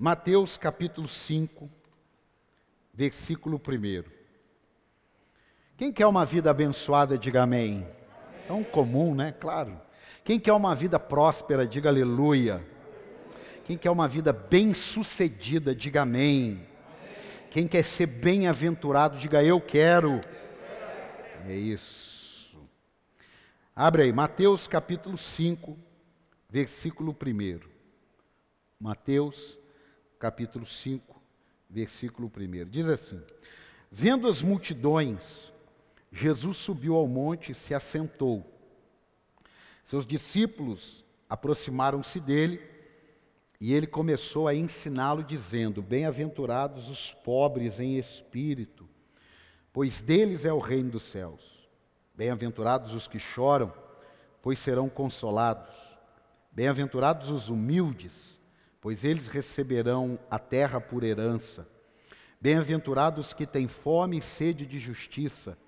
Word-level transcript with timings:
Mateus 0.00 0.56
capítulo 0.56 1.08
5, 1.08 1.68
versículo 2.94 3.60
1. 3.60 4.04
Quem 5.76 5.92
quer 5.92 6.06
uma 6.06 6.24
vida 6.24 6.48
abençoada, 6.48 7.18
diga 7.18 7.42
amém. 7.42 7.84
É 8.48 8.52
um 8.52 8.62
comum, 8.62 9.12
né? 9.12 9.32
Claro. 9.32 9.76
Quem 10.22 10.38
quer 10.38 10.52
uma 10.52 10.72
vida 10.72 11.00
próspera, 11.00 11.66
diga 11.66 11.88
aleluia. 11.88 12.64
Quem 13.64 13.76
quer 13.76 13.90
uma 13.90 14.06
vida 14.06 14.32
bem-sucedida, 14.32 15.74
diga 15.74 16.02
amém. 16.02 16.64
Quem 17.50 17.66
quer 17.66 17.82
ser 17.82 18.06
bem-aventurado, 18.06 19.18
diga 19.18 19.42
eu 19.42 19.60
quero. 19.60 20.20
É 21.44 21.56
isso. 21.56 22.56
Abre 23.74 24.02
aí, 24.02 24.12
Mateus 24.12 24.68
capítulo 24.68 25.18
5, 25.18 25.76
versículo 26.48 27.10
1. 27.20 27.60
Mateus 28.78 29.58
capítulo 30.18 30.66
5, 30.66 31.20
versículo 31.70 32.30
1. 32.34 32.68
Diz 32.68 32.88
assim: 32.88 33.22
Vendo 33.90 34.26
as 34.26 34.42
multidões, 34.42 35.52
Jesus 36.10 36.56
subiu 36.56 36.96
ao 36.96 37.06
monte 37.06 37.52
e 37.52 37.54
se 37.54 37.74
assentou. 37.74 38.44
Seus 39.84 40.04
discípulos 40.04 41.04
aproximaram-se 41.28 42.20
dele 42.20 42.60
e 43.60 43.72
ele 43.72 43.86
começou 43.86 44.46
a 44.46 44.54
ensiná-lo, 44.54 45.22
dizendo: 45.22 45.82
Bem-aventurados 45.82 46.88
os 46.88 47.14
pobres 47.14 47.80
em 47.80 47.98
espírito, 47.98 48.88
pois 49.72 50.02
deles 50.02 50.44
é 50.44 50.52
o 50.52 50.58
reino 50.58 50.90
dos 50.90 51.04
céus. 51.04 51.68
Bem-aventurados 52.14 52.94
os 52.94 53.06
que 53.06 53.18
choram, 53.18 53.72
pois 54.42 54.58
serão 54.58 54.88
consolados. 54.88 55.74
Bem-aventurados 56.50 57.30
os 57.30 57.48
humildes, 57.48 58.37
pois 58.80 59.04
eles 59.04 59.28
receberão 59.28 60.18
a 60.30 60.38
terra 60.38 60.80
por 60.80 61.02
herança. 61.02 61.68
Bem-aventurados 62.40 63.32
que 63.32 63.46
têm 63.46 63.66
fome 63.66 64.18
e 64.18 64.22
sede 64.22 64.64
de 64.64 64.78
justiça, 64.78 65.58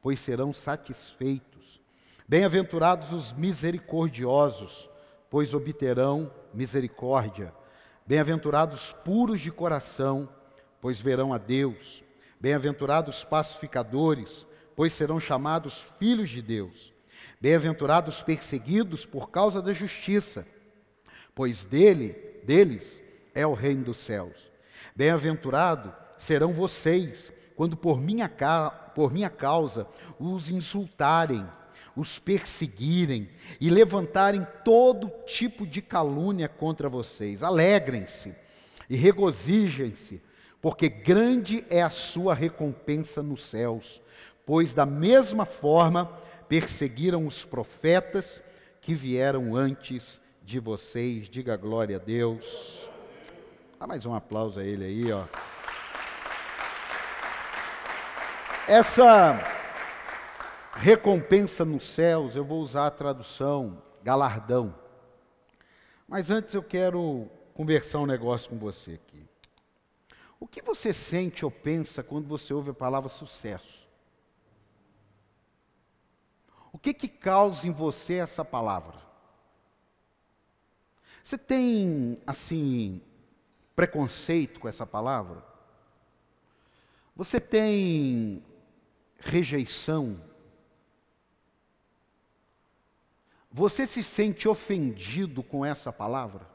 pois 0.00 0.20
serão 0.20 0.52
satisfeitos. 0.52 1.80
Bem-aventurados 2.28 3.12
os 3.12 3.32
misericordiosos, 3.32 4.88
pois 5.28 5.52
obterão 5.52 6.32
misericórdia. 6.54 7.52
Bem-aventurados 8.06 8.92
puros 9.04 9.40
de 9.40 9.50
coração, 9.50 10.28
pois 10.80 11.00
verão 11.00 11.34
a 11.34 11.38
Deus. 11.38 12.04
Bem-aventurados 12.40 13.24
pacificadores, 13.24 14.46
pois 14.76 14.92
serão 14.92 15.18
chamados 15.18 15.86
filhos 15.98 16.30
de 16.30 16.40
Deus. 16.40 16.94
Bem-aventurados 17.40 18.22
perseguidos 18.22 19.04
por 19.04 19.30
causa 19.30 19.60
da 19.60 19.72
justiça, 19.72 20.46
pois 21.34 21.64
dele, 21.64 22.29
deles 22.44 23.00
é 23.34 23.46
o 23.46 23.54
reino 23.54 23.84
dos 23.84 23.98
céus. 23.98 24.50
Bem-aventurado 24.94 25.94
serão 26.18 26.52
vocês 26.52 27.32
quando 27.56 27.76
por 27.76 28.00
minha, 28.00 28.28
por 28.94 29.12
minha 29.12 29.30
causa 29.30 29.86
os 30.18 30.48
insultarem 30.50 31.46
os 31.96 32.18
perseguirem 32.18 33.28
e 33.60 33.68
levantarem 33.68 34.46
todo 34.64 35.12
tipo 35.26 35.66
de 35.66 35.82
calúnia 35.82 36.48
contra 36.48 36.88
vocês. 36.88 37.42
Alegrem-se 37.42 38.34
e 38.88 38.96
regozijem-se, 38.96 40.20
porque 40.60 40.88
grande 40.88 41.64
é 41.70 41.82
a 41.82 41.90
sua 41.90 42.34
recompensa 42.34 43.22
nos 43.22 43.44
céus, 43.44 44.00
pois 44.44 44.74
da 44.74 44.86
mesma 44.86 45.44
forma 45.44 46.06
perseguiram 46.48 47.26
os 47.26 47.44
profetas 47.44 48.42
que 48.80 48.94
vieram 48.94 49.54
antes 49.54 50.19
de 50.50 50.58
vocês. 50.58 51.28
Diga 51.28 51.56
glória 51.56 51.96
a 51.96 52.00
Deus. 52.00 52.88
Dá 53.78 53.86
mais 53.86 54.04
um 54.04 54.12
aplauso 54.12 54.58
a 54.58 54.64
ele 54.64 54.84
aí, 54.84 55.12
ó. 55.12 55.24
Essa 58.66 59.38
recompensa 60.74 61.64
nos 61.64 61.86
céus, 61.86 62.34
eu 62.34 62.44
vou 62.44 62.60
usar 62.60 62.88
a 62.88 62.90
tradução 62.90 63.80
galardão. 64.02 64.74
Mas 66.08 66.32
antes 66.32 66.52
eu 66.52 66.62
quero 66.64 67.30
conversar 67.54 68.00
um 68.00 68.06
negócio 68.06 68.50
com 68.50 68.58
você 68.58 68.94
aqui. 68.94 69.24
O 70.40 70.48
que 70.48 70.60
você 70.62 70.92
sente 70.92 71.44
ou 71.44 71.50
pensa 71.50 72.02
quando 72.02 72.26
você 72.26 72.52
ouve 72.52 72.70
a 72.70 72.74
palavra 72.74 73.08
sucesso? 73.08 73.88
O 76.72 76.78
que 76.78 76.92
que 76.92 77.08
causa 77.08 77.68
em 77.68 77.70
você 77.70 78.14
essa 78.14 78.44
palavra? 78.44 78.99
Você 81.30 81.38
tem, 81.38 82.20
assim, 82.26 83.00
preconceito 83.76 84.58
com 84.58 84.66
essa 84.66 84.84
palavra? 84.84 85.44
Você 87.14 87.38
tem 87.38 88.42
rejeição 89.20 90.20
Você 93.52 93.86
se 93.86 94.02
sente 94.02 94.48
ofendido 94.48 95.42
com 95.42 95.64
essa 95.64 95.92
palavra? 95.92 96.48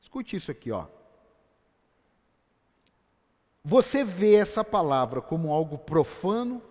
Escute 0.00 0.36
isso 0.36 0.50
aqui, 0.50 0.70
ó. 0.70 0.86
Você 3.64 4.04
vê 4.04 4.34
essa 4.34 4.64
palavra 4.64 5.20
como 5.20 5.52
algo 5.52 5.76
profano 5.76 6.62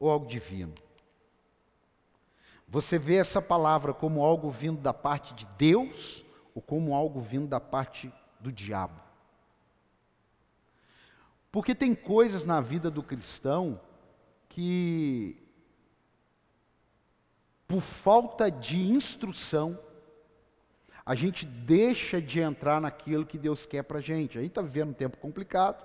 ou 0.00 0.10
algo 0.10 0.26
divino? 0.26 0.74
Você 2.68 2.98
vê 2.98 3.16
essa 3.16 3.40
palavra 3.40 3.94
como 3.94 4.24
algo 4.24 4.50
vindo 4.50 4.80
da 4.80 4.92
parte 4.92 5.34
de 5.34 5.46
Deus 5.56 6.24
ou 6.54 6.60
como 6.60 6.94
algo 6.94 7.20
vindo 7.20 7.46
da 7.46 7.60
parte 7.60 8.12
do 8.40 8.50
diabo? 8.50 9.00
Porque 11.50 11.74
tem 11.74 11.94
coisas 11.94 12.44
na 12.44 12.60
vida 12.60 12.90
do 12.90 13.02
cristão 13.02 13.80
que 14.48 15.46
por 17.66 17.80
falta 17.80 18.50
de 18.50 18.76
instrução, 18.76 19.78
a 21.04 21.14
gente 21.14 21.44
deixa 21.44 22.20
de 22.20 22.40
entrar 22.40 22.80
naquilo 22.80 23.26
que 23.26 23.38
Deus 23.38 23.66
quer 23.66 23.82
para 23.82 23.98
a 23.98 24.02
gente. 24.02 24.38
A 24.38 24.40
gente 24.40 24.50
está 24.50 24.62
vivendo 24.62 24.90
um 24.90 24.94
tempo 24.94 25.18
complicado, 25.18 25.82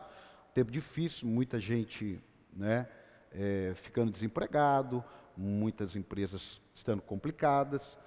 um 0.50 0.54
tempo 0.54 0.72
difícil, 0.72 1.28
muita 1.28 1.60
gente 1.60 2.20
né, 2.54 2.88
é, 3.32 3.74
ficando 3.76 4.12
desempregado, 4.12 5.04
muitas 5.36 5.96
empresas 5.96 6.62
estando 6.76 7.02
complicadas. 7.02 7.98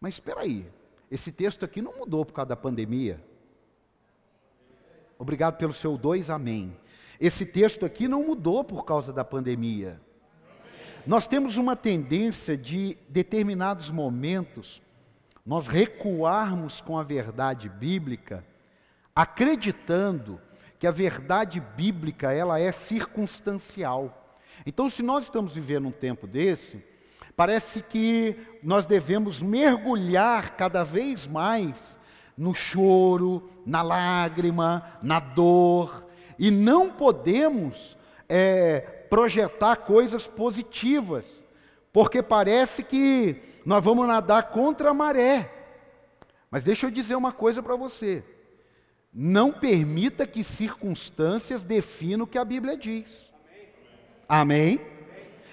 Mas 0.00 0.14
espera 0.14 0.40
aí, 0.40 0.66
esse 1.10 1.30
texto 1.30 1.64
aqui 1.64 1.80
não 1.80 1.98
mudou 1.98 2.24
por 2.24 2.32
causa 2.32 2.50
da 2.50 2.56
pandemia. 2.56 3.22
Obrigado 5.18 5.56
pelo 5.56 5.72
seu 5.72 5.96
dois 5.96 6.30
amém. 6.30 6.76
Esse 7.20 7.46
texto 7.46 7.86
aqui 7.86 8.08
não 8.08 8.24
mudou 8.24 8.64
por 8.64 8.84
causa 8.84 9.12
da 9.12 9.24
pandemia. 9.24 10.00
Nós 11.06 11.26
temos 11.26 11.56
uma 11.56 11.76
tendência 11.76 12.56
de 12.56 12.96
determinados 13.08 13.90
momentos 13.90 14.82
nós 15.44 15.66
recuarmos 15.66 16.80
com 16.80 16.96
a 16.96 17.02
verdade 17.02 17.68
bíblica, 17.68 18.44
acreditando 19.14 20.40
que 20.78 20.86
a 20.86 20.90
verdade 20.90 21.60
bíblica 21.60 22.32
ela 22.32 22.60
é 22.60 22.70
circunstancial. 22.70 24.21
Então, 24.64 24.88
se 24.88 25.02
nós 25.02 25.24
estamos 25.24 25.54
vivendo 25.54 25.88
um 25.88 25.92
tempo 25.92 26.26
desse, 26.26 26.82
parece 27.36 27.82
que 27.82 28.36
nós 28.62 28.86
devemos 28.86 29.42
mergulhar 29.42 30.56
cada 30.56 30.84
vez 30.84 31.26
mais 31.26 31.98
no 32.36 32.54
choro, 32.54 33.50
na 33.66 33.82
lágrima, 33.82 34.98
na 35.02 35.20
dor, 35.20 36.06
e 36.38 36.50
não 36.50 36.90
podemos 36.90 37.96
é, 38.28 38.80
projetar 39.08 39.76
coisas 39.76 40.26
positivas, 40.26 41.44
porque 41.92 42.22
parece 42.22 42.82
que 42.82 43.42
nós 43.64 43.82
vamos 43.82 44.06
nadar 44.06 44.50
contra 44.50 44.90
a 44.90 44.94
maré. 44.94 45.52
Mas 46.50 46.64
deixa 46.64 46.86
eu 46.86 46.90
dizer 46.90 47.14
uma 47.14 47.32
coisa 47.32 47.62
para 47.62 47.76
você: 47.76 48.24
não 49.12 49.52
permita 49.52 50.26
que 50.26 50.44
circunstâncias 50.44 51.64
definam 51.64 52.24
o 52.24 52.26
que 52.26 52.38
a 52.38 52.44
Bíblia 52.44 52.76
diz. 52.76 53.31
Amém? 54.28 54.80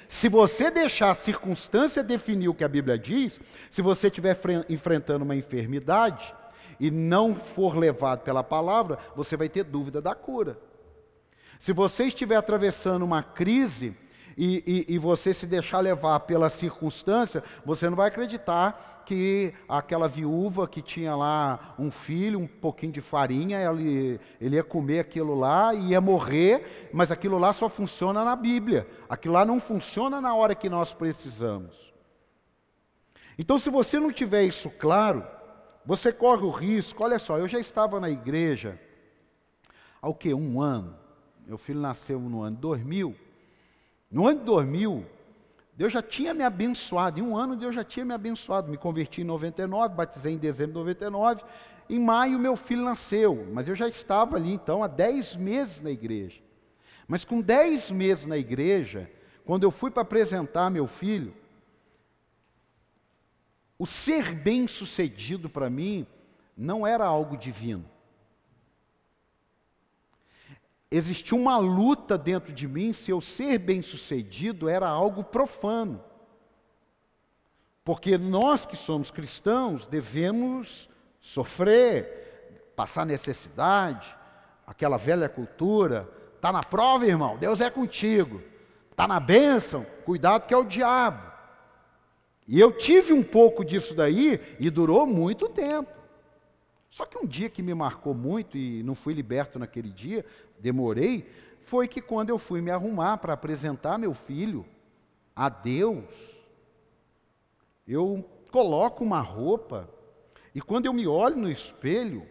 Se 0.07 0.27
você 0.27 0.71
deixar 0.71 1.12
a 1.12 1.16
circunstância 1.16 2.04
definir 2.04 2.48
o 2.50 2.54
que 2.54 2.63
a 2.63 2.68
Bíblia 2.68 2.98
diz, 2.98 3.39
se 3.69 3.81
você 3.81 4.07
estiver 4.07 4.39
enfrentando 4.68 5.24
uma 5.24 5.36
enfermidade 5.36 6.33
e 6.80 6.89
não 6.89 7.36
for 7.36 7.77
levado 7.77 8.21
pela 8.21 8.44
palavra, 8.44 8.98
você 9.16 9.38
vai 9.38 9.48
ter 9.48 9.63
dúvida 9.63 10.01
da 10.01 10.16
cura. 10.16 10.57
Se 11.60 11.74
você 11.74 12.06
estiver 12.06 12.38
atravessando 12.38 13.04
uma 13.04 13.21
crise 13.21 13.95
e, 14.38 14.86
e, 14.88 14.95
e, 14.95 14.98
você 14.98 15.33
se 15.33 15.45
deixar 15.45 15.80
levar 15.80 16.22
pela 16.22 16.50
circunstância, 16.50 17.44
você 17.65 17.89
não 17.89 17.98
vai 17.98 18.07
acreditar 18.07 18.99
que 19.10 19.56
aquela 19.68 20.08
viúva 20.08 20.68
que 20.68 20.84
tinha 20.84 21.16
lá 21.16 21.74
um 21.80 21.90
filho, 21.90 22.38
um 22.38 22.46
pouquinho 22.46 22.92
de 22.92 23.02
farinha, 23.02 23.60
ele, 23.60 24.20
ele 24.40 24.56
ia 24.56 24.64
comer 24.64 25.00
aquilo 25.00 25.34
lá 25.34 25.74
e 25.74 25.88
ia 25.88 26.00
morrer, 26.00 26.90
mas 26.94 27.12
aquilo 27.12 27.40
lá 27.40 27.52
só 27.52 27.68
funciona 27.68 28.24
na 28.24 28.36
Bíblia. 28.36 28.88
Aquilo 29.10 29.34
lá 29.34 29.44
não 29.44 29.60
funciona 29.60 30.22
na 30.22 30.36
hora 30.36 30.54
que 30.54 30.70
nós 30.70 30.94
precisamos. 30.94 31.92
Então, 33.36 33.58
se 33.58 33.72
você 33.72 34.00
não 34.00 34.12
tiver 34.12 34.44
isso 34.44 34.70
claro, 34.70 35.26
você 35.84 36.14
corre 36.14 36.46
o 36.46 36.52
risco. 36.52 37.04
Olha 37.04 37.18
só, 37.18 37.40
eu 37.40 37.48
já 37.48 37.60
estava 37.60 38.00
na 38.00 38.12
igreja 38.12 38.80
há 40.00 40.08
o 40.08 40.14
que? 40.14 40.32
Um 40.36 40.62
ano. 40.62 40.96
Meu 41.48 41.58
filho 41.58 41.80
nasceu 41.80 42.20
no 42.20 42.44
ano 42.44 42.58
2000. 42.58 43.16
No 44.12 44.28
ano 44.28 44.38
de 44.38 44.46
2000, 44.46 45.04
Deus 45.80 45.94
já 45.94 46.02
tinha 46.02 46.34
me 46.34 46.44
abençoado. 46.44 47.22
Em 47.22 47.24
um 47.24 47.38
ano, 47.38 47.56
Deus 47.56 47.74
já 47.74 47.86
tinha 47.86 48.04
me 48.04 48.14
abençoado. 48.14 48.70
Me 48.70 48.76
converti 48.76 49.22
em 49.22 49.24
99, 49.24 49.96
batizei 49.96 50.34
em 50.34 50.38
dezembro 50.38 50.74
de 50.74 50.80
99. 50.80 51.42
Em 51.90 51.98
maio, 51.98 52.38
meu 52.38 52.58
filho 52.58 52.84
nasceu. 52.84 53.48
Mas 53.54 53.66
eu 53.66 53.74
já 53.78 53.88
estava 53.88 54.36
ali, 54.36 54.52
então, 54.52 54.84
há 54.84 54.88
10 54.88 55.38
meses 55.38 55.80
na 55.80 55.90
igreja. 55.90 56.42
Mas 57.08 57.24
com 57.24 57.40
10 57.40 57.92
meses 57.92 58.26
na 58.26 58.38
igreja, 58.38 59.10
quando 59.46 59.64
eu 59.64 59.72
fui 59.72 59.90
para 59.90 60.02
apresentar 60.02 60.70
meu 60.70 60.86
filho, 60.86 61.34
o 63.78 63.86
ser 63.86 64.36
bem-sucedido 64.36 65.50
para 65.50 65.70
mim 65.70 66.06
não 66.58 66.86
era 66.86 67.06
algo 67.06 67.38
divino. 67.38 67.86
Existia 70.91 71.38
uma 71.38 71.57
luta 71.57 72.18
dentro 72.18 72.51
de 72.51 72.68
mim 72.68 72.94
se 72.94 73.12
eu 73.12 73.21
ser 73.21 73.59
bem-sucedido 73.59 74.68
era 74.68 74.88
algo 74.88 75.24
profano. 75.24 76.03
Porque 77.83 78.18
nós 78.18 78.65
que 78.65 78.75
somos 78.75 79.12
cristãos 79.12 79.86
devemos 79.86 80.89
sofrer, 81.19 82.71
passar 82.75 83.06
necessidade, 83.06 84.15
aquela 84.65 84.97
velha 84.97 85.30
cultura, 85.30 86.09
tá 86.41 86.51
na 86.51 86.63
prova, 86.63 87.06
irmão, 87.06 87.38
Deus 87.38 87.62
é 87.62 87.69
contigo. 87.69 88.41
Tá 88.95 89.07
na 89.07 89.19
bênção, 89.19 89.86
cuidado 90.06 90.45
que 90.45 90.53
é 90.53 90.57
o 90.57 90.65
diabo. 90.65 91.30
E 92.47 92.59
eu 92.59 92.71
tive 92.71 93.13
um 93.13 93.21
pouco 93.21 93.63
disso 93.63 93.94
daí 93.94 94.41
e 94.59 94.69
durou 94.71 95.06
muito 95.06 95.47
tempo. 95.47 95.99
Só 96.89 97.06
que 97.06 97.18
um 97.18 97.25
dia 97.25 97.50
que 97.50 97.62
me 97.62 97.74
marcou 97.74 98.13
muito 98.13 98.57
e 98.57 98.81
não 98.83 98.95
fui 98.95 99.13
liberto 99.13 99.59
naquele 99.59 99.89
dia, 99.89 100.25
demorei, 100.59 101.30
foi 101.63 101.88
que 101.88 102.01
quando 102.01 102.30
eu 102.30 102.38
fui 102.38 102.62
me 102.62 102.71
arrumar 102.71 103.18
para 103.18 103.33
apresentar 103.33 103.97
meu 103.97 104.13
filho 104.13 104.65
a 105.36 105.50
Deus, 105.50 106.06
eu 107.88 108.27
coloco 108.51 109.03
uma 109.03 109.21
roupa 109.21 109.89
e 110.53 110.62
quando 110.62 110.88
eu 110.88 110.94
me 110.94 111.07
olho 111.07 111.38
no 111.38 111.50
espelho, 111.50 112.27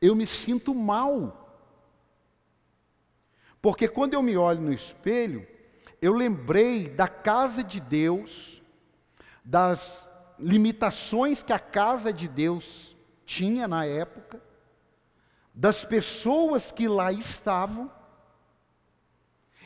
eu 0.00 0.14
me 0.14 0.26
sinto 0.26 0.74
mal. 0.74 1.44
Porque 3.62 3.88
quando 3.88 4.14
eu 4.14 4.22
me 4.22 4.36
olho 4.36 4.60
no 4.60 4.72
espelho, 4.72 5.46
eu 6.02 6.12
lembrei 6.12 6.88
da 6.88 7.08
casa 7.08 7.62
de 7.62 7.80
Deus 7.80 8.62
das 9.44 10.08
limitações 10.38 11.42
que 11.42 11.52
a 11.52 11.58
casa 11.58 12.12
de 12.12 12.28
Deus 12.28 12.96
tinha 13.28 13.68
na 13.68 13.84
época, 13.84 14.40
das 15.52 15.84
pessoas 15.84 16.72
que 16.72 16.88
lá 16.88 17.12
estavam, 17.12 17.92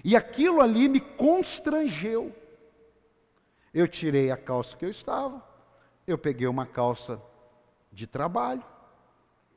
e 0.02 0.16
aquilo 0.16 0.60
ali 0.60 0.88
me 0.88 0.98
constrangeu. 0.98 2.34
Eu 3.72 3.86
tirei 3.86 4.32
a 4.32 4.36
calça 4.36 4.76
que 4.76 4.84
eu 4.84 4.90
estava, 4.90 5.40
eu 6.08 6.18
peguei 6.18 6.48
uma 6.48 6.66
calça 6.66 7.22
de 7.92 8.04
trabalho, 8.04 8.64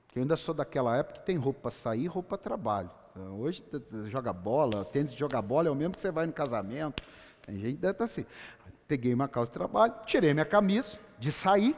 que 0.07 0.19
eu 0.19 0.21
ainda 0.21 0.37
sou 0.37 0.53
daquela 0.53 0.95
época 0.95 1.21
que 1.21 1.25
tem 1.25 1.35
roupa 1.35 1.61
para 1.61 1.71
sair, 1.71 2.05
roupa 2.05 2.37
para 2.37 2.43
trabalho. 2.43 2.91
Hoje 3.39 3.65
joga 4.05 4.31
bola, 4.31 4.85
tênis 4.85 5.13
de 5.13 5.19
jogar 5.19 5.41
bola 5.41 5.67
é 5.67 5.71
o 5.71 5.75
mesmo 5.75 5.95
que 5.95 6.01
você 6.01 6.11
vai 6.11 6.27
no 6.27 6.33
casamento. 6.33 7.01
Tem 7.41 7.57
gente 7.57 7.79
que 7.79 7.87
estar 7.87 8.05
assim. 8.05 8.25
Peguei 8.87 9.15
uma 9.15 9.27
calça 9.27 9.47
de 9.47 9.53
trabalho, 9.53 9.95
tirei 10.05 10.31
minha 10.31 10.45
camisa 10.45 10.99
de 11.17 11.31
sair 11.31 11.75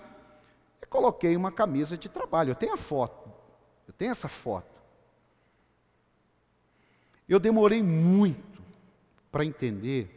coloquei 0.89 1.35
uma 1.35 1.51
camisa 1.51 1.97
de 1.97 2.09
trabalho. 2.09 2.51
Eu 2.51 2.55
tenho 2.55 2.73
a 2.73 2.77
foto, 2.77 3.31
eu 3.87 3.93
tenho 3.93 4.11
essa 4.11 4.27
foto. 4.27 4.77
Eu 7.27 7.39
demorei 7.39 7.83
muito 7.83 8.61
para 9.31 9.43
entender 9.43 10.09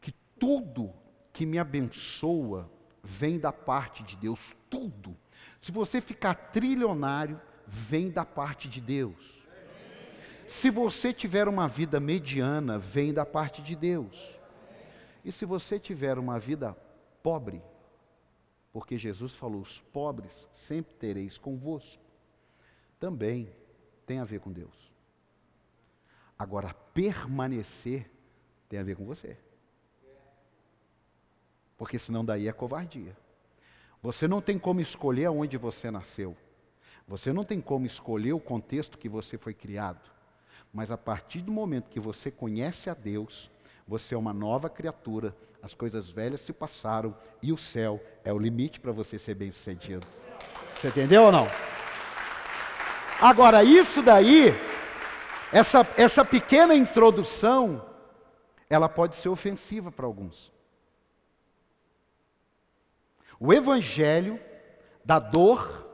que 0.00 0.12
tudo 0.38 0.92
que 1.32 1.46
me 1.46 1.58
abençoa 1.58 2.68
vem 3.02 3.38
da 3.38 3.52
parte 3.52 4.02
de 4.02 4.16
Deus, 4.16 4.56
tudo. 4.68 5.16
Se 5.62 5.70
você 5.70 6.00
ficar 6.00 6.34
trilionário, 6.34 7.40
vem 7.66 8.10
da 8.10 8.24
parte 8.24 8.68
de 8.68 8.80
Deus. 8.80 9.38
Se 10.46 10.70
você 10.70 11.12
tiver 11.12 11.46
uma 11.46 11.68
vida 11.68 12.00
mediana, 12.00 12.78
vem 12.78 13.12
da 13.12 13.24
parte 13.24 13.62
de 13.62 13.76
Deus. 13.76 14.16
E 15.24 15.30
se 15.30 15.44
você 15.44 15.78
tiver 15.78 16.18
uma 16.18 16.38
vida 16.38 16.76
pobre, 17.22 17.62
porque 18.72 18.96
Jesus 18.96 19.34
falou: 19.34 19.60
os 19.60 19.80
pobres 19.80 20.48
sempre 20.52 20.94
tereis 20.94 21.38
convosco, 21.38 22.02
também 22.98 23.50
tem 24.06 24.18
a 24.18 24.24
ver 24.24 24.40
com 24.40 24.52
Deus. 24.52 24.92
Agora, 26.38 26.72
permanecer 26.72 28.10
tem 28.68 28.78
a 28.78 28.84
ver 28.84 28.96
com 28.96 29.04
você. 29.04 29.36
Porque 31.76 31.98
senão 31.98 32.24
daí 32.24 32.48
é 32.48 32.52
covardia. 32.52 33.16
Você 34.02 34.28
não 34.28 34.40
tem 34.40 34.58
como 34.58 34.80
escolher 34.80 35.26
aonde 35.26 35.56
você 35.56 35.90
nasceu. 35.90 36.36
Você 37.06 37.32
não 37.32 37.44
tem 37.44 37.60
como 37.60 37.86
escolher 37.86 38.32
o 38.32 38.40
contexto 38.40 38.98
que 38.98 39.08
você 39.08 39.38
foi 39.38 39.54
criado. 39.54 40.10
Mas 40.72 40.90
a 40.90 40.98
partir 40.98 41.40
do 41.40 41.50
momento 41.50 41.88
que 41.88 41.98
você 41.98 42.30
conhece 42.30 42.90
a 42.90 42.94
Deus, 42.94 43.50
você 43.88 44.14
é 44.14 44.18
uma 44.18 44.34
nova 44.34 44.68
criatura, 44.68 45.34
as 45.62 45.72
coisas 45.72 46.10
velhas 46.10 46.42
se 46.42 46.52
passaram 46.52 47.16
e 47.42 47.52
o 47.52 47.56
céu 47.56 48.00
é 48.22 48.30
o 48.30 48.38
limite 48.38 48.78
para 48.78 48.92
você 48.92 49.18
ser 49.18 49.34
bem-sucedido. 49.34 50.06
Você 50.76 50.88
entendeu 50.88 51.24
ou 51.24 51.32
não? 51.32 51.46
Agora, 53.20 53.64
isso 53.64 54.02
daí, 54.02 54.54
essa, 55.50 55.88
essa 55.96 56.24
pequena 56.24 56.74
introdução, 56.74 57.84
ela 58.68 58.88
pode 58.88 59.16
ser 59.16 59.30
ofensiva 59.30 59.90
para 59.90 60.06
alguns. 60.06 60.52
O 63.40 63.52
evangelho 63.52 64.38
da 65.04 65.18
dor, 65.18 65.86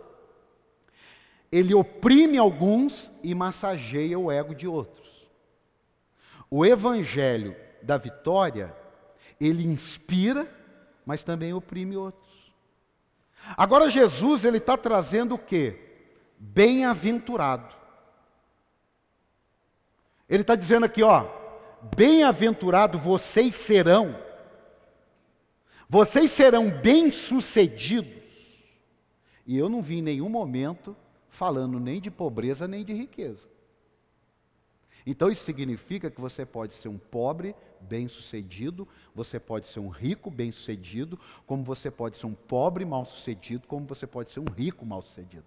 ele 1.50 1.72
oprime 1.72 2.36
alguns 2.36 3.10
e 3.22 3.34
massageia 3.34 4.18
o 4.18 4.30
ego 4.32 4.54
de 4.54 4.66
outros. 4.66 5.28
O 6.50 6.66
evangelho 6.66 7.56
da 7.84 7.96
vitória, 7.96 8.74
ele 9.40 9.64
inspira, 9.64 10.48
mas 11.04 11.22
também 11.22 11.52
oprime 11.52 11.96
outros. 11.96 12.52
Agora 13.56 13.90
Jesus, 13.90 14.44
ele 14.44 14.58
está 14.58 14.76
trazendo 14.76 15.34
o 15.34 15.38
que? 15.38 15.78
Bem-aventurado. 16.38 17.74
Ele 20.28 20.40
está 20.40 20.54
dizendo 20.54 20.86
aqui, 20.86 21.02
ó, 21.02 21.28
bem-aventurado 21.94 22.98
vocês 22.98 23.54
serão, 23.54 24.18
vocês 25.88 26.30
serão 26.30 26.70
bem-sucedidos. 26.70 28.24
E 29.46 29.58
eu 29.58 29.68
não 29.68 29.82
vi 29.82 29.98
em 29.98 30.02
nenhum 30.02 30.30
momento 30.30 30.96
falando 31.28 31.78
nem 31.78 32.00
de 32.00 32.10
pobreza 32.10 32.66
nem 32.66 32.82
de 32.82 32.94
riqueza. 32.94 33.46
Então 35.06 35.30
isso 35.30 35.44
significa 35.44 36.10
que 36.10 36.20
você 36.20 36.46
pode 36.46 36.74
ser 36.74 36.88
um 36.88 36.96
pobre 36.96 37.54
bem-sucedido, 37.84 38.88
você 39.14 39.38
pode 39.38 39.68
ser 39.68 39.80
um 39.80 39.88
rico 39.88 40.30
bem-sucedido, 40.30 41.18
como 41.46 41.62
você 41.62 41.90
pode 41.90 42.16
ser 42.16 42.26
um 42.26 42.34
pobre 42.34 42.84
mal-sucedido, 42.84 43.66
como 43.68 43.86
você 43.86 44.06
pode 44.06 44.32
ser 44.32 44.40
um 44.40 44.52
rico 44.56 44.84
mal-sucedido. 44.84 45.46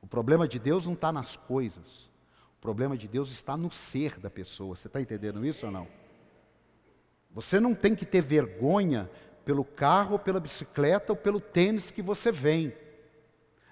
O 0.00 0.06
problema 0.06 0.48
de 0.48 0.58
Deus 0.58 0.86
não 0.86 0.94
está 0.94 1.12
nas 1.12 1.36
coisas, 1.36 2.10
o 2.58 2.60
problema 2.60 2.96
de 2.96 3.08
Deus 3.08 3.30
está 3.30 3.56
no 3.56 3.70
ser 3.70 4.18
da 4.18 4.30
pessoa. 4.30 4.76
Você 4.76 4.86
está 4.86 5.00
entendendo 5.00 5.44
isso 5.44 5.66
ou 5.66 5.72
não? 5.72 5.86
Você 7.32 7.60
não 7.60 7.74
tem 7.74 7.94
que 7.94 8.04
ter 8.04 8.20
vergonha 8.20 9.10
pelo 9.44 9.64
carro, 9.64 10.18
pela 10.18 10.40
bicicleta 10.40 11.12
ou 11.12 11.16
pelo 11.16 11.40
tênis 11.40 11.90
que 11.90 12.02
você 12.02 12.30
vem. 12.30 12.72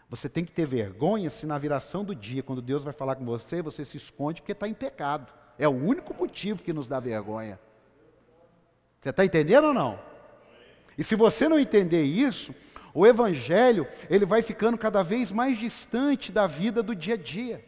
Você 0.08 0.28
tem 0.28 0.44
que 0.44 0.52
ter 0.52 0.66
vergonha 0.66 1.28
se 1.28 1.44
na 1.44 1.58
viração 1.58 2.02
do 2.02 2.14
dia, 2.14 2.42
quando 2.42 2.62
Deus 2.62 2.82
vai 2.82 2.92
falar 2.92 3.16
com 3.16 3.24
você, 3.24 3.60
você 3.60 3.84
se 3.84 3.96
esconde 3.96 4.40
porque 4.40 4.52
está 4.52 4.66
em 4.66 4.74
pecado. 4.74 5.32
É 5.58 5.66
o 5.66 5.72
único 5.72 6.14
motivo 6.14 6.62
que 6.62 6.72
nos 6.72 6.86
dá 6.86 7.00
vergonha. 7.00 7.58
Você 9.00 9.10
está 9.10 9.24
entendendo 9.24 9.68
ou 9.68 9.74
não? 9.74 9.98
E 10.96 11.04
se 11.04 11.14
você 11.14 11.48
não 11.48 11.58
entender 11.58 12.02
isso, 12.02 12.54
o 12.94 13.06
Evangelho 13.06 13.86
ele 14.08 14.24
vai 14.24 14.42
ficando 14.42 14.78
cada 14.78 15.02
vez 15.02 15.30
mais 15.30 15.58
distante 15.58 16.32
da 16.32 16.46
vida 16.46 16.82
do 16.82 16.94
dia 16.94 17.14
a 17.14 17.16
dia. 17.16 17.64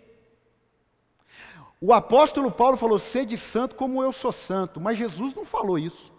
O 1.81 1.93
apóstolo 1.93 2.51
Paulo 2.51 2.77
falou: 2.77 2.99
sede 2.99 3.39
santo 3.39 3.75
como 3.75 4.03
eu 4.03 4.13
sou 4.13 4.33
santo, 4.33 4.81
mas 4.81 4.99
Jesus 4.99 5.35
não 5.35 5.45
falou 5.45 5.79
isso. 5.79 6.13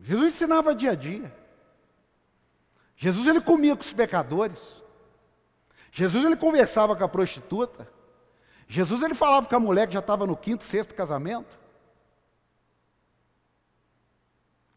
Jesus 0.00 0.34
ensinava 0.34 0.74
dia 0.74 0.92
a 0.92 0.94
dia. 0.94 1.32
Jesus 2.96 3.26
ele 3.26 3.40
comia 3.40 3.74
com 3.76 3.82
os 3.82 3.92
pecadores. 3.92 4.82
Jesus 5.90 6.24
ele 6.24 6.36
conversava 6.36 6.96
com 6.96 7.04
a 7.04 7.08
prostituta. 7.08 7.88
Jesus 8.72 9.02
ele 9.02 9.12
falava 9.12 9.46
com 9.46 9.54
a 9.54 9.60
mulher 9.60 9.86
que 9.86 9.92
já 9.92 10.00
estava 10.00 10.26
no 10.26 10.34
quinto, 10.34 10.64
sexto 10.64 10.94
casamento. 10.94 11.60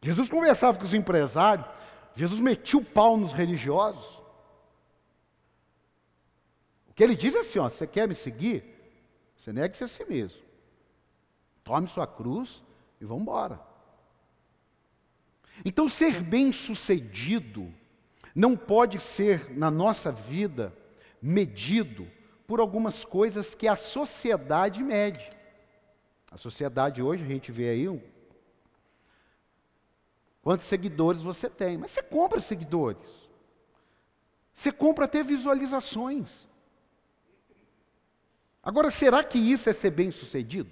Jesus 0.01 0.27
conversava 0.27 0.77
com 0.77 0.83
os 0.83 0.93
empresários. 0.93 1.65
Jesus 2.13 2.41
metia 2.41 2.77
o 2.77 2.83
pau 2.83 3.15
nos 3.15 3.31
religiosos. 3.31 4.21
O 6.89 6.93
que 6.93 7.01
ele 7.01 7.15
diz 7.15 7.35
é 7.35 7.39
assim: 7.39 7.57
ó, 7.57 7.69
você 7.69 7.87
quer 7.87 8.05
me 8.05 8.15
seguir? 8.15 8.65
Você 9.37 9.53
negue-se 9.53 9.85
a 9.85 9.87
si 9.87 10.03
mesmo. 10.03 10.41
Tome 11.63 11.87
sua 11.87 12.05
cruz 12.05 12.61
e 12.99 13.05
vamos 13.05 13.21
embora. 13.21 13.61
Então, 15.63 15.87
ser 15.87 16.21
bem-sucedido 16.21 17.73
não 18.35 18.57
pode 18.57 18.99
ser, 18.99 19.57
na 19.57 19.71
nossa 19.71 20.11
vida, 20.11 20.75
medido 21.21 22.05
por 22.47 22.59
algumas 22.59 23.03
coisas 23.03 23.55
que 23.55 23.67
a 23.67 23.75
sociedade 23.75 24.83
mede. 24.83 25.29
A 26.29 26.37
sociedade 26.37 27.01
hoje, 27.01 27.23
a 27.23 27.27
gente 27.27 27.51
vê 27.51 27.69
aí 27.69 27.89
um, 27.89 28.01
quantos 30.41 30.67
seguidores 30.67 31.21
você 31.21 31.49
tem, 31.49 31.77
mas 31.77 31.91
você 31.91 32.03
compra 32.03 32.39
seguidores. 32.39 33.07
Você 34.53 34.71
compra 34.71 35.05
até 35.05 35.23
visualizações. 35.23 36.47
Agora, 38.63 38.89
será 38.89 39.23
que 39.23 39.37
isso 39.37 39.69
é 39.69 39.73
ser 39.73 39.91
bem 39.91 40.11
sucedido? 40.11 40.71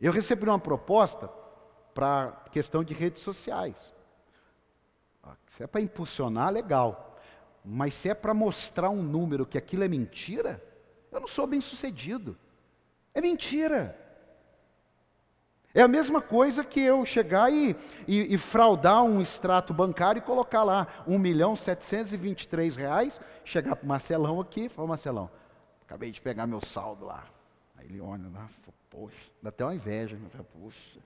Eu 0.00 0.12
recebi 0.12 0.44
uma 0.44 0.58
proposta 0.58 1.28
para 1.94 2.32
questão 2.50 2.82
de 2.82 2.92
redes 2.92 3.22
sociais. 3.22 3.94
Se 5.48 5.62
é 5.62 5.66
para 5.66 5.80
impulsionar, 5.80 6.50
legal. 6.50 7.11
Mas 7.64 7.94
se 7.94 8.08
é 8.08 8.14
para 8.14 8.34
mostrar 8.34 8.90
um 8.90 9.02
número 9.02 9.46
que 9.46 9.56
aquilo 9.56 9.84
é 9.84 9.88
mentira, 9.88 10.62
eu 11.10 11.20
não 11.20 11.28
sou 11.28 11.46
bem 11.46 11.60
sucedido. 11.60 12.36
É 13.14 13.20
mentira. 13.20 13.98
É 15.74 15.80
a 15.80 15.88
mesma 15.88 16.20
coisa 16.20 16.62
que 16.62 16.80
eu 16.80 17.04
chegar 17.06 17.50
e, 17.50 17.74
e, 18.06 18.34
e 18.34 18.36
fraudar 18.36 19.02
um 19.02 19.22
extrato 19.22 19.72
bancário 19.72 20.18
e 20.18 20.22
colocar 20.22 20.64
lá 20.64 20.86
1 21.06 21.18
milhão 21.18 21.56
723 21.56 22.76
reais, 22.76 23.18
chegar 23.42 23.76
para 23.76 23.84
o 23.84 23.88
Marcelão 23.88 24.40
aqui 24.40 24.66
e 24.66 24.68
falar, 24.68 24.88
Marcelão, 24.88 25.30
acabei 25.82 26.10
de 26.10 26.20
pegar 26.20 26.46
meu 26.46 26.60
saldo 26.60 27.06
lá. 27.06 27.24
Aí 27.78 27.86
ele 27.86 28.00
olha 28.00 28.28
lá, 28.34 28.48
poxa, 28.90 29.16
dá 29.42 29.48
até 29.48 29.64
uma 29.64 29.74
inveja. 29.74 30.18
Fala, 30.30 30.44
poxa, 30.44 31.00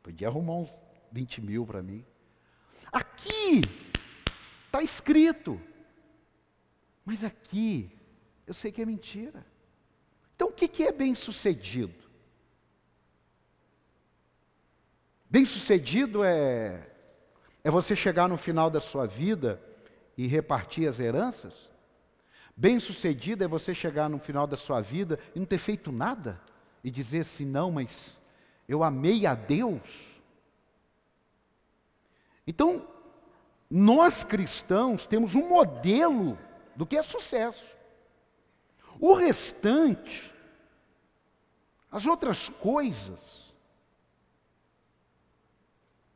podia 0.00 0.28
arrumar 0.28 0.54
uns 0.58 0.72
20 1.10 1.40
mil 1.40 1.66
para 1.66 1.82
mim. 1.82 2.04
Aqui 2.92 3.62
está 4.66 4.80
escrito. 4.80 5.60
Mas 7.04 7.22
aqui, 7.22 7.90
eu 8.46 8.54
sei 8.54 8.72
que 8.72 8.80
é 8.80 8.86
mentira. 8.86 9.44
Então, 10.34 10.48
o 10.48 10.52
que 10.52 10.82
é 10.82 10.90
bem-sucedido? 10.90 12.04
Bem-sucedido 15.28 16.22
é, 16.24 16.88
é 17.62 17.70
você 17.70 17.94
chegar 17.94 18.28
no 18.28 18.36
final 18.36 18.70
da 18.70 18.80
sua 18.80 19.06
vida 19.06 19.60
e 20.16 20.26
repartir 20.26 20.88
as 20.88 21.00
heranças? 21.00 21.70
Bem-sucedido 22.56 23.42
é 23.42 23.48
você 23.48 23.74
chegar 23.74 24.08
no 24.08 24.18
final 24.18 24.46
da 24.46 24.56
sua 24.56 24.80
vida 24.80 25.18
e 25.34 25.38
não 25.38 25.46
ter 25.46 25.58
feito 25.58 25.90
nada? 25.90 26.40
E 26.82 26.90
dizer 26.90 27.20
assim, 27.20 27.44
não, 27.44 27.72
mas 27.72 28.20
eu 28.68 28.84
amei 28.84 29.26
a 29.26 29.34
Deus? 29.34 29.82
Então, 32.46 32.86
nós 33.68 34.22
cristãos 34.22 35.06
temos 35.06 35.34
um 35.34 35.48
modelo 35.48 36.38
do 36.74 36.86
que 36.86 36.96
é 36.96 37.02
sucesso. 37.02 37.64
O 39.00 39.14
restante, 39.14 40.32
as 41.90 42.06
outras 42.06 42.48
coisas, 42.48 43.52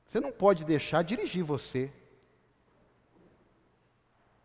você 0.06 0.20
não 0.20 0.32
pode 0.32 0.64
deixar 0.64 1.02
dirigir 1.02 1.44
você. 1.44 1.92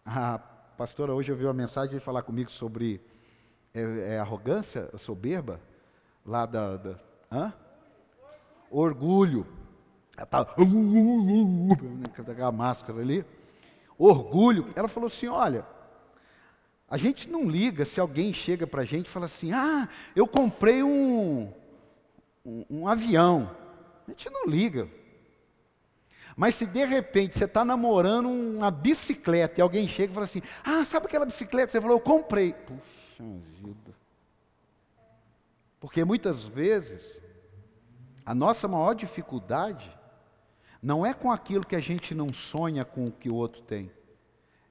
A 0.05 0.37
pastora 0.77 1.13
hoje 1.13 1.31
ouviu 1.31 1.49
a 1.49 1.53
mensagem 1.53 1.97
de 1.97 2.03
falar 2.03 2.23
comigo 2.23 2.51
sobre 2.51 3.01
é, 3.73 4.15
é 4.15 4.19
arrogância, 4.19 4.89
soberba, 4.97 5.61
lá 6.25 6.45
da, 6.45 6.77
da 6.77 6.99
hã? 7.31 7.53
orgulho. 8.69 9.45
Ela 10.15 10.23
estava 10.25 10.45
com 10.53 12.45
a 12.45 12.51
máscara 12.51 12.99
ali. 12.99 13.25
Orgulho. 13.97 14.71
Ela 14.75 14.87
falou 14.87 15.07
assim: 15.07 15.27
olha, 15.27 15.65
a 16.93 16.97
gente 16.97 17.27
não 17.27 17.49
liga 17.49 17.85
se 17.85 17.99
alguém 17.99 18.31
chega 18.31 18.67
para 18.67 18.83
a 18.83 18.85
gente 18.85 19.07
e 19.07 19.09
fala 19.09 19.25
assim: 19.25 19.51
ah, 19.51 19.89
eu 20.15 20.27
comprei 20.27 20.83
um, 20.83 21.51
um, 22.45 22.65
um 22.69 22.87
avião. 22.87 23.49
A 24.07 24.11
gente 24.11 24.29
não 24.29 24.45
liga. 24.45 24.87
Mas 26.37 26.53
se 26.53 26.67
de 26.67 26.85
repente 26.85 27.35
você 27.35 27.45
está 27.45 27.65
namorando 27.65 28.29
uma 28.29 28.69
bicicleta 28.69 29.59
e 29.59 29.63
alguém 29.63 29.87
chega 29.87 30.11
e 30.11 30.13
fala 30.13 30.25
assim: 30.25 30.43
Ah, 30.63 30.85
sabe 30.85 31.07
aquela 31.07 31.25
bicicleta? 31.25 31.71
Você 31.71 31.81
falou, 31.81 31.97
eu 31.97 31.99
comprei. 31.99 32.53
Puxa 32.53 33.23
vida. 33.55 33.95
Porque 35.79 36.05
muitas 36.05 36.45
vezes 36.45 37.19
a 38.23 38.35
nossa 38.35 38.67
maior 38.67 38.93
dificuldade 38.93 39.91
não 40.79 41.03
é 41.03 41.11
com 41.11 41.31
aquilo 41.31 41.65
que 41.65 41.75
a 41.75 41.81
gente 41.81 42.13
não 42.13 42.31
sonha 42.31 42.85
com 42.85 43.07
o 43.07 43.11
que 43.11 43.29
o 43.29 43.35
outro 43.35 43.63
tem. 43.63 43.91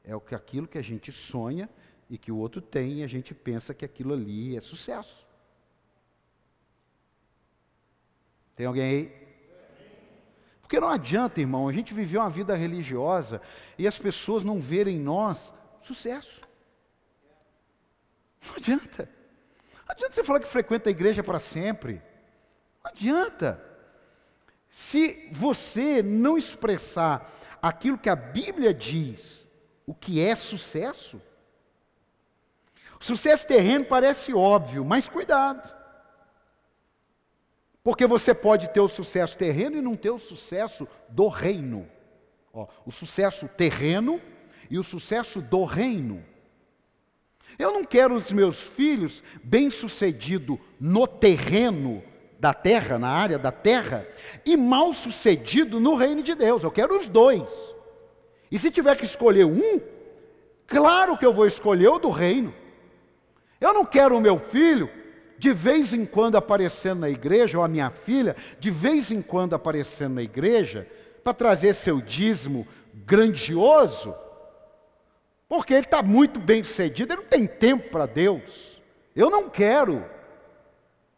É 0.04 0.12
aquilo 0.36 0.68
que 0.68 0.78
a 0.78 0.82
gente 0.82 1.10
sonha 1.10 1.68
e 2.12 2.18
que 2.18 2.30
o 2.30 2.36
outro 2.36 2.60
tem 2.60 2.98
e 2.98 3.02
a 3.02 3.06
gente 3.06 3.32
pensa 3.32 3.72
que 3.72 3.86
aquilo 3.86 4.12
ali 4.12 4.54
é 4.54 4.60
sucesso. 4.60 5.26
Tem 8.54 8.66
alguém 8.66 8.82
aí? 8.82 9.22
Porque 10.60 10.78
não 10.78 10.90
adianta, 10.90 11.40
irmão, 11.40 11.66
a 11.66 11.72
gente 11.72 11.94
viver 11.94 12.18
uma 12.18 12.28
vida 12.28 12.54
religiosa 12.54 13.40
e 13.78 13.86
as 13.86 13.98
pessoas 13.98 14.44
não 14.44 14.60
verem 14.60 14.96
em 14.96 15.00
nós 15.00 15.54
sucesso. 15.80 16.42
Não 18.46 18.56
adianta. 18.56 19.08
Não 19.86 19.92
adianta 19.92 20.12
você 20.12 20.22
falar 20.22 20.40
que 20.40 20.46
frequenta 20.46 20.90
a 20.90 20.92
igreja 20.92 21.24
para 21.24 21.40
sempre. 21.40 21.94
Não 22.84 22.90
adianta. 22.90 23.58
Se 24.68 25.30
você 25.32 26.02
não 26.02 26.36
expressar 26.36 27.32
aquilo 27.62 27.96
que 27.96 28.10
a 28.10 28.16
Bíblia 28.16 28.74
diz, 28.74 29.48
o 29.86 29.94
que 29.94 30.20
é 30.20 30.36
sucesso, 30.36 31.18
sucesso 33.04 33.46
terreno 33.46 33.84
parece 33.84 34.32
óbvio, 34.32 34.84
mas 34.84 35.08
cuidado. 35.08 35.82
Porque 37.82 38.06
você 38.06 38.32
pode 38.32 38.68
ter 38.68 38.80
o 38.80 38.88
sucesso 38.88 39.36
terreno 39.36 39.76
e 39.76 39.82
não 39.82 39.96
ter 39.96 40.10
o 40.10 40.18
sucesso 40.18 40.86
do 41.08 41.28
reino. 41.28 41.88
Ó, 42.52 42.66
o 42.86 42.92
sucesso 42.92 43.48
terreno 43.48 44.20
e 44.70 44.78
o 44.78 44.84
sucesso 44.84 45.40
do 45.40 45.64
reino. 45.64 46.24
Eu 47.58 47.72
não 47.72 47.84
quero 47.84 48.14
os 48.14 48.30
meus 48.30 48.60
filhos 48.60 49.22
bem-sucedidos 49.42 50.58
no 50.78 51.06
terreno, 51.06 52.02
da 52.38 52.54
terra, 52.54 52.98
na 52.98 53.08
área 53.08 53.38
da 53.38 53.52
terra, 53.52 54.06
e 54.44 54.56
mal 54.56 54.92
sucedido 54.92 55.78
no 55.78 55.94
reino 55.94 56.22
de 56.22 56.34
Deus. 56.34 56.62
Eu 56.62 56.70
quero 56.70 56.96
os 56.96 57.08
dois. 57.08 57.52
E 58.50 58.58
se 58.58 58.70
tiver 58.70 58.96
que 58.96 59.04
escolher 59.04 59.44
um, 59.44 59.80
claro 60.66 61.16
que 61.16 61.26
eu 61.26 61.32
vou 61.32 61.46
escolher 61.46 61.88
o 61.88 61.98
do 61.98 62.10
reino. 62.10 62.54
Eu 63.62 63.72
não 63.72 63.84
quero 63.84 64.16
o 64.16 64.20
meu 64.20 64.40
filho 64.40 64.90
de 65.38 65.52
vez 65.52 65.94
em 65.94 66.04
quando 66.04 66.36
aparecendo 66.36 67.00
na 67.00 67.08
igreja, 67.08 67.58
ou 67.58 67.64
a 67.64 67.68
minha 67.68 67.90
filha, 67.90 68.34
de 68.58 68.72
vez 68.72 69.12
em 69.12 69.22
quando 69.22 69.54
aparecendo 69.54 70.14
na 70.14 70.22
igreja, 70.22 70.88
para 71.22 71.32
trazer 71.32 71.72
seu 71.72 72.00
dízimo 72.00 72.66
grandioso, 72.92 74.14
porque 75.48 75.74
ele 75.74 75.84
está 75.84 76.02
muito 76.02 76.40
bem 76.40 76.64
sucedido, 76.64 77.12
ele 77.12 77.22
não 77.22 77.28
tem 77.28 77.46
tempo 77.46 77.88
para 77.88 78.06
Deus. 78.06 78.80
Eu 79.14 79.30
não 79.30 79.48
quero. 79.48 80.04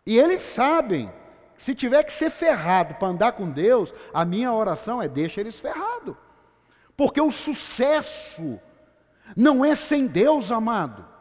E 0.04 0.18
eles 0.18 0.42
sabem, 0.42 1.10
se 1.56 1.74
tiver 1.74 2.02
que 2.02 2.12
ser 2.12 2.28
ferrado 2.28 2.94
para 2.96 3.08
andar 3.08 3.32
com 3.32 3.50
Deus, 3.50 3.94
a 4.12 4.22
minha 4.22 4.52
oração 4.52 5.00
é 5.00 5.08
deixa 5.08 5.40
eles 5.40 5.58
ferrados. 5.58 6.14
Porque 6.94 7.22
o 7.22 7.30
sucesso 7.30 8.60
não 9.34 9.64
é 9.64 9.74
sem 9.74 10.06
Deus, 10.06 10.52
amado. 10.52 11.13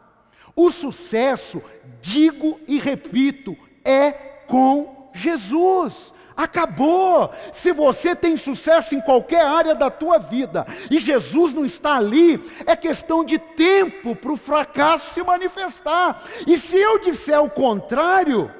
O 0.56 0.70
sucesso, 0.70 1.62
digo 2.00 2.60
e 2.66 2.78
repito, 2.78 3.56
é 3.84 4.12
com 4.46 5.10
Jesus. 5.12 6.12
Acabou. 6.36 7.32
Se 7.52 7.72
você 7.72 8.14
tem 8.14 8.36
sucesso 8.36 8.94
em 8.94 9.00
qualquer 9.00 9.44
área 9.44 9.74
da 9.74 9.88
tua 9.88 10.18
vida 10.18 10.66
e 10.90 10.98
Jesus 10.98 11.54
não 11.54 11.64
está 11.64 11.96
ali, 11.96 12.40
é 12.66 12.74
questão 12.74 13.24
de 13.24 13.38
tempo 13.38 14.16
para 14.16 14.32
o 14.32 14.36
fracasso 14.36 15.14
se 15.14 15.22
manifestar. 15.22 16.22
E 16.46 16.58
se 16.58 16.76
eu 16.76 16.98
disser 16.98 17.40
o 17.40 17.50
contrário, 17.50 18.50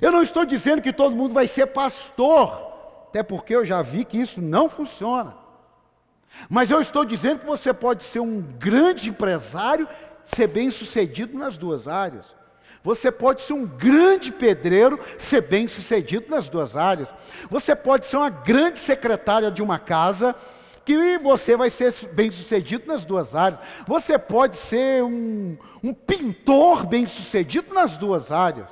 eu 0.00 0.12
não 0.12 0.22
estou 0.22 0.44
dizendo 0.44 0.82
que 0.82 0.92
todo 0.92 1.16
mundo 1.16 1.34
vai 1.34 1.48
ser 1.48 1.66
pastor, 1.66 2.70
até 3.08 3.22
porque 3.22 3.54
eu 3.54 3.64
já 3.64 3.82
vi 3.82 4.04
que 4.04 4.20
isso 4.20 4.40
não 4.40 4.70
funciona. 4.70 5.34
Mas 6.48 6.70
eu 6.70 6.80
estou 6.80 7.04
dizendo 7.04 7.40
que 7.40 7.46
você 7.46 7.72
pode 7.74 8.04
ser 8.04 8.20
um 8.20 8.40
grande 8.40 9.08
empresário, 9.08 9.88
ser 10.34 10.46
bem 10.46 10.70
sucedido 10.70 11.36
nas 11.36 11.58
duas 11.58 11.88
áreas. 11.88 12.26
Você 12.82 13.10
pode 13.12 13.42
ser 13.42 13.52
um 13.52 13.66
grande 13.66 14.32
pedreiro, 14.32 14.98
ser 15.18 15.42
bem 15.42 15.68
sucedido 15.68 16.30
nas 16.30 16.48
duas 16.48 16.76
áreas. 16.76 17.14
Você 17.50 17.76
pode 17.76 18.06
ser 18.06 18.16
uma 18.16 18.30
grande 18.30 18.78
secretária 18.78 19.50
de 19.50 19.62
uma 19.62 19.78
casa, 19.78 20.34
que 20.84 21.18
você 21.18 21.56
vai 21.56 21.68
ser 21.68 21.92
bem 22.12 22.30
sucedido 22.30 22.86
nas 22.86 23.04
duas 23.04 23.34
áreas. 23.34 23.60
Você 23.86 24.18
pode 24.18 24.56
ser 24.56 25.04
um, 25.04 25.58
um 25.82 25.92
pintor 25.92 26.86
bem 26.86 27.06
sucedido 27.06 27.74
nas 27.74 27.98
duas 27.98 28.32
áreas. 28.32 28.70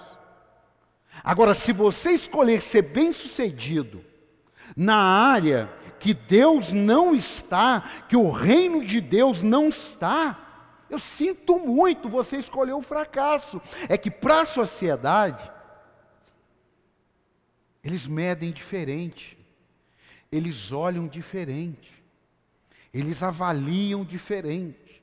Agora, 1.22 1.52
se 1.52 1.72
você 1.72 2.12
escolher 2.12 2.62
ser 2.62 2.82
bem 2.82 3.12
sucedido 3.12 4.02
na 4.74 4.96
área 4.96 5.68
que 5.98 6.14
Deus 6.14 6.72
não 6.72 7.14
está, 7.14 7.82
que 8.08 8.16
o 8.16 8.30
reino 8.30 8.84
de 8.84 9.00
Deus 9.00 9.42
não 9.42 9.68
está, 9.68 10.47
eu 10.90 10.98
sinto 10.98 11.58
muito, 11.58 12.08
você 12.08 12.36
escolheu 12.36 12.78
o 12.78 12.82
fracasso. 12.82 13.60
É 13.88 13.98
que 13.98 14.10
para 14.10 14.42
a 14.42 14.46
sociedade, 14.46 15.50
eles 17.82 18.06
medem 18.06 18.50
diferente, 18.50 19.38
eles 20.30 20.72
olham 20.72 21.06
diferente, 21.06 21.92
eles 22.92 23.22
avaliam 23.22 24.04
diferente. 24.04 25.02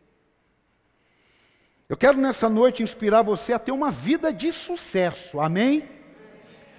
Eu 1.87 1.95
quero 1.95 2.17
nessa 2.17 2.49
noite 2.49 2.81
inspirar 2.81 3.21
você 3.21 3.53
a 3.53 3.59
ter 3.59 3.71
uma 3.71 3.91
vida 3.91 4.33
de 4.33 4.51
sucesso, 4.51 5.39
amém? 5.39 5.87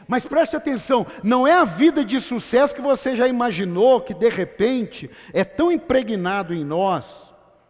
Mas 0.08 0.24
preste 0.24 0.54
atenção, 0.54 1.06
não 1.22 1.46
é 1.46 1.52
a 1.52 1.64
vida 1.64 2.04
de 2.04 2.20
sucesso 2.20 2.74
que 2.74 2.80
você 2.80 3.16
já 3.16 3.26
imaginou, 3.26 4.00
que 4.00 4.14
de 4.14 4.28
repente 4.28 5.10
é 5.32 5.44
tão 5.44 5.70
impregnado 5.70 6.54
em 6.54 6.64
nós, 6.64 7.25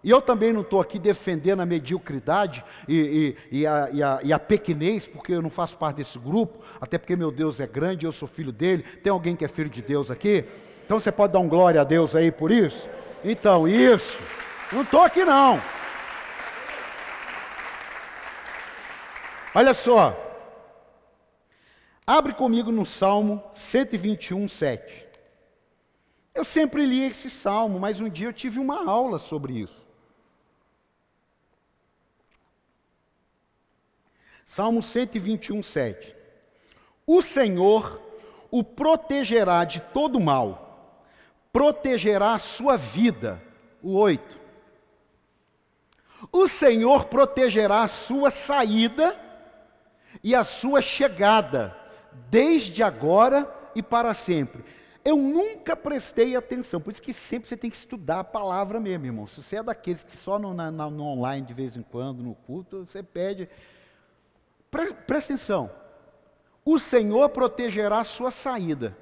e 0.07 0.11
eu 0.11 0.23
também 0.23 0.53
não 0.53 0.61
estou 0.61 0.81
aqui 0.81 1.01
defendendo 1.01 1.63
a 1.63 1.67
mediocridade 1.67 2.65
e, 2.87 3.37
e, 3.51 3.59
e, 3.59 3.67
a, 3.67 3.91
e, 3.93 4.03
a, 4.05 4.21
e 4.23 4.33
a 4.33 4.39
pequenez, 4.39 5.09
porque 5.09 5.33
eu 5.33 5.43
não 5.43 5.51
faço 5.51 5.77
parte 5.77 5.97
desse 5.97 6.17
grupo, 6.17 6.63
até 6.81 6.97
porque 6.97 7.17
meu 7.17 7.33
Deus 7.33 7.59
é 7.59 7.67
grande, 7.67 8.07
eu 8.07 8.13
sou 8.13 8.29
filho 8.29 8.53
dele. 8.53 8.85
Tem 9.03 9.11
alguém 9.11 9.35
que 9.35 9.45
é 9.45 9.49
filho 9.49 9.69
de 9.69 9.83
Deus 9.83 10.09
aqui? 10.09 10.45
Então 10.85 11.01
você 11.01 11.11
pode 11.11 11.33
dar 11.33 11.41
um 11.41 11.49
glória 11.49 11.81
a 11.81 11.85
Deus 11.85 12.15
aí 12.15 12.31
por 12.31 12.53
isso? 12.53 12.89
Então, 13.25 13.67
isso. 13.67 14.17
Não 14.71 14.83
estou 14.83 15.01
aqui 15.01 15.25
não. 15.25 15.61
Olha 19.53 19.75
só. 19.75 20.17
Abre 22.07 22.33
comigo 22.33 22.71
no 22.71 22.87
Salmo 22.87 23.43
121, 23.57 24.47
7. 24.47 25.05
Eu 26.33 26.45
sempre 26.45 26.87
li 26.87 27.09
esse 27.09 27.29
salmo, 27.29 27.81
mas 27.81 28.01
um 28.01 28.09
dia 28.09 28.29
eu 28.29 28.33
tive 28.33 28.61
uma 28.61 28.89
aula 28.89 29.19
sobre 29.19 29.55
isso. 29.55 29.86
Salmo 34.47 34.81
121, 34.81 35.61
7. 35.61 36.15
O 37.05 37.21
Senhor 37.21 38.01
o 38.49 38.63
protegerá 38.63 39.65
de 39.65 39.81
todo 39.81 40.21
mal, 40.21 41.03
protegerá 41.53 42.35
a 42.35 42.39
sua 42.39 42.77
vida. 42.77 43.43
O 43.83 43.99
8. 43.99 44.41
O 46.31 46.47
Senhor 46.47 47.07
protegerá 47.07 47.83
a 47.83 47.89
sua 47.89 48.31
saída 48.31 49.19
e 50.23 50.35
a 50.35 50.45
sua 50.45 50.81
chegada, 50.81 51.77
desde 52.31 52.85
agora 52.85 53.53
e 53.75 53.83
para 53.83 54.15
sempre. 54.15 54.65
Eu 55.05 55.17
nunca 55.17 55.77
prestei 55.77 56.35
atenção, 56.35 56.81
por 56.81 56.93
isso 56.93 57.03
que 57.03 57.13
sempre 57.13 57.49
você 57.49 57.57
tem 57.57 57.71
que 57.71 57.77
estudar 57.77 58.21
a 58.21 58.25
palavra 58.25 58.81
mesmo, 58.81 59.07
irmão. 59.07 59.27
Se 59.27 59.43
você 59.43 59.57
é 59.57 59.63
daqueles 59.63 60.05
que 60.05 60.17
só 60.17 60.39
no, 60.39 60.55
na, 60.55 60.71
no 60.71 61.05
online 61.05 61.47
de 61.47 61.55
vez 61.55 61.77
em 61.77 61.83
quando, 61.83 62.23
no 62.23 62.35
culto, 62.35 62.87
você 62.87 63.03
pede 63.03 63.49
Pre 64.71 64.93
presta 64.93 65.33
atenção. 65.33 65.71
O 66.65 66.79
Senhor 66.79 67.29
protegerá 67.29 68.01
a 68.01 68.05
sua 68.05 68.31
saída. 68.31 68.97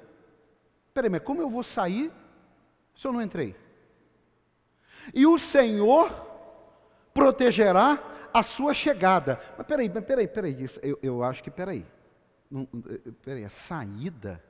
Peraí, 0.93 1.09
mas 1.09 1.23
como 1.23 1.41
eu 1.41 1.49
vou 1.49 1.63
sair 1.63 2.11
se 2.95 3.07
eu 3.07 3.11
não 3.11 3.21
entrei? 3.21 3.55
E 5.13 5.25
o 5.25 5.37
Senhor 5.37 6.09
protegerá 7.13 8.29
a 8.33 8.43
sua 8.43 8.73
chegada. 8.73 9.39
Mas 9.57 9.65
peraí, 9.65 9.89
mas 9.89 10.03
peraí, 10.03 10.27
peraí. 10.27 10.57
Eu, 10.81 10.99
eu 11.01 11.23
acho 11.23 11.43
que 11.43 11.49
peraí. 11.49 11.85
Não, 12.49 12.65
peraí, 13.23 13.43
a 13.43 13.49
saída 13.49 14.43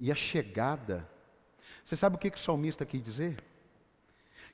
e 0.00 0.10
a 0.10 0.14
chegada. 0.14 1.08
Você 1.84 1.94
sabe 1.96 2.16
o 2.16 2.18
que, 2.18 2.30
que 2.30 2.38
o 2.38 2.40
salmista 2.40 2.84
quis 2.84 3.02
dizer? 3.02 3.36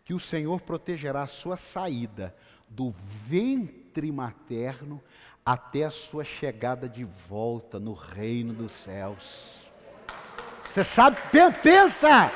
Que 0.05 0.12
o 0.12 0.18
Senhor 0.18 0.61
protegerá 0.61 1.23
a 1.23 1.27
sua 1.27 1.57
saída 1.57 2.35
do 2.68 2.90
ventre 3.27 4.11
materno 4.11 5.03
até 5.44 5.85
a 5.85 5.90
sua 5.90 6.24
chegada 6.24 6.88
de 6.88 7.05
volta 7.28 7.78
no 7.81 7.92
reino 7.94 8.52
dos 8.52 8.72
céus. 8.72 9.57
Você 10.64 10.85
sabe, 10.85 11.16
pensa! 11.62 12.31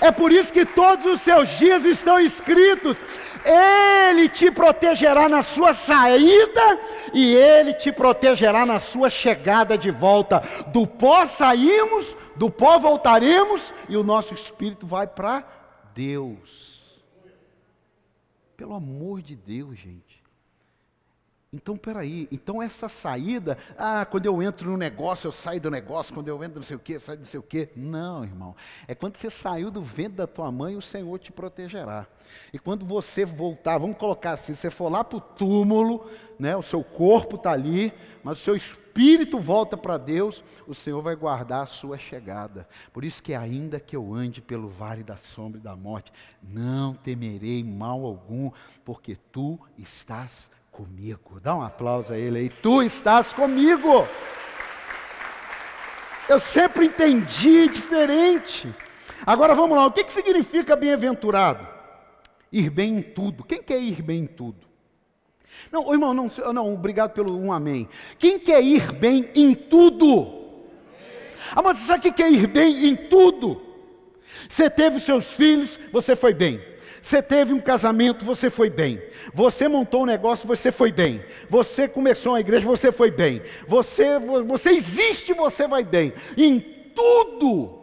É 0.00 0.12
por 0.12 0.30
isso 0.30 0.52
que 0.52 0.64
todos 0.64 1.06
os 1.06 1.20
seus 1.20 1.48
dias 1.58 1.84
estão 1.84 2.20
escritos. 2.20 2.96
Ele 3.44 4.28
te 4.28 4.50
protegerá 4.50 5.28
na 5.28 5.42
sua 5.42 5.72
saída 5.72 6.78
e 7.12 7.34
ele 7.34 7.74
te 7.74 7.90
protegerá 7.90 8.66
na 8.66 8.78
sua 8.78 9.08
chegada 9.08 9.76
de 9.78 9.90
volta. 9.90 10.42
Do 10.68 10.86
pó 10.86 11.26
saímos, 11.26 12.16
do 12.36 12.50
pó 12.50 12.78
voltaremos 12.78 13.72
e 13.88 13.96
o 13.96 14.04
nosso 14.04 14.34
espírito 14.34 14.86
vai 14.86 15.06
para 15.06 15.44
Deus. 15.94 16.80
Pelo 18.56 18.74
amor 18.74 19.22
de 19.22 19.34
Deus, 19.34 19.76
gente. 19.76 20.09
Então, 21.52 21.76
peraí, 21.76 22.28
então 22.30 22.62
essa 22.62 22.88
saída, 22.88 23.58
ah, 23.76 24.06
quando 24.06 24.24
eu 24.24 24.40
entro 24.40 24.70
no 24.70 24.76
negócio, 24.76 25.26
eu 25.26 25.32
saio 25.32 25.60
do 25.60 25.68
negócio, 25.68 26.14
quando 26.14 26.28
eu 26.28 26.44
entro 26.44 26.60
não 26.60 26.62
sei 26.62 26.76
o 26.76 26.80
quê, 26.80 26.96
saio 26.96 27.18
não 27.18 27.26
sei 27.26 27.40
o 27.40 27.42
quê. 27.42 27.70
Não, 27.74 28.22
irmão. 28.22 28.54
É 28.86 28.94
quando 28.94 29.16
você 29.16 29.28
saiu 29.28 29.68
do 29.68 29.82
ventre 29.82 30.18
da 30.18 30.28
tua 30.28 30.52
mãe, 30.52 30.76
o 30.76 30.82
Senhor 30.82 31.18
te 31.18 31.32
protegerá. 31.32 32.06
E 32.52 32.58
quando 32.58 32.86
você 32.86 33.24
voltar, 33.24 33.78
vamos 33.78 33.96
colocar 33.96 34.32
assim, 34.32 34.54
você 34.54 34.70
for 34.70 34.88
lá 34.88 35.02
para 35.02 35.18
o 35.18 35.20
túmulo, 35.20 36.08
né, 36.38 36.56
o 36.56 36.62
seu 36.62 36.84
corpo 36.84 37.34
está 37.34 37.50
ali, 37.50 37.92
mas 38.22 38.38
o 38.38 38.42
seu 38.42 38.54
espírito 38.54 39.40
volta 39.40 39.76
para 39.76 39.98
Deus, 39.98 40.44
o 40.68 40.74
Senhor 40.74 41.02
vai 41.02 41.16
guardar 41.16 41.64
a 41.64 41.66
sua 41.66 41.98
chegada. 41.98 42.68
Por 42.92 43.04
isso 43.04 43.20
que 43.20 43.34
ainda 43.34 43.80
que 43.80 43.96
eu 43.96 44.14
ande 44.14 44.40
pelo 44.40 44.68
vale 44.68 45.02
da 45.02 45.16
sombra 45.16 45.58
e 45.58 45.62
da 45.62 45.74
morte, 45.74 46.12
não 46.40 46.94
temerei 46.94 47.64
mal 47.64 48.04
algum, 48.04 48.52
porque 48.84 49.16
tu 49.32 49.58
estás. 49.76 50.48
Dá 51.42 51.54
um 51.54 51.62
aplauso 51.62 52.12
a 52.12 52.18
ele 52.18 52.38
aí. 52.38 52.48
Tu 52.48 52.82
estás 52.82 53.32
comigo. 53.32 54.06
Eu 56.28 56.38
sempre 56.38 56.86
entendi 56.86 57.68
diferente. 57.68 58.72
Agora 59.26 59.54
vamos 59.54 59.76
lá, 59.76 59.86
o 59.86 59.92
que, 59.92 60.04
que 60.04 60.12
significa 60.12 60.76
bem-aventurado? 60.76 61.66
Ir 62.52 62.70
bem 62.70 62.98
em 62.98 63.02
tudo. 63.02 63.44
Quem 63.44 63.62
quer 63.62 63.80
ir 63.80 64.02
bem 64.02 64.20
em 64.20 64.26
tudo? 64.26 64.66
Não, 65.70 65.92
irmão, 65.92 66.14
não, 66.14 66.30
não, 66.52 66.72
obrigado 66.72 67.12
pelo 67.12 67.36
um 67.36 67.52
amém. 67.52 67.88
Quem 68.18 68.38
quer 68.38 68.62
ir 68.62 68.92
bem 68.92 69.30
em 69.34 69.54
tudo? 69.54 70.40
Você 71.54 71.82
sabe 71.82 72.08
o 72.08 72.12
que 72.12 72.22
é 72.22 72.30
ir 72.30 72.46
bem 72.46 72.86
em 72.86 72.96
tudo? 72.96 73.60
Você 74.48 74.70
teve 74.70 75.00
seus 75.00 75.32
filhos, 75.32 75.78
você 75.92 76.14
foi 76.14 76.32
bem. 76.32 76.69
Você 77.02 77.22
teve 77.22 77.52
um 77.52 77.60
casamento, 77.60 78.24
você 78.24 78.50
foi 78.50 78.68
bem. 78.68 79.02
Você 79.32 79.68
montou 79.68 80.02
um 80.02 80.06
negócio, 80.06 80.46
você 80.46 80.70
foi 80.70 80.92
bem. 80.92 81.24
Você 81.48 81.88
começou 81.88 82.32
uma 82.32 82.40
igreja, 82.40 82.66
você 82.66 82.92
foi 82.92 83.10
bem. 83.10 83.42
Você, 83.66 84.18
você 84.18 84.70
existe, 84.70 85.32
você 85.32 85.66
vai 85.66 85.84
bem. 85.84 86.12
Em 86.36 86.60
tudo. 86.94 87.80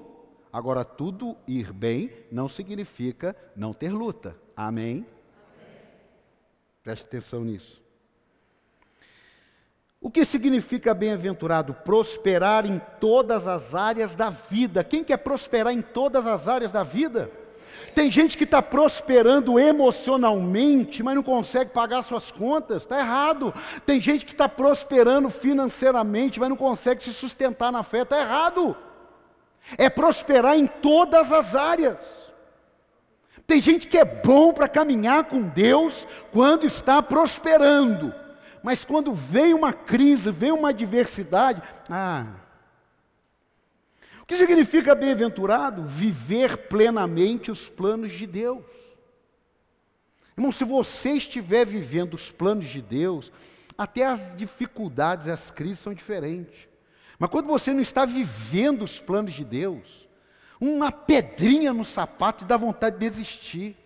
Agora, 0.52 0.84
tudo 0.84 1.36
ir 1.48 1.74
bem 1.74 2.12
não 2.32 2.48
significa 2.48 3.36
não 3.56 3.74
ter 3.74 3.90
luta. 3.90 4.36
Amém? 4.56 5.06
Preste 6.84 7.04
atenção 7.04 7.44
nisso. 7.44 7.82
O 10.00 10.12
que 10.12 10.24
significa 10.24 10.94
bem-aventurado? 10.94 11.74
Prosperar 11.74 12.66
em 12.66 12.80
todas 13.00 13.48
as 13.48 13.74
áreas 13.74 14.16
da 14.16 14.30
vida. 14.30 14.84
Quem 14.84 15.04
quer 15.04 15.18
prosperar 15.18 15.74
em 15.74 15.82
todas 15.82 16.26
as 16.26 16.48
áreas 16.48 16.72
da 16.72 16.84
vida? 16.84 17.32
Tem 17.96 18.12
gente 18.12 18.38
que 18.38 18.44
está 18.44 18.62
prosperando 18.62 19.60
emocionalmente, 19.60 21.02
mas 21.02 21.16
não 21.16 21.24
consegue 21.24 21.72
pagar 21.72 22.02
suas 22.04 22.30
contas, 22.30 22.84
está 22.84 23.00
errado. 23.00 23.54
Tem 23.86 24.00
gente 24.00 24.26
que 24.26 24.32
está 24.32 24.48
prosperando 24.48 25.30
financeiramente, 25.30 26.40
mas 26.40 26.50
não 26.50 26.56
consegue 26.56 27.04
se 27.04 27.14
sustentar 27.14 27.72
na 27.72 27.84
fé, 27.84 28.02
está 28.02 28.20
errado. 28.20 28.76
É 29.78 29.90
prosperar 29.90 30.58
em 30.58 30.68
todas 30.68 31.32
as 31.32 31.56
áreas. 31.56 32.28
Tem 33.48 33.62
gente 33.62 33.88
que 33.88 33.98
é 33.98 34.04
bom 34.04 34.52
para 34.52 34.68
caminhar 34.68 35.24
com 35.24 35.42
Deus 35.42 36.06
quando 36.34 36.68
está 36.68 37.02
prosperando, 37.02 38.14
mas 38.62 38.84
quando 38.84 39.14
vem 39.14 39.54
uma 39.54 39.72
crise, 39.72 40.30
vem 40.30 40.52
uma 40.52 40.70
adversidade, 40.70 41.64
ah, 41.90 42.26
que 44.28 44.36
significa 44.36 44.94
bem-aventurado? 44.94 45.86
Viver 45.86 46.68
plenamente 46.68 47.50
os 47.50 47.70
planos 47.70 48.12
de 48.12 48.28
Deus. 48.28 48.66
Irmão, 50.38 50.52
se 50.52 50.66
você 50.66 51.12
estiver 51.12 51.66
vivendo 51.66 52.14
os 52.14 52.30
planos 52.30 52.66
de 52.66 52.82
Deus, 52.82 53.32
Até 53.78 54.04
as 54.04 54.36
dificuldades, 54.36 55.28
as 55.28 55.52
crises 55.52 55.80
são 55.80 55.94
diferentes. 55.94 56.68
Mas 57.20 57.30
quando 57.30 57.46
você 57.46 57.72
não 57.72 57.82
está 57.82 58.06
vivendo 58.06 58.82
os 58.82 59.00
planos 59.00 59.34
de 59.34 59.46
Deus, 59.46 60.08
uma 60.60 60.92
pedrinha 60.92 61.72
no 61.72 61.86
sapato 61.86 62.44
dá 62.44 62.58
vontade 62.58 62.98
de 62.98 63.08
desistir. 63.08 63.78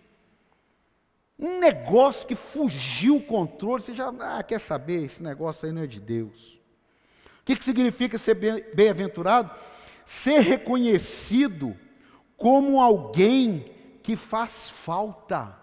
Um 1.38 1.58
negócio 1.60 2.26
que 2.26 2.34
fugiu 2.34 3.16
o 3.16 3.22
controle, 3.22 3.82
você 3.82 3.92
já 3.92 4.08
ah, 4.08 4.42
quer 4.42 4.58
saber, 4.58 5.04
esse 5.04 5.22
negócio 5.22 5.66
aí 5.66 5.72
não 5.72 5.82
é 5.82 5.86
de 5.86 6.00
Deus. 6.00 6.58
O 7.40 7.44
que, 7.44 7.56
que 7.56 7.64
significa 7.64 8.16
ser 8.16 8.34
bem-aventurado? 8.74 9.50
Ser 10.04 10.40
reconhecido 10.40 11.76
como 12.36 12.80
alguém 12.80 13.72
que 14.02 14.16
faz 14.16 14.68
falta. 14.68 15.56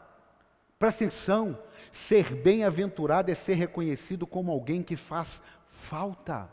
Presta 0.77 1.03
atenção, 1.03 1.59
ser 1.91 2.33
bem-aventurado 2.35 3.29
é 3.29 3.35
ser 3.35 3.55
reconhecido 3.55 4.25
como 4.25 4.51
alguém 4.51 4.81
que 4.81 4.95
faz 4.95 5.41
falta. 5.67 6.49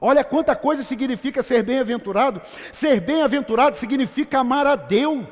Olha 0.00 0.24
quanta 0.24 0.54
coisa 0.56 0.82
significa 0.82 1.42
ser 1.42 1.62
bem-aventurado. 1.62 2.42
Ser 2.72 3.00
bem-aventurado 3.00 3.76
significa 3.76 4.40
amar 4.40 4.66
a 4.66 4.76
Deus. 4.76 5.24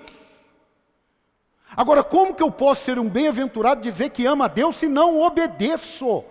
Agora, 1.76 2.02
como 2.02 2.34
que 2.34 2.42
eu 2.42 2.50
posso 2.50 2.84
ser 2.84 2.98
um 2.98 3.08
bem-aventurado 3.08 3.82
dizer 3.82 4.10
que 4.10 4.24
ama 4.24 4.46
a 4.46 4.48
Deus 4.48 4.76
se 4.76 4.88
não 4.88 5.20
obedeço? 5.20 6.24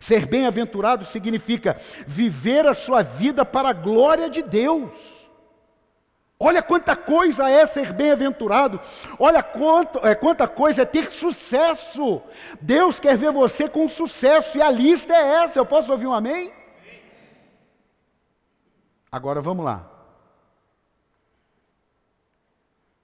Ser 0.00 0.26
bem-aventurado 0.26 1.04
significa 1.04 1.76
viver 2.06 2.66
a 2.66 2.74
sua 2.74 3.02
vida 3.02 3.44
para 3.44 3.70
a 3.70 3.72
glória 3.72 4.28
de 4.28 4.42
Deus. 4.42 5.16
Olha 6.38 6.62
quanta 6.62 6.94
coisa 6.94 7.48
é 7.48 7.64
ser 7.64 7.94
bem-aventurado, 7.94 8.78
olha 9.18 9.42
quanto, 9.42 10.06
é, 10.06 10.14
quanta 10.14 10.46
coisa 10.46 10.82
é 10.82 10.84
ter 10.84 11.10
sucesso. 11.10 12.22
Deus 12.60 13.00
quer 13.00 13.16
ver 13.16 13.32
você 13.32 13.66
com 13.68 13.88
sucesso, 13.88 14.58
e 14.58 14.62
a 14.62 14.70
lista 14.70 15.14
é 15.14 15.44
essa. 15.44 15.58
Eu 15.58 15.64
posso 15.64 15.90
ouvir 15.90 16.06
um 16.06 16.12
amém? 16.12 16.52
Agora 19.10 19.40
vamos 19.40 19.64
lá. 19.64 19.90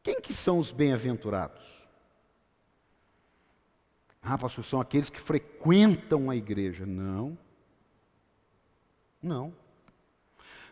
Quem 0.03 0.21
que 0.21 0.35
são 0.35 0.59
os 0.59 0.71
bem-aventurados? 0.71 1.72
Ah, 4.23 4.39
pastor, 4.39 4.65
são 4.65 4.81
aqueles 4.81 5.11
que 5.11 5.21
frequentam 5.21 6.31
a 6.31 6.37
igreja. 6.37 6.87
Não. 6.87 7.37
Não. 9.21 9.53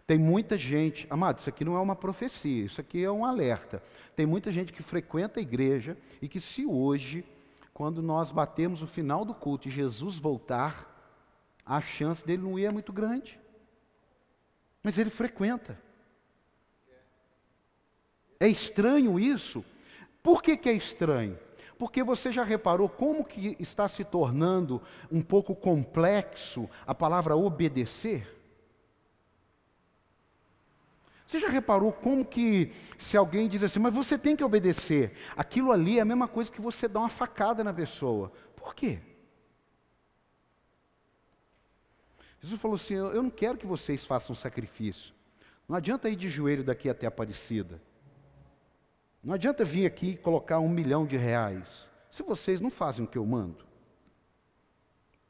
Tem 0.06 0.18
muita 0.18 0.56
gente, 0.56 1.06
amado, 1.10 1.38
isso 1.38 1.48
aqui 1.48 1.64
não 1.64 1.76
é 1.76 1.80
uma 1.80 1.94
profecia, 1.94 2.64
isso 2.64 2.80
aqui 2.80 3.02
é 3.02 3.10
um 3.10 3.24
alerta. 3.24 3.82
Tem 4.16 4.26
muita 4.26 4.52
gente 4.52 4.72
que 4.72 4.82
frequenta 4.82 5.38
a 5.38 5.42
igreja 5.42 5.96
e 6.20 6.28
que 6.28 6.40
se 6.40 6.66
hoje, 6.66 7.24
quando 7.72 8.02
nós 8.02 8.30
batemos 8.30 8.82
o 8.82 8.86
final 8.86 9.24
do 9.24 9.34
culto 9.34 9.68
e 9.68 9.70
Jesus 9.70 10.18
voltar, 10.18 10.88
a 11.64 11.80
chance 11.80 12.26
dele 12.26 12.42
não 12.42 12.58
ir 12.58 12.64
é 12.64 12.72
muito 12.72 12.92
grande. 12.92 13.38
Mas 14.82 14.98
ele 14.98 15.10
frequenta. 15.10 15.78
É 18.38 18.48
estranho 18.48 19.18
isso? 19.18 19.64
Por 20.22 20.42
que, 20.42 20.56
que 20.56 20.68
é 20.68 20.72
estranho? 20.72 21.38
Porque 21.80 22.02
você 22.02 22.30
já 22.30 22.44
reparou 22.44 22.90
como 22.90 23.24
que 23.24 23.56
está 23.58 23.88
se 23.88 24.04
tornando 24.04 24.82
um 25.10 25.22
pouco 25.22 25.56
complexo 25.56 26.68
a 26.86 26.94
palavra 26.94 27.34
obedecer? 27.34 28.38
Você 31.26 31.40
já 31.40 31.48
reparou 31.48 31.90
como 31.90 32.22
que 32.22 32.70
se 32.98 33.16
alguém 33.16 33.48
diz 33.48 33.62
assim, 33.62 33.78
mas 33.78 33.94
você 33.94 34.18
tem 34.18 34.36
que 34.36 34.44
obedecer, 34.44 35.16
aquilo 35.34 35.72
ali 35.72 35.96
é 35.96 36.02
a 36.02 36.04
mesma 36.04 36.28
coisa 36.28 36.52
que 36.52 36.60
você 36.60 36.86
dá 36.86 37.00
uma 37.00 37.08
facada 37.08 37.64
na 37.64 37.72
pessoa. 37.72 38.30
Por 38.54 38.74
quê? 38.74 38.98
Jesus 42.42 42.60
falou 42.60 42.74
assim: 42.74 42.92
Eu 42.92 43.22
não 43.22 43.30
quero 43.30 43.56
que 43.56 43.66
vocês 43.66 44.04
façam 44.04 44.36
sacrifício. 44.36 45.14
Não 45.66 45.78
adianta 45.78 46.10
ir 46.10 46.16
de 46.16 46.28
joelho 46.28 46.62
daqui 46.62 46.90
até 46.90 47.06
Aparecida. 47.06 47.80
Não 49.22 49.34
adianta 49.34 49.64
vir 49.64 49.86
aqui 49.86 50.10
e 50.10 50.16
colocar 50.16 50.58
um 50.60 50.68
milhão 50.68 51.06
de 51.06 51.16
reais, 51.16 51.88
se 52.10 52.22
vocês 52.22 52.60
não 52.60 52.70
fazem 52.70 53.04
o 53.04 53.08
que 53.08 53.18
eu 53.18 53.26
mando. 53.26 53.64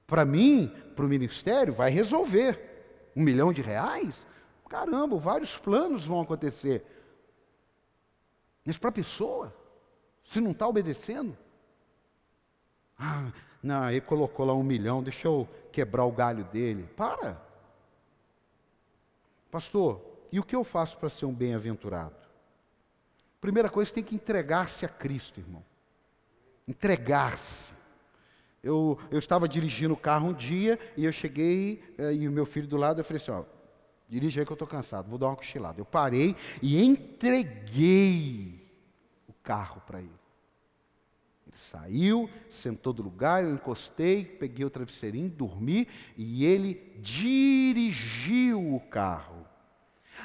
Para 0.06 0.24
mim, 0.24 0.72
para 0.94 1.04
o 1.04 1.08
ministério, 1.08 1.72
vai 1.72 1.90
resolver. 1.90 2.68
Um 3.14 3.22
milhão 3.22 3.52
de 3.52 3.62
reais? 3.62 4.26
Caramba, 4.68 5.16
vários 5.18 5.56
planos 5.56 6.06
vão 6.06 6.20
acontecer. 6.20 6.84
Mas 8.64 8.78
para 8.78 8.90
a 8.90 8.92
pessoa, 8.92 9.54
se 10.24 10.40
não 10.40 10.52
está 10.52 10.66
obedecendo, 10.66 11.36
ah, 12.98 13.32
não, 13.62 13.90
ele 13.90 14.00
colocou 14.00 14.46
lá 14.46 14.54
um 14.54 14.62
milhão, 14.62 15.02
deixa 15.02 15.26
eu 15.26 15.48
quebrar 15.72 16.04
o 16.04 16.12
galho 16.12 16.44
dele. 16.44 16.88
Para. 16.96 17.40
Pastor, 19.50 20.00
e 20.30 20.38
o 20.38 20.44
que 20.44 20.54
eu 20.54 20.62
faço 20.62 20.96
para 20.98 21.08
ser 21.08 21.26
um 21.26 21.34
bem-aventurado? 21.34 22.19
Primeira 23.40 23.68
coisa, 23.70 23.92
tem 23.92 24.04
que 24.04 24.14
entregar-se 24.14 24.84
a 24.84 24.88
Cristo, 24.88 25.40
irmão. 25.40 25.64
Entregar-se. 26.68 27.72
Eu, 28.62 28.98
eu 29.10 29.18
estava 29.18 29.48
dirigindo 29.48 29.94
o 29.94 29.96
carro 29.96 30.28
um 30.28 30.34
dia 30.34 30.78
e 30.96 31.04
eu 31.04 31.12
cheguei 31.12 31.82
eh, 31.96 32.12
e 32.12 32.28
o 32.28 32.32
meu 32.32 32.44
filho 32.44 32.68
do 32.68 32.76
lado, 32.76 33.00
eu 33.00 33.04
falei 33.04 33.22
assim, 33.22 33.30
ó, 33.30 33.44
Dirige 34.10 34.40
aí 34.40 34.44
que 34.44 34.50
eu 34.50 34.56
estou 34.56 34.66
cansado, 34.66 35.08
vou 35.08 35.16
dar 35.16 35.28
uma 35.28 35.36
cochilada. 35.36 35.80
Eu 35.80 35.84
parei 35.84 36.34
e 36.60 36.82
entreguei 36.82 38.68
o 39.28 39.32
carro 39.32 39.80
para 39.86 40.00
ele. 40.00 40.10
Ele 41.46 41.56
saiu, 41.56 42.28
sentou 42.48 42.92
do 42.92 43.04
lugar, 43.04 43.44
eu 43.44 43.54
encostei, 43.54 44.24
peguei 44.24 44.64
o 44.64 44.70
travesseirinho, 44.70 45.30
dormi 45.30 45.86
e 46.16 46.44
ele 46.44 46.74
dirigiu 46.98 48.74
o 48.74 48.80
carro. 48.80 49.46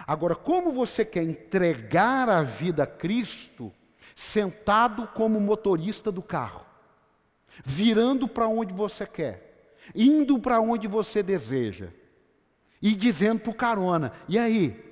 Agora, 0.08 0.36
como 0.36 0.72
você 0.72 1.06
quer 1.06 1.24
entregar 1.24 2.30
a 2.30 2.42
vida 2.42 2.84
a 2.84 2.88
Cristo 2.88 3.72
sentado 4.16 5.08
como 5.08 5.40
motorista 5.40 6.12
do 6.12 6.22
carro, 6.22 6.66
virando 7.64 8.28
para 8.28 8.48
onde 8.48 8.74
você 8.74 9.06
quer, 9.06 9.78
indo 9.94 10.40
para 10.40 10.60
onde 10.60 10.88
você 10.88 11.22
deseja? 11.22 11.90
e 12.86 12.94
dizendo 12.94 13.40
para 13.40 13.50
o 13.52 13.56
carona: 13.56 14.14
e 14.30 14.38
aí? 14.38 14.84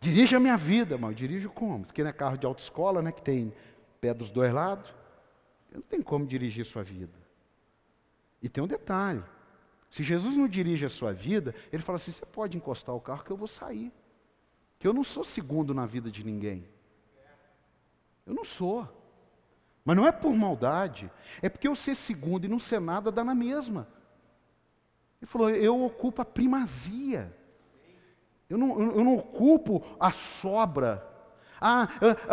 Dirige 0.00 0.36
a 0.36 0.40
minha 0.40 0.56
vida, 0.56 0.96
mas 0.96 1.10
eu 1.10 1.16
dirijo 1.16 1.50
como? 1.50 1.84
Porque 1.84 2.02
não 2.02 2.10
é 2.10 2.12
carro 2.12 2.36
de 2.36 2.46
autoescola, 2.46 3.02
né? 3.02 3.10
Que 3.10 3.22
tem 3.22 3.52
pé 4.00 4.14
dos 4.14 4.30
dois 4.30 4.52
lados. 4.52 4.94
Não 5.72 5.80
tem 5.80 6.00
como 6.00 6.26
dirigir 6.26 6.64
sua 6.64 6.84
vida. 6.84 7.18
E 8.40 8.48
tem 8.48 8.62
um 8.62 8.68
detalhe: 8.68 9.22
se 9.94 10.02
Jesus 10.02 10.36
não 10.36 10.48
dirige 10.48 10.84
a 10.84 10.88
sua 10.88 11.12
vida, 11.12 11.54
ele 11.72 11.80
fala 11.80 11.94
assim: 11.94 12.10
você 12.10 12.26
pode 12.26 12.56
encostar 12.56 12.92
o 12.96 13.00
carro 13.00 13.22
que 13.22 13.30
eu 13.30 13.36
vou 13.36 13.46
sair. 13.46 13.92
Que 14.76 14.88
eu 14.88 14.92
não 14.92 15.04
sou 15.04 15.22
segundo 15.22 15.72
na 15.72 15.86
vida 15.86 16.10
de 16.10 16.24
ninguém. 16.24 16.68
Eu 18.26 18.34
não 18.34 18.42
sou. 18.42 18.88
Mas 19.84 19.96
não 19.96 20.04
é 20.04 20.10
por 20.10 20.34
maldade, 20.34 21.08
é 21.40 21.48
porque 21.48 21.68
eu 21.68 21.76
ser 21.76 21.94
segundo 21.94 22.44
e 22.44 22.48
não 22.48 22.58
ser 22.58 22.80
nada 22.80 23.12
dá 23.12 23.22
na 23.22 23.36
mesma. 23.36 23.86
Ele 25.22 25.30
falou: 25.30 25.48
eu 25.48 25.84
ocupo 25.84 26.20
a 26.20 26.24
primazia. 26.24 27.32
Eu 28.50 28.58
não, 28.58 28.80
eu 28.80 29.04
não 29.04 29.14
ocupo 29.14 29.80
a 30.00 30.10
sobra. 30.10 31.08
Ah, 31.60 31.88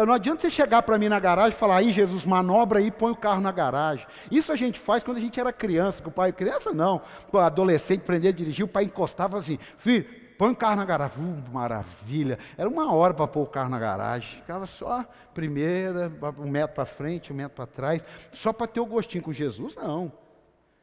não 0.05 0.13
adianta 0.13 0.41
você 0.41 0.49
chegar 0.49 0.81
para 0.81 0.97
mim 0.97 1.09
na 1.09 1.19
garagem 1.19 1.51
e 1.51 1.59
falar, 1.59 1.77
aí 1.77 1.91
Jesus, 1.91 2.25
manobra 2.25 2.79
aí 2.79 2.91
põe 2.91 3.11
o 3.11 3.15
carro 3.15 3.41
na 3.41 3.51
garagem. 3.51 4.05
Isso 4.29 4.51
a 4.51 4.55
gente 4.55 4.79
faz 4.79 5.03
quando 5.03 5.17
a 5.17 5.21
gente 5.21 5.39
era 5.39 5.53
criança, 5.53 6.01
que 6.01 6.07
o 6.07 6.11
pai, 6.11 6.31
criança 6.31 6.73
não, 6.73 7.01
adolescente, 7.33 8.01
aprender 8.01 8.29
a 8.29 8.31
dirigir, 8.31 8.65
o 8.65 8.67
pai 8.67 8.85
encostava 8.85 9.37
assim, 9.37 9.57
filho, 9.77 10.05
põe 10.37 10.51
o 10.51 10.55
carro 10.55 10.75
na 10.75 10.85
garagem. 10.85 11.17
Uh, 11.17 11.53
maravilha. 11.53 12.39
Era 12.57 12.67
uma 12.67 12.93
hora 12.93 13.13
para 13.13 13.27
pôr 13.27 13.43
o 13.43 13.47
carro 13.47 13.69
na 13.69 13.77
garagem. 13.77 14.37
Ficava 14.37 14.65
só 14.65 15.05
primeira, 15.35 16.11
um 16.39 16.49
metro 16.49 16.75
para 16.75 16.85
frente, 16.85 17.31
um 17.31 17.35
metro 17.35 17.55
para 17.55 17.67
trás, 17.67 18.03
só 18.33 18.51
para 18.51 18.65
ter 18.65 18.79
o 18.79 18.85
gostinho 18.85 19.23
com 19.23 19.31
Jesus, 19.31 19.75
não. 19.75 20.11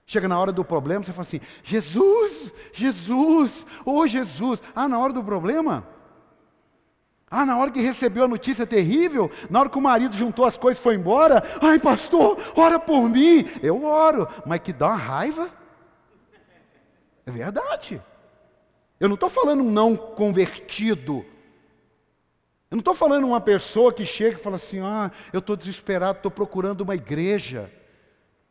Chega 0.07 0.27
na 0.27 0.39
hora 0.41 0.53
do 0.53 0.65
problema, 0.65 1.05
você 1.05 1.13
fala 1.13 1.27
assim: 1.27 1.41
Jesus, 1.63 2.53
Jesus, 2.73 3.67
oh 3.85 4.07
Jesus. 4.07 4.63
Ah, 4.75 4.89
na 4.89 4.99
hora 4.99 5.13
do 5.13 5.23
problema? 5.23 5.87
Ah, 7.31 7.45
na 7.45 7.59
hora 7.59 7.71
que 7.71 7.81
recebeu 7.81 8.25
a 8.25 8.29
notícia 8.29 8.67
terrível, 8.67 9.31
na 9.51 9.61
hora 9.61 9.69
que 9.69 9.77
o 9.77 9.83
marido 9.83 10.17
juntou 10.17 10.45
as 10.45 10.57
coisas 10.57 10.81
e 10.81 10.83
foi 10.83 10.95
embora, 10.95 11.43
ai 11.61 11.79
pastor, 11.79 12.39
ora 12.57 12.79
por 12.79 13.09
mim. 13.09 13.47
Eu 13.63 13.85
oro, 13.85 14.27
mas 14.47 14.61
que 14.61 14.73
dá 14.73 14.89
uma 14.89 14.97
raiva. 14.97 15.51
É 17.27 17.31
verdade. 17.31 18.03
Eu 18.99 19.09
não 19.09 19.15
estou 19.15 19.29
falando 19.29 19.63
um 19.63 19.71
não 19.71 19.95
convertido. 19.95 21.25
Eu 22.71 22.77
não 22.77 22.81
estou 22.81 22.95
falando 22.95 23.27
uma 23.27 23.41
pessoa 23.41 23.93
que 23.93 24.07
chega 24.07 24.39
e 24.39 24.43
fala 24.43 24.57
assim: 24.57 24.81
ah, 24.81 25.11
eu 25.33 25.41
estou 25.41 25.55
desesperado, 25.55 26.19
estou 26.19 26.31
procurando 26.31 26.81
uma 26.81 26.95
igreja. 26.95 27.71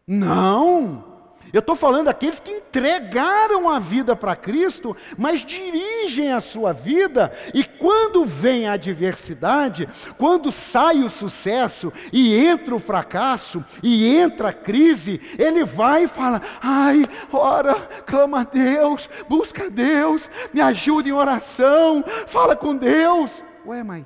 Não! 0.05 1.16
Eu 1.53 1.59
estou 1.59 1.75
falando 1.75 2.05
daqueles 2.05 2.39
que 2.39 2.51
entregaram 2.51 3.69
a 3.69 3.79
vida 3.79 4.15
para 4.15 4.35
Cristo, 4.35 4.95
mas 5.17 5.45
dirigem 5.45 6.31
a 6.31 6.41
sua 6.41 6.73
vida, 6.73 7.31
e 7.53 7.63
quando 7.63 8.25
vem 8.25 8.67
a 8.67 8.73
adversidade, 8.73 9.87
quando 10.17 10.51
sai 10.51 11.03
o 11.03 11.09
sucesso, 11.09 11.91
e 12.11 12.35
entra 12.35 12.75
o 12.75 12.79
fracasso, 12.79 13.63
e 13.81 14.15
entra 14.15 14.49
a 14.49 14.53
crise, 14.53 15.21
ele 15.37 15.63
vai 15.63 16.03
e 16.03 16.07
fala: 16.07 16.41
ai, 16.61 17.03
ora, 17.31 17.75
clama 18.05 18.41
a 18.41 18.43
Deus, 18.43 19.09
busca 19.27 19.65
a 19.65 19.69
Deus, 19.69 20.29
me 20.53 20.61
ajuda 20.61 21.07
em 21.09 21.13
oração, 21.13 22.03
fala 22.27 22.55
com 22.55 22.75
Deus. 22.75 23.43
Ué, 23.65 23.83
mas 23.83 24.05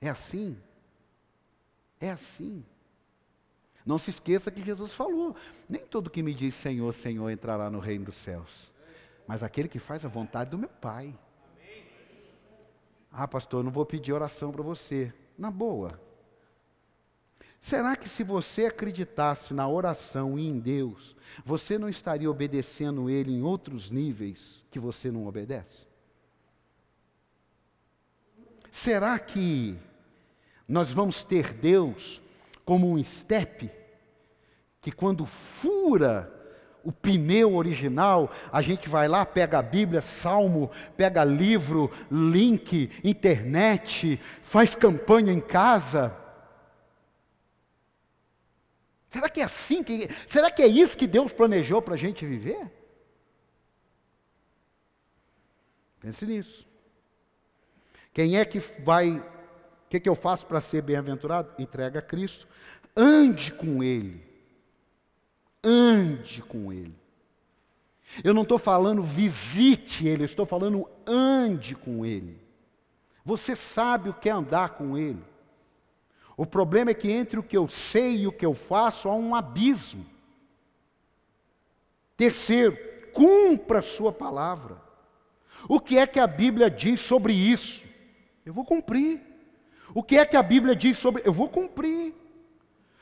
é 0.00 0.08
assim? 0.08 0.56
É 2.00 2.10
assim. 2.10 2.64
Não 3.90 3.98
se 3.98 4.10
esqueça 4.10 4.52
que 4.52 4.62
Jesus 4.62 4.94
falou: 4.94 5.34
nem 5.68 5.84
todo 5.84 6.08
que 6.08 6.22
me 6.22 6.32
diz 6.32 6.54
Senhor, 6.54 6.94
Senhor 6.94 7.28
entrará 7.28 7.68
no 7.68 7.80
reino 7.80 8.04
dos 8.04 8.14
céus, 8.14 8.72
mas 9.26 9.42
aquele 9.42 9.68
que 9.68 9.80
faz 9.80 10.04
a 10.04 10.08
vontade 10.08 10.50
do 10.50 10.56
meu 10.56 10.68
Pai. 10.68 11.12
Ah, 13.10 13.26
pastor, 13.26 13.64
não 13.64 13.72
vou 13.72 13.84
pedir 13.84 14.12
oração 14.12 14.52
para 14.52 14.62
você. 14.62 15.12
Na 15.36 15.50
boa. 15.50 16.00
Será 17.60 17.96
que 17.96 18.08
se 18.08 18.22
você 18.22 18.66
acreditasse 18.66 19.52
na 19.52 19.66
oração 19.66 20.38
e 20.38 20.46
em 20.46 20.60
Deus, 20.60 21.16
você 21.44 21.76
não 21.76 21.88
estaria 21.88 22.30
obedecendo 22.30 23.10
Ele 23.10 23.32
em 23.32 23.42
outros 23.42 23.90
níveis 23.90 24.64
que 24.70 24.78
você 24.78 25.10
não 25.10 25.26
obedece? 25.26 25.84
Será 28.70 29.18
que 29.18 29.76
nós 30.68 30.92
vamos 30.92 31.24
ter 31.24 31.52
Deus 31.52 32.22
como 32.64 32.88
um 32.88 32.96
estepe, 32.96 33.79
que 34.80 34.90
quando 34.90 35.26
fura 35.26 36.32
o 36.82 36.90
pneu 36.90 37.54
original, 37.54 38.30
a 38.50 38.62
gente 38.62 38.88
vai 38.88 39.06
lá, 39.06 39.26
pega 39.26 39.58
a 39.58 39.62
Bíblia, 39.62 40.00
salmo, 40.00 40.70
pega 40.96 41.22
livro, 41.24 41.90
link, 42.10 42.90
internet, 43.04 44.18
faz 44.42 44.74
campanha 44.74 45.32
em 45.32 45.40
casa. 45.40 46.16
Será 49.10 49.28
que 49.28 49.40
é 49.40 49.44
assim? 49.44 49.82
Que, 49.82 50.08
será 50.26 50.50
que 50.50 50.62
é 50.62 50.66
isso 50.66 50.96
que 50.96 51.06
Deus 51.06 51.32
planejou 51.32 51.82
para 51.82 51.94
a 51.94 51.98
gente 51.98 52.24
viver? 52.24 52.70
Pense 56.00 56.24
nisso. 56.24 56.66
Quem 58.12 58.38
é 58.38 58.44
que 58.44 58.58
vai. 58.58 59.18
O 59.18 59.90
que, 59.90 60.00
que 60.00 60.08
eu 60.08 60.14
faço 60.14 60.46
para 60.46 60.60
ser 60.60 60.82
bem-aventurado? 60.82 61.52
Entrega 61.58 61.98
a 61.98 62.02
Cristo. 62.02 62.48
Ande 62.96 63.52
com 63.52 63.82
Ele. 63.82 64.29
Ande 65.62 66.42
com 66.42 66.72
Ele. 66.72 66.94
Eu 68.24 68.34
não 68.34 68.42
estou 68.42 68.58
falando 68.58 69.02
visite 69.02 70.06
Ele, 70.06 70.22
eu 70.22 70.26
estou 70.26 70.44
falando 70.44 70.88
ande 71.06 71.74
com 71.74 72.04
Ele. 72.04 72.38
Você 73.24 73.54
sabe 73.54 74.08
o 74.08 74.14
que 74.14 74.28
é 74.28 74.32
andar 74.32 74.70
com 74.70 74.96
Ele. 74.96 75.22
O 76.36 76.46
problema 76.46 76.90
é 76.90 76.94
que 76.94 77.10
entre 77.10 77.38
o 77.38 77.42
que 77.42 77.56
eu 77.56 77.68
sei 77.68 78.20
e 78.20 78.26
o 78.26 78.32
que 78.32 78.46
eu 78.46 78.54
faço 78.54 79.08
há 79.08 79.14
um 79.14 79.34
abismo. 79.34 80.06
Terceiro, 82.16 82.76
cumpra 83.12 83.80
a 83.80 83.82
sua 83.82 84.12
palavra. 84.12 84.80
O 85.68 85.78
que 85.78 85.98
é 85.98 86.06
que 86.06 86.18
a 86.18 86.26
Bíblia 86.26 86.70
diz 86.70 87.00
sobre 87.00 87.32
isso? 87.32 87.86
Eu 88.44 88.54
vou 88.54 88.64
cumprir. 88.64 89.20
O 89.94 90.02
que 90.02 90.16
é 90.16 90.24
que 90.24 90.36
a 90.36 90.42
Bíblia 90.42 90.74
diz 90.74 90.96
sobre. 90.96 91.22
Eu 91.24 91.32
vou 91.32 91.48
cumprir. 91.48 92.14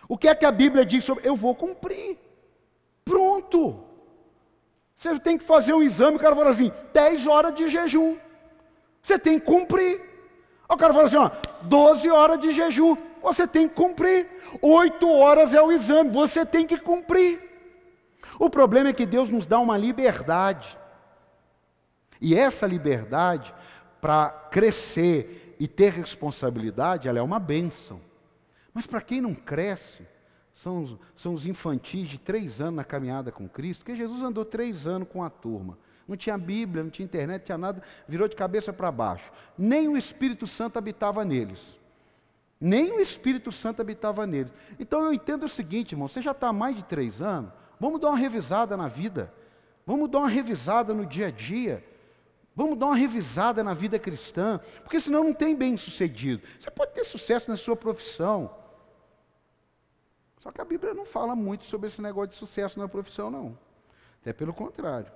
O 0.09 0.19
que 0.19 0.27
é 0.27 0.35
que 0.35 0.45
a 0.45 0.51
Bíblia 0.51 0.85
diz 0.85 1.05
sobre? 1.05 1.27
Eu 1.27 1.37
vou 1.37 1.55
cumprir. 1.55 2.19
Pronto. 3.09 3.85
Você 4.97 5.19
tem 5.19 5.39
que 5.39 5.45
fazer 5.45 5.73
um 5.73 5.83
exame, 5.83 6.17
o 6.17 6.21
cara 6.21 6.35
fala 6.35 6.51
assim, 6.51 6.73
10 6.93 7.27
horas 7.27 7.55
de 7.55 7.71
jejum. 7.71 8.17
Você 9.03 9.19
tem 9.19 9.39
que 9.39 9.47
cumprir. 9.47 10.01
O 10.69 10.77
cara 10.77 10.93
fala 10.93 11.07
assim, 11.07 11.17
ó, 11.17 11.31
12 11.63 12.11
horas 12.11 12.39
de 12.39 12.53
jejum. 12.53 12.97
Você 13.23 13.47
tem 13.47 13.69
que 13.69 13.75
cumprir. 13.75 14.29
8 14.61 15.09
horas 15.09 15.55
é 15.55 15.63
o 15.63 15.73
exame, 15.73 16.11
você 16.11 16.45
tem 16.45 16.67
que 16.67 16.79
cumprir. 16.79 17.41
O 18.39 18.51
problema 18.51 18.91
é 18.91 18.93
que 18.93 19.07
Deus 19.07 19.31
nos 19.31 19.47
dá 19.47 19.59
uma 19.59 19.77
liberdade. 19.77 20.77
E 22.21 22.35
essa 22.35 22.67
liberdade, 22.67 23.55
para 24.01 24.31
crescer 24.51 25.57
e 25.59 25.69
ter 25.69 25.93
responsabilidade, 25.93 27.09
ela 27.09 27.19
é 27.19 27.23
uma 27.23 27.39
bênção. 27.39 28.01
Mas 28.75 28.87
para 28.87 29.01
quem 29.01 29.21
não 29.21 29.35
cresce, 29.35 30.07
são 30.59 30.83
os, 30.83 30.97
são 31.15 31.35
os 31.35 31.47
infantis 31.47 32.09
de 32.09 32.19
três 32.19 32.61
anos 32.61 32.75
na 32.75 32.85
caminhada 32.85 33.31
com 33.31 33.49
Cristo, 33.49 33.83
porque 33.83 33.95
Jesus 33.95 34.21
andou 34.21 34.45
três 34.45 34.89
anos 34.89 35.07
com 35.09 35.23
a 35.23 35.31
turma. 35.31 35.79
Não 36.07 36.17
tinha 36.17 36.37
Bíblia, 36.37 36.83
não 36.83 36.91
tinha 36.91 37.05
internet, 37.05 37.43
não 37.43 37.47
tinha 37.47 37.59
nada, 37.59 37.83
virou 38.09 38.27
de 38.27 38.35
cabeça 38.35 38.73
para 38.73 38.91
baixo. 38.91 39.31
Nem 39.57 39.87
o 39.87 39.97
Espírito 39.97 40.49
Santo 40.49 40.77
habitava 40.77 41.25
neles. 41.25 41.79
Nem 42.61 42.91
o 42.91 43.01
Espírito 43.01 43.53
Santo 43.53 43.81
habitava 43.81 44.27
neles. 44.27 44.53
Então 44.81 45.05
eu 45.05 45.13
entendo 45.13 45.45
o 45.45 45.49
seguinte, 45.49 45.93
irmão: 45.93 46.09
você 46.09 46.21
já 46.21 46.33
está 46.33 46.49
há 46.49 46.53
mais 46.53 46.75
de 46.75 46.83
três 46.83 47.23
anos, 47.23 47.53
vamos 47.79 48.01
dar 48.01 48.09
uma 48.09 48.19
revisada 48.19 48.77
na 48.77 48.89
vida, 48.89 49.33
vamos 49.87 50.11
dar 50.11 50.19
uma 50.19 50.29
revisada 50.29 50.93
no 50.93 51.07
dia 51.07 51.29
a 51.29 51.31
dia. 51.31 51.85
Vamos 52.57 52.77
dar 52.77 52.87
uma 52.87 52.97
revisada 52.97 53.63
na 53.63 53.73
vida 53.73 53.97
cristã, 54.01 54.59
porque 54.83 54.99
senão 54.99 55.23
não 55.23 55.33
tem 55.33 55.55
bem 55.55 55.77
sucedido. 55.77 56.43
Você 56.59 56.69
pode 56.69 56.91
ter 56.91 57.05
sucesso 57.05 57.49
na 57.49 57.57
sua 57.57 57.77
profissão, 57.77 58.51
só 60.39 60.53
que 60.53 60.61
a 60.61 60.65
Bíblia 60.65 60.95
não 60.95 61.05
fala 61.05 61.35
muito 61.35 61.67
sobre 61.67 61.89
esse 61.89 62.01
negócio 62.01 62.31
de 62.31 62.37
sucesso 62.37 62.79
na 62.79 62.89
profissão, 62.89 63.31
não. 63.31 63.59
Até 64.21 64.33
pelo 64.33 64.55
contrário. 64.55 65.11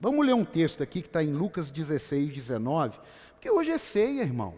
Vamos 0.00 0.26
ler 0.26 0.34
um 0.34 0.44
texto 0.44 0.82
aqui 0.82 1.02
que 1.02 1.08
está 1.08 1.22
em 1.22 1.32
Lucas 1.32 1.70
16, 1.70 2.32
19, 2.32 2.98
porque 3.32 3.50
hoje 3.50 3.70
é 3.70 3.78
ceia, 3.78 4.22
irmão. 4.22 4.54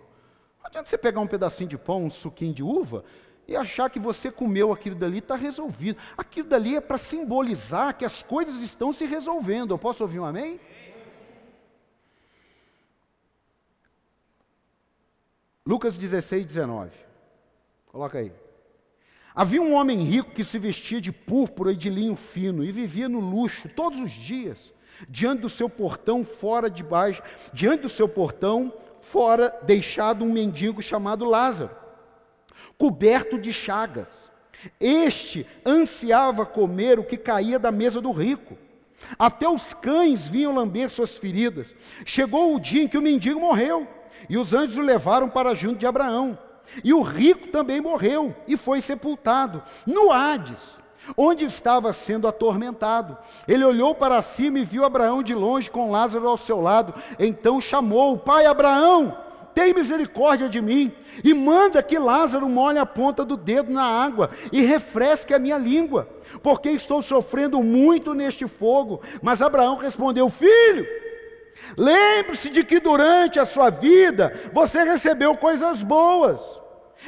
Não 0.60 0.66
adianta 0.66 0.88
você 0.88 0.96
pegar 0.96 1.20
um 1.20 1.26
pedacinho 1.26 1.68
de 1.68 1.76
pão, 1.76 2.04
um 2.04 2.10
suquinho 2.10 2.54
de 2.54 2.62
uva, 2.62 3.04
e 3.46 3.56
achar 3.56 3.88
que 3.90 3.98
você 3.98 4.30
comeu 4.30 4.72
aquilo 4.72 4.94
dali 4.94 5.18
está 5.18 5.34
resolvido. 5.34 5.98
Aquilo 6.16 6.48
dali 6.48 6.76
é 6.76 6.80
para 6.80 6.98
simbolizar 6.98 7.96
que 7.96 8.04
as 8.04 8.22
coisas 8.22 8.56
estão 8.60 8.92
se 8.92 9.04
resolvendo. 9.04 9.72
Eu 9.72 9.78
posso 9.78 10.02
ouvir 10.02 10.20
um 10.20 10.24
amém? 10.24 10.60
Lucas 15.66 15.96
16, 15.96 16.46
19. 16.46 16.90
Coloca 17.86 18.18
aí. 18.18 18.32
Havia 19.38 19.62
um 19.62 19.74
homem 19.74 20.02
rico 20.02 20.32
que 20.32 20.42
se 20.42 20.58
vestia 20.58 21.00
de 21.00 21.12
púrpura 21.12 21.70
e 21.70 21.76
de 21.76 21.88
linho 21.88 22.16
fino 22.16 22.64
e 22.64 22.72
vivia 22.72 23.08
no 23.08 23.20
luxo 23.20 23.68
todos 23.68 24.00
os 24.00 24.10
dias. 24.10 24.74
Diante 25.08 25.42
do 25.42 25.48
seu 25.48 25.70
portão, 25.70 26.24
fora 26.24 26.68
de 26.68 26.82
baixo, 26.82 27.22
diante 27.52 27.82
do 27.82 27.88
seu 27.88 28.08
portão, 28.08 28.74
fora 29.00 29.56
deixado 29.62 30.24
um 30.24 30.32
mendigo 30.32 30.82
chamado 30.82 31.24
Lázaro, 31.24 31.70
coberto 32.76 33.38
de 33.38 33.52
chagas. 33.52 34.28
Este 34.80 35.46
ansiava 35.64 36.44
comer 36.44 36.98
o 36.98 37.04
que 37.04 37.16
caía 37.16 37.60
da 37.60 37.70
mesa 37.70 38.00
do 38.00 38.10
rico. 38.10 38.58
Até 39.16 39.48
os 39.48 39.72
cães 39.72 40.26
vinham 40.26 40.52
lamber 40.52 40.90
suas 40.90 41.14
feridas. 41.14 41.72
Chegou 42.04 42.56
o 42.56 42.58
dia 42.58 42.82
em 42.82 42.88
que 42.88 42.98
o 42.98 43.02
mendigo 43.02 43.38
morreu, 43.38 43.86
e 44.28 44.36
os 44.36 44.52
anjos 44.52 44.78
o 44.78 44.80
levaram 44.80 45.30
para 45.30 45.54
junto 45.54 45.78
de 45.78 45.86
Abraão. 45.86 46.36
E 46.82 46.92
o 46.92 47.02
rico 47.02 47.48
também 47.48 47.80
morreu 47.80 48.34
e 48.46 48.56
foi 48.56 48.80
sepultado 48.80 49.62
no 49.86 50.12
Hades, 50.12 50.78
onde 51.16 51.44
estava 51.44 51.92
sendo 51.92 52.28
atormentado. 52.28 53.16
Ele 53.46 53.64
olhou 53.64 53.94
para 53.94 54.22
cima 54.22 54.58
e 54.58 54.64
viu 54.64 54.84
Abraão 54.84 55.22
de 55.22 55.34
longe 55.34 55.70
com 55.70 55.90
Lázaro 55.90 56.28
ao 56.28 56.38
seu 56.38 56.60
lado. 56.60 56.94
Então 57.18 57.60
chamou: 57.60 58.18
Pai 58.18 58.46
Abraão, 58.46 59.16
tem 59.54 59.74
misericórdia 59.74 60.48
de 60.48 60.60
mim 60.60 60.92
e 61.24 61.34
manda 61.34 61.82
que 61.82 61.98
Lázaro 61.98 62.48
molhe 62.48 62.78
a 62.78 62.86
ponta 62.86 63.24
do 63.24 63.36
dedo 63.36 63.72
na 63.72 63.82
água 63.82 64.30
e 64.52 64.60
refresque 64.62 65.34
a 65.34 65.38
minha 65.38 65.58
língua, 65.58 66.08
porque 66.42 66.70
estou 66.70 67.02
sofrendo 67.02 67.60
muito 67.60 68.14
neste 68.14 68.46
fogo. 68.46 69.00
Mas 69.20 69.42
Abraão 69.42 69.76
respondeu: 69.76 70.28
Filho, 70.28 70.86
Lembre-se 71.76 72.50
de 72.50 72.64
que 72.64 72.80
durante 72.80 73.38
a 73.38 73.46
sua 73.46 73.70
vida 73.70 74.50
você 74.52 74.82
recebeu 74.82 75.36
coisas 75.36 75.82
boas, 75.82 76.40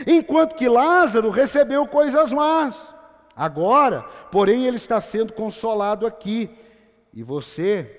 enquanto 0.07 0.55
que 0.55 0.69
Lázaro 0.69 1.31
recebeu 1.31 1.87
coisas 1.87 2.33
más. 2.33 2.95
Agora, 3.35 4.03
porém, 4.31 4.67
ele 4.67 4.77
está 4.77 5.01
sendo 5.01 5.33
consolado 5.33 6.07
aqui 6.07 6.51
e 7.13 7.23
você 7.23 7.99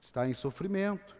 está 0.00 0.26
em 0.26 0.34
sofrimento. 0.34 1.14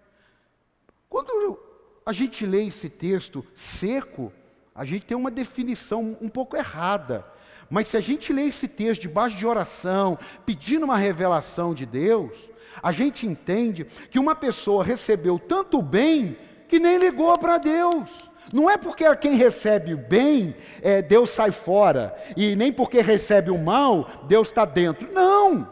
Quando 1.08 1.58
a 2.04 2.12
gente 2.12 2.46
lê 2.46 2.64
esse 2.66 2.88
texto 2.88 3.44
seco, 3.54 4.32
a 4.74 4.84
gente 4.84 5.04
tem 5.04 5.16
uma 5.16 5.30
definição 5.30 6.16
um 6.20 6.28
pouco 6.28 6.56
errada. 6.56 7.24
Mas 7.68 7.88
se 7.88 7.96
a 7.96 8.00
gente 8.00 8.32
lê 8.32 8.48
esse 8.48 8.66
texto 8.66 9.02
debaixo 9.02 9.36
de 9.36 9.46
oração, 9.46 10.18
pedindo 10.44 10.84
uma 10.84 10.96
revelação 10.96 11.74
de 11.74 11.86
Deus, 11.86 12.32
a 12.80 12.92
gente 12.92 13.26
entende 13.26 13.84
que 14.10 14.18
uma 14.18 14.34
pessoa 14.34 14.84
recebeu 14.84 15.38
tanto 15.38 15.82
bem 15.82 16.36
que 16.68 16.78
nem 16.78 16.98
ligou 16.98 17.36
para 17.38 17.58
Deus. 17.58 18.08
Não 18.52 18.68
é 18.70 18.76
porque 18.76 19.04
quem 19.16 19.34
recebe 19.34 19.94
o 19.94 19.98
bem, 19.98 20.54
é, 20.82 21.00
Deus 21.00 21.30
sai 21.30 21.50
fora, 21.50 22.14
e 22.36 22.54
nem 22.54 22.72
porque 22.72 23.00
recebe 23.00 23.50
o 23.50 23.58
mal, 23.58 24.08
Deus 24.28 24.48
está 24.48 24.64
dentro. 24.64 25.10
Não! 25.12 25.68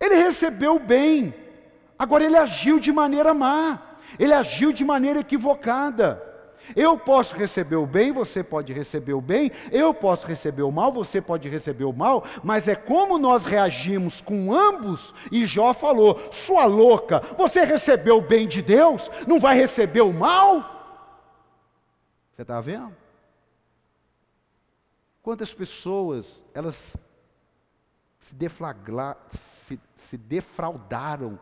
Ele 0.00 0.14
recebeu 0.14 0.76
o 0.76 0.80
bem, 0.80 1.34
agora 1.98 2.24
ele 2.24 2.36
agiu 2.36 2.78
de 2.78 2.92
maneira 2.92 3.34
má, 3.34 3.82
ele 4.18 4.32
agiu 4.32 4.72
de 4.72 4.84
maneira 4.84 5.20
equivocada. 5.20 6.22
Eu 6.74 6.98
posso 6.98 7.34
receber 7.34 7.76
o 7.76 7.86
bem, 7.86 8.12
você 8.12 8.42
pode 8.42 8.72
receber 8.72 9.12
o 9.12 9.20
bem, 9.20 9.50
eu 9.70 9.92
posso 9.94 10.26
receber 10.26 10.62
o 10.62 10.70
mal, 10.70 10.92
você 10.92 11.20
pode 11.20 11.48
receber 11.48 11.84
o 11.84 11.92
mal, 11.92 12.24
mas 12.42 12.68
é 12.68 12.74
como 12.74 13.18
nós 13.18 13.44
reagimos 13.44 14.20
com 14.20 14.52
ambos, 14.52 15.14
e 15.30 15.46
Jó 15.46 15.72
falou: 15.72 16.20
sua 16.32 16.66
louca, 16.66 17.20
você 17.36 17.64
recebeu 17.64 18.18
o 18.18 18.22
bem 18.22 18.46
de 18.46 18.62
Deus, 18.62 19.10
não 19.26 19.40
vai 19.40 19.56
receber 19.56 20.02
o 20.02 20.12
mal? 20.12 20.78
Você 22.32 22.42
está 22.42 22.60
vendo? 22.60 22.94
Quantas 25.22 25.52
pessoas, 25.52 26.44
elas 26.54 26.96
se, 28.18 28.34
se, 29.30 29.80
se 29.94 30.16
defraudaram 30.16 31.38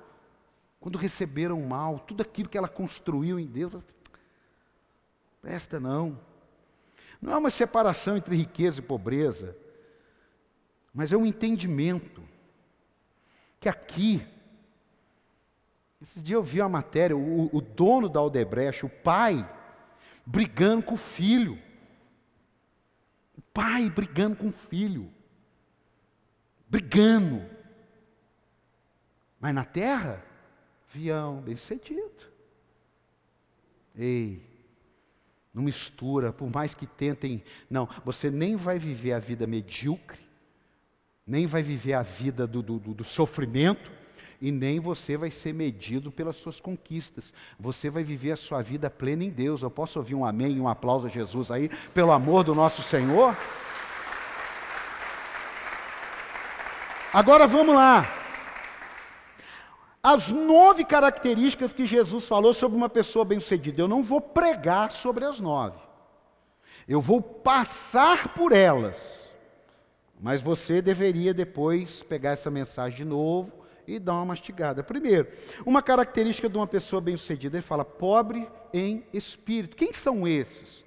quando 0.81 0.99
receberam 0.99 1.61
mal, 1.63 1.99
tudo 1.99 2.21
aquilo 2.21 2.49
que 2.49 2.57
ela 2.57 2.69
construiu 2.69 3.41
em 3.41 3.47
Deus, 3.47 3.75
Presta 5.47 5.79
não. 5.79 6.19
Não 7.23 7.33
é 7.33 7.37
uma 7.37 7.51
separação 7.51 8.17
entre 8.17 8.35
riqueza 8.35 8.81
e 8.81 8.83
pobreza, 8.83 9.57
mas 10.93 11.13
é 11.13 11.17
um 11.17 11.25
entendimento 11.25 12.21
que 13.61 13.69
aqui, 13.69 14.27
esse 16.03 16.19
dia 16.19 16.35
eu 16.35 16.43
vi 16.43 16.61
uma 16.61 16.69
matéria, 16.69 17.17
o, 17.17 17.49
o 17.57 17.61
dono 17.61 18.09
da 18.09 18.19
Aldebrecht, 18.19 18.85
o 18.85 18.89
pai, 18.89 19.49
brigando 20.27 20.83
com 20.83 20.95
o 20.95 20.99
filho. 20.99 21.57
O 23.39 23.43
pai 23.55 23.89
brigando 23.89 24.35
com 24.35 24.49
o 24.49 24.53
filho. 24.53 25.09
Brigando. 26.69 27.49
Mas 29.39 29.55
na 29.55 29.65
terra, 29.65 30.25
avião, 30.91 31.41
bem 31.41 31.55
sucedido. 31.55 32.35
Ei, 33.95 34.56
não 35.57 35.63
mistura, 35.63 36.35
por 36.35 36.51
mais 36.55 36.75
que 36.75 36.87
tentem. 36.87 37.43
Não, 37.71 37.89
você 38.05 38.31
nem 38.31 38.57
vai 38.57 38.79
viver 38.79 39.15
a 39.15 39.19
vida 39.19 39.47
medíocre, 39.47 40.21
nem 41.27 41.47
vai 41.47 41.63
viver 41.63 41.95
a 41.95 42.03
vida 42.03 42.47
do, 42.47 42.61
do, 42.61 42.79
do 42.79 43.05
sofrimento, 43.05 43.91
e 44.39 44.53
nem 44.53 44.79
você 44.79 45.17
vai 45.17 45.31
ser 45.31 45.55
medido 45.55 46.13
pelas 46.13 46.37
suas 46.37 46.61
conquistas. 46.61 47.33
Você 47.59 47.89
vai 47.89 48.05
viver 48.05 48.33
a 48.33 48.37
sua 48.37 48.61
vida 48.61 48.91
plena 48.91 49.25
em 49.25 49.31
Deus. 49.31 49.63
Eu 49.63 49.71
posso 49.71 49.99
ouvir 49.99 50.15
um 50.15 50.27
amém 50.27 50.57
e 50.57 50.61
um 50.61 50.69
aplauso 50.69 51.07
a 51.07 51.09
Jesus 51.11 51.51
aí, 51.51 51.71
pelo 51.95 52.13
amor 52.13 52.45
do 52.45 52.55
nosso 52.55 52.83
Senhor? 52.83 53.35
Agora 57.15 57.47
vamos 57.47 57.75
lá 57.75 58.26
as 60.07 60.29
nove 60.29 60.85
características 60.85 61.73
que 61.73 61.85
Jesus 61.85 62.27
falou 62.27 62.55
sobre 62.55 62.79
uma 62.79 62.89
pessoa 62.89 63.25
bem-sucedida. 63.25 63.83
Eu 63.83 63.89
não 63.89 64.05
vou 64.05 64.21
pregar 64.21 64.93
sobre 64.93 65.25
as 65.25 65.41
nove, 65.41 65.81
eu 66.87 67.01
vou 67.01 67.21
passar 67.21 68.33
por 68.33 68.53
elas. 68.53 68.97
Mas 70.21 70.41
você 70.41 70.81
deveria 70.81 71.35
depois 71.35 72.05
pegar 72.05 72.31
essa 72.31 72.49
mensagem 72.53 72.99
de 72.99 73.05
novo 73.05 73.51
e 73.85 73.99
dar 73.99 74.15
uma 74.15 74.27
mastigada. 74.27 74.85
Primeiro, 74.85 75.29
uma 75.67 75.83
característica 75.83 76.49
de 76.49 76.57
uma 76.57 76.69
pessoa 76.69 77.03
bem-sucedida, 77.03 77.57
ele 77.57 77.63
fala 77.63 77.85
pobre 77.85 78.49
em 78.73 79.05
espírito. 79.13 79.77
Quem 79.77 79.93
são 79.93 80.27
esses? 80.27 80.85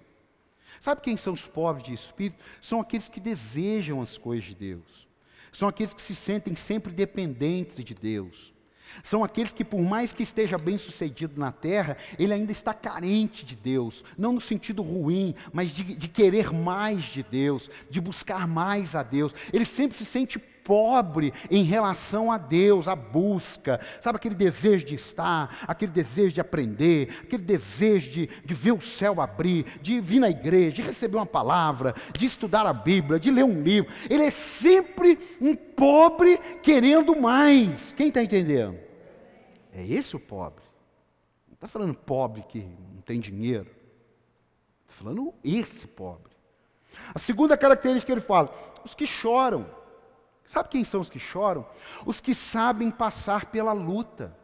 Sabe 0.80 1.02
quem 1.02 1.18
são 1.18 1.34
os 1.34 1.46
pobres 1.46 1.86
de 1.86 1.94
espírito? 1.94 2.42
São 2.62 2.80
aqueles 2.80 3.10
que 3.10 3.20
desejam 3.20 4.02
as 4.02 4.18
coisas 4.18 4.46
de 4.46 4.56
Deus. 4.56 5.10
São 5.52 5.68
aqueles 5.68 5.94
que 5.94 6.02
se 6.02 6.16
sentem 6.16 6.56
sempre 6.56 6.94
dependentes 6.94 7.84
de 7.84 7.94
Deus. 7.94 8.58
São 9.04 9.24
aqueles 9.24 9.54
que, 9.54 9.64
por 9.64 9.82
mais 9.82 10.12
que 10.12 10.24
esteja 10.24 10.58
bem 10.58 10.78
sucedido 10.78 11.40
na 11.40 11.52
terra, 11.52 11.98
ele 12.18 12.34
ainda 12.34 12.52
está 12.52 12.74
carente 12.74 13.46
de 13.46 13.56
Deus, 13.56 14.04
não 14.18 14.34
no 14.34 14.42
sentido 14.42 14.82
ruim, 14.82 15.36
mas 15.54 15.70
de, 15.70 15.84
de, 15.96 16.08
querer 16.08 16.52
mais 16.52 17.06
de 17.06 17.24
Deus, 17.24 17.70
de 17.90 18.02
buscar 18.02 18.48
mais 18.48 18.96
a 18.96 19.04
Deus. 19.04 19.34
Ele 19.54 19.66
sempre 19.66 19.98
se 19.98 20.06
sente 20.06 20.40
pobre 20.64 21.34
em 21.50 21.64
relação 21.64 22.32
a 22.32 22.38
Deus, 22.38 22.88
a 22.88 22.96
busca, 22.96 23.80
sabe 24.00 24.18
aquele 24.18 24.36
desejo 24.36 24.86
de 24.86 24.96
estar, 24.96 25.64
aquele 25.68 25.92
desejo 25.92 26.34
de 26.34 26.42
aprender, 26.42 27.20
aquele 27.24 27.44
desejo 27.44 28.12
de, 28.12 28.28
de 28.28 28.54
ver 28.54 28.72
o 28.72 28.82
céu 28.82 29.22
abrir, 29.22 29.66
de 29.82 30.00
vir 30.00 30.20
na 30.20 30.30
igreja, 30.30 30.78
de 30.78 30.82
receber 30.82 31.18
uma 31.18 31.26
palavra, 31.26 31.96
de 32.18 32.26
estudar 32.26 32.66
a 32.66 32.74
Bíblia, 32.74 33.20
de 33.20 33.32
ler 33.32 33.44
um 33.44 33.62
livro. 33.62 33.92
Ele 34.10 34.24
é 34.24 34.32
sempre 34.32 35.18
um 35.42 35.56
pobre 35.56 36.38
querendo 36.62 37.20
mais. 37.20 37.92
Quem 37.92 38.10
está 38.10 38.22
entendendo? 38.22 38.78
É 39.74 39.86
esse 39.86 40.16
o 40.16 40.20
pobre. 40.20 40.64
Não 41.48 41.56
está 41.56 41.68
falando 41.68 41.94
pobre 41.94 42.44
que 42.48 42.60
não 42.60 43.02
tem 43.02 43.20
dinheiro. 43.20 43.68
Está 44.88 45.04
falando 45.04 45.34
esse 45.44 45.88
pobre. 45.88 46.32
A 47.14 47.20
segunda 47.20 47.58
característica 47.58 48.08
que 48.08 48.12
ele 48.12 48.22
fala: 48.22 48.52
os 48.84 48.94
que 48.94 49.08
choram. 49.08 49.79
Sabe 50.50 50.70
quem 50.70 50.84
são 50.84 51.00
os 51.00 51.12
que 51.12 51.20
choram? 51.20 51.64
Os 52.08 52.20
que 52.20 52.34
sabem 52.34 52.90
passar 52.90 53.46
pela 53.46 53.72
luta. 53.72 54.36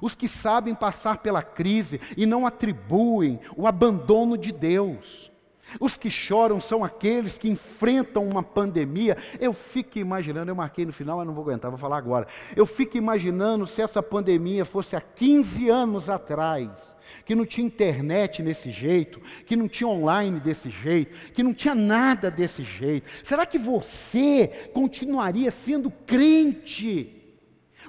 Os 0.00 0.14
que 0.14 0.28
sabem 0.28 0.72
passar 0.72 1.18
pela 1.18 1.42
crise 1.42 2.00
e 2.16 2.24
não 2.24 2.46
atribuem 2.46 3.40
o 3.56 3.66
abandono 3.66 4.38
de 4.38 4.52
Deus. 4.52 5.32
Os 5.80 5.96
que 5.96 6.10
choram 6.10 6.60
são 6.60 6.82
aqueles 6.82 7.36
que 7.36 7.48
enfrentam 7.48 8.26
uma 8.26 8.42
pandemia. 8.42 9.16
Eu 9.38 9.52
fico 9.52 9.98
imaginando, 9.98 10.50
eu 10.50 10.56
marquei 10.56 10.86
no 10.86 10.92
final, 10.92 11.18
mas 11.18 11.26
não 11.26 11.34
vou 11.34 11.44
aguentar, 11.44 11.70
vou 11.70 11.78
falar 11.78 11.98
agora. 11.98 12.26
Eu 12.56 12.66
fico 12.66 12.96
imaginando 12.96 13.66
se 13.66 13.82
essa 13.82 14.02
pandemia 14.02 14.64
fosse 14.64 14.96
há 14.96 15.00
15 15.00 15.68
anos 15.68 16.08
atrás 16.08 16.96
que 17.24 17.34
não 17.34 17.46
tinha 17.46 17.66
internet 17.66 18.42
nesse 18.42 18.70
jeito, 18.70 19.20
que 19.46 19.56
não 19.56 19.68
tinha 19.68 19.88
online 19.88 20.40
desse 20.40 20.70
jeito, 20.70 21.14
que 21.32 21.42
não 21.42 21.54
tinha 21.54 21.74
nada 21.74 22.30
desse 22.30 22.62
jeito. 22.62 23.08
Será 23.22 23.46
que 23.46 23.58
você 23.58 24.70
continuaria 24.72 25.50
sendo 25.50 25.90
crente? 25.90 27.17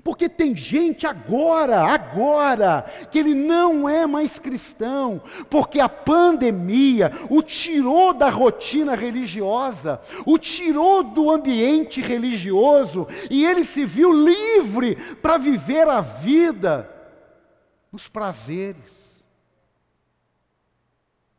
Porque 0.09 0.27
tem 0.27 0.57
gente 0.57 1.05
agora, 1.05 1.81
agora, 1.81 2.81
que 3.11 3.19
ele 3.19 3.35
não 3.35 3.87
é 3.87 4.07
mais 4.07 4.39
cristão, 4.39 5.21
porque 5.51 5.79
a 5.79 5.87
pandemia 5.87 7.11
o 7.29 7.43
tirou 7.43 8.11
da 8.11 8.27
rotina 8.27 8.95
religiosa, 8.95 10.01
o 10.25 10.39
tirou 10.39 11.03
do 11.03 11.29
ambiente 11.29 12.01
religioso, 12.01 13.07
e 13.29 13.45
ele 13.45 13.63
se 13.63 13.85
viu 13.85 14.11
livre 14.11 14.95
para 15.17 15.37
viver 15.37 15.87
a 15.87 16.01
vida 16.01 16.89
nos 17.91 18.07
prazeres. 18.07 19.21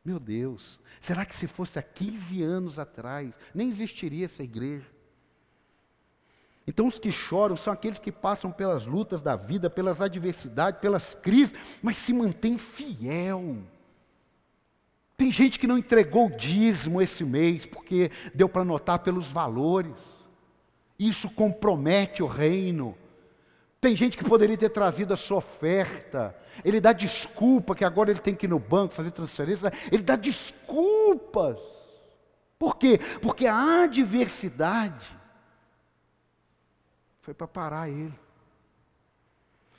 Meu 0.05 0.21
Deus, 0.21 0.79
será 1.01 1.27
que 1.27 1.35
se 1.35 1.49
fosse 1.49 1.77
há 1.77 1.83
15 1.83 2.41
anos 2.41 2.79
atrás, 2.79 3.37
nem 3.53 3.69
existiria 3.69 4.27
essa 4.27 4.45
igreja? 4.45 5.00
Então, 6.71 6.87
os 6.87 7.01
que 7.01 7.11
choram 7.11 7.57
são 7.57 7.73
aqueles 7.73 7.99
que 7.99 8.13
passam 8.13 8.53
pelas 8.53 8.87
lutas 8.87 9.21
da 9.21 9.35
vida, 9.35 9.69
pelas 9.69 10.01
adversidades, 10.01 10.81
pelas 10.81 11.17
crises, 11.17 11.53
mas 11.83 11.99
se 11.99 12.13
mantém 12.13 12.57
fiel. 12.57 13.57
Tem 15.17 15.33
gente 15.33 15.59
que 15.59 15.67
não 15.67 15.77
entregou 15.77 16.29
o 16.29 16.37
dízimo 16.37 17.03
esse 17.03 17.25
mês, 17.25 17.67
porque 17.67 18.13
deu 18.33 18.49
para 18.49 18.65
notar 18.65 19.01
pelos 19.01 19.27
valores. 19.27 19.97
Isso 20.97 21.29
compromete 21.29 22.23
o 22.23 22.29
reino. 22.29 22.97
Tem 23.81 23.97
gente 23.97 24.17
que 24.17 24.23
poderia 24.23 24.57
ter 24.57 24.71
trazido 24.71 25.13
a 25.13 25.17
sua 25.17 25.39
oferta. 25.39 26.37
Ele 26.65 26.81
dá 26.81 26.93
desculpa 26.93 27.75
que 27.75 27.85
agora 27.85 28.13
ele 28.13 28.21
tem 28.21 28.37
que 28.37 28.47
ir 28.47 28.49
no 28.49 28.61
banco 28.61 28.95
fazer 28.95 29.11
transferência. 29.11 29.73
Ele 29.91 30.05
dá 30.05 30.15
desculpas. 30.15 31.59
Por 32.57 32.77
quê? 32.77 33.01
Porque 33.21 33.49
a 33.49 33.83
adversidade 33.83 35.19
foi 37.23 37.35
para 37.35 37.47
parar 37.47 37.89
ele. 37.89 38.19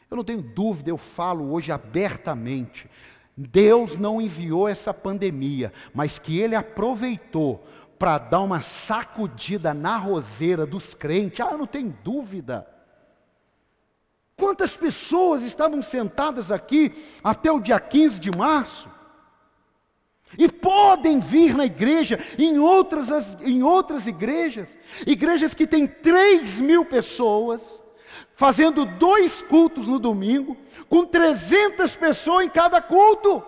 Eu 0.09 0.17
não 0.17 0.23
tenho 0.23 0.41
dúvida, 0.41 0.89
eu 0.89 0.97
falo 0.97 1.53
hoje 1.53 1.71
abertamente. 1.71 2.89
Deus 3.35 3.97
não 3.97 4.21
enviou 4.21 4.67
essa 4.67 4.93
pandemia, 4.93 5.71
mas 5.93 6.19
que 6.19 6.37
ele 6.37 6.53
aproveitou 6.53 7.65
para 7.97 8.17
dar 8.17 8.41
uma 8.41 8.61
sacudida 8.61 9.73
na 9.73 9.95
roseira 9.97 10.65
dos 10.65 10.93
crentes. 10.93 11.39
Ah, 11.39 11.55
não 11.55 11.65
tenho 11.65 11.97
dúvida. 12.03 12.67
Quantas 14.35 14.75
pessoas 14.75 15.43
estavam 15.43 15.81
sentadas 15.81 16.51
aqui 16.51 16.91
até 17.23 17.51
o 17.51 17.59
dia 17.59 17.79
15 17.79 18.19
de 18.19 18.31
março? 18.35 18.89
E 20.37 20.47
podem 20.47 21.19
vir 21.19 21.55
na 21.55 21.65
igreja, 21.65 22.19
em 22.37 22.57
outras, 22.57 23.37
em 23.41 23.63
outras 23.63 24.07
igrejas, 24.07 24.77
igrejas 25.05 25.53
que 25.53 25.67
têm 25.67 25.85
3 25.85 26.61
mil 26.61 26.85
pessoas, 26.85 27.61
fazendo 28.35 28.85
dois 28.85 29.41
cultos 29.41 29.85
no 29.85 29.99
domingo, 29.99 30.55
com 30.89 31.05
300 31.05 31.95
pessoas 31.95 32.45
em 32.45 32.49
cada 32.49 32.81
culto. 32.81 33.43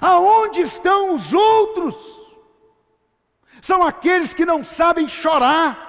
Aonde 0.00 0.62
estão 0.62 1.14
os 1.14 1.32
outros? 1.32 1.94
São 3.62 3.82
aqueles 3.82 4.34
que 4.34 4.44
não 4.44 4.64
sabem 4.64 5.08
chorar, 5.08 5.86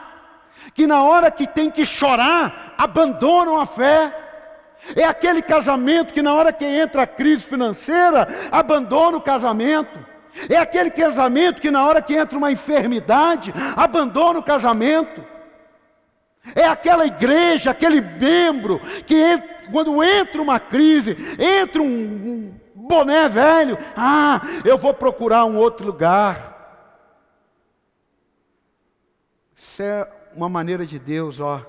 que 0.73 0.85
na 0.85 1.03
hora 1.03 1.31
que 1.31 1.47
tem 1.47 1.71
que 1.71 1.85
chorar, 1.85 2.75
abandonam 2.77 3.59
a 3.59 3.65
fé. 3.65 4.25
É 4.95 5.03
aquele 5.03 5.41
casamento 5.41 6.13
que 6.13 6.21
na 6.21 6.33
hora 6.33 6.53
que 6.53 6.63
entra 6.63 7.01
a 7.01 7.07
crise 7.07 7.43
financeira, 7.43 8.27
abandona 8.51 9.17
o 9.17 9.21
casamento. 9.21 10.16
É 10.49 10.57
aquele 10.57 10.91
casamento 10.91 11.61
que 11.61 11.71
na 11.71 11.85
hora 11.85 12.01
que 12.01 12.15
entra 12.15 12.37
uma 12.37 12.51
enfermidade, 12.51 13.53
abandona 13.75 14.39
o 14.39 14.43
casamento. 14.43 15.23
É 16.55 16.65
aquela 16.65 17.05
igreja, 17.05 17.71
aquele 17.71 17.99
membro 17.99 18.79
que 19.05 19.15
quando 19.71 20.03
entra 20.03 20.41
uma 20.41 20.59
crise, 20.59 21.17
entra 21.37 21.81
um, 21.81 22.53
boné 22.87 23.27
velho, 23.27 23.77
ah, 23.95 24.41
eu 24.63 24.77
vou 24.77 24.93
procurar 24.93 25.45
um 25.45 25.57
outro 25.57 25.85
lugar. 25.85 26.55
Isso 29.53 29.83
é 29.83 30.09
uma 30.33 30.47
maneira 30.47 30.85
de 30.85 30.97
Deus, 30.97 31.39
ó. 31.39 31.65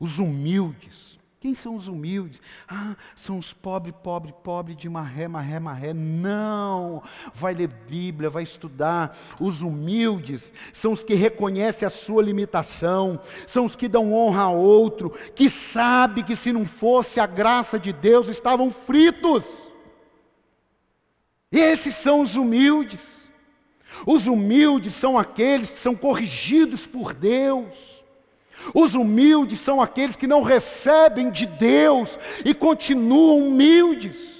Os 0.00 0.18
humildes 0.18 1.13
quem 1.44 1.54
são 1.54 1.74
os 1.74 1.88
humildes? 1.88 2.40
Ah, 2.66 2.96
são 3.14 3.36
os 3.36 3.52
pobres, 3.52 3.94
pobre, 4.02 4.32
pobre 4.42 4.74
de 4.74 4.88
marré, 4.88 5.28
marré, 5.28 5.60
marré. 5.60 5.92
Não! 5.92 7.02
Vai 7.34 7.52
ler 7.52 7.68
Bíblia, 7.68 8.30
vai 8.30 8.42
estudar. 8.42 9.14
Os 9.38 9.60
humildes 9.60 10.54
são 10.72 10.92
os 10.92 11.04
que 11.04 11.12
reconhecem 11.12 11.84
a 11.84 11.90
sua 11.90 12.22
limitação, 12.22 13.20
são 13.46 13.66
os 13.66 13.76
que 13.76 13.88
dão 13.88 14.14
honra 14.14 14.44
a 14.44 14.50
outro, 14.50 15.10
que 15.34 15.50
sabe 15.50 16.22
que 16.22 16.34
se 16.34 16.50
não 16.50 16.64
fosse 16.64 17.20
a 17.20 17.26
graça 17.26 17.78
de 17.78 17.92
Deus 17.92 18.30
estavam 18.30 18.72
fritos. 18.72 19.46
Esses 21.52 21.94
são 21.94 22.22
os 22.22 22.36
humildes. 22.36 23.02
Os 24.06 24.26
humildes 24.26 24.94
são 24.94 25.18
aqueles 25.18 25.72
que 25.72 25.78
são 25.78 25.94
corrigidos 25.94 26.86
por 26.86 27.12
Deus. 27.12 27.93
Os 28.72 28.94
humildes 28.94 29.60
são 29.60 29.82
aqueles 29.82 30.16
que 30.16 30.26
não 30.26 30.42
recebem 30.42 31.30
de 31.30 31.46
Deus 31.46 32.18
e 32.44 32.54
continuam 32.54 33.48
humildes. 33.48 34.34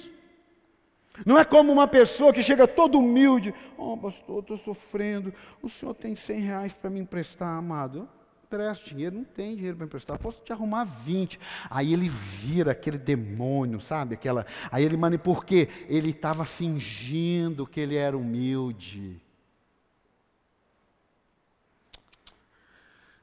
Não 1.25 1.37
é 1.37 1.45
como 1.45 1.71
uma 1.71 1.87
pessoa 1.87 2.33
que 2.33 2.43
chega 2.43 2.67
todo 2.67 2.97
humilde, 2.99 3.53
oh 3.77 3.95
pastor, 3.95 4.41
estou 4.41 4.57
sofrendo, 4.57 5.33
o 5.61 5.69
senhor 5.69 5.93
tem 5.93 6.15
100 6.15 6.39
reais 6.39 6.73
para 6.73 6.89
me 6.89 6.99
emprestar, 6.99 7.57
amado? 7.57 8.09
Presta 8.49 8.89
dinheiro, 8.89 9.15
não 9.15 9.23
tem 9.23 9.55
dinheiro 9.55 9.77
para 9.77 9.85
emprestar, 9.85 10.19
posso 10.19 10.41
te 10.43 10.51
arrumar 10.51 10.83
20. 10.83 11.39
Aí 11.69 11.93
ele 11.93 12.09
vira 12.09 12.71
aquele 12.71 12.97
demônio, 12.97 13.79
sabe? 13.79 14.15
Aquela, 14.15 14.45
aí 14.71 14.83
ele 14.83 14.97
manipula, 14.97 15.35
porque 15.35 15.69
ele 15.87 16.11
estava 16.11 16.45
fingindo 16.45 17.65
que 17.65 17.79
ele 17.79 17.95
era 17.95 18.17
humilde. 18.17 19.21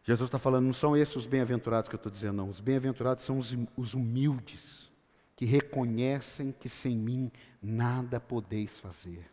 Jesus 0.05 0.28
está 0.28 0.38
falando, 0.38 0.66
não 0.66 0.72
são 0.72 0.96
esses 0.96 1.14
os 1.14 1.26
bem-aventurados 1.26 1.88
que 1.88 1.94
eu 1.94 1.98
estou 1.98 2.11
dizendo, 2.11 2.38
não. 2.38 2.50
Os 2.50 2.61
bem-aventurados 2.61 3.24
são 3.24 3.38
os, 3.38 3.57
os 3.76 3.94
humildes, 3.94 4.90
que 5.36 5.44
reconhecem 5.44 6.53
que 6.53 6.68
sem 6.68 6.96
mim 6.96 7.30
nada 7.62 8.18
podeis 8.18 8.78
fazer. 8.80 9.30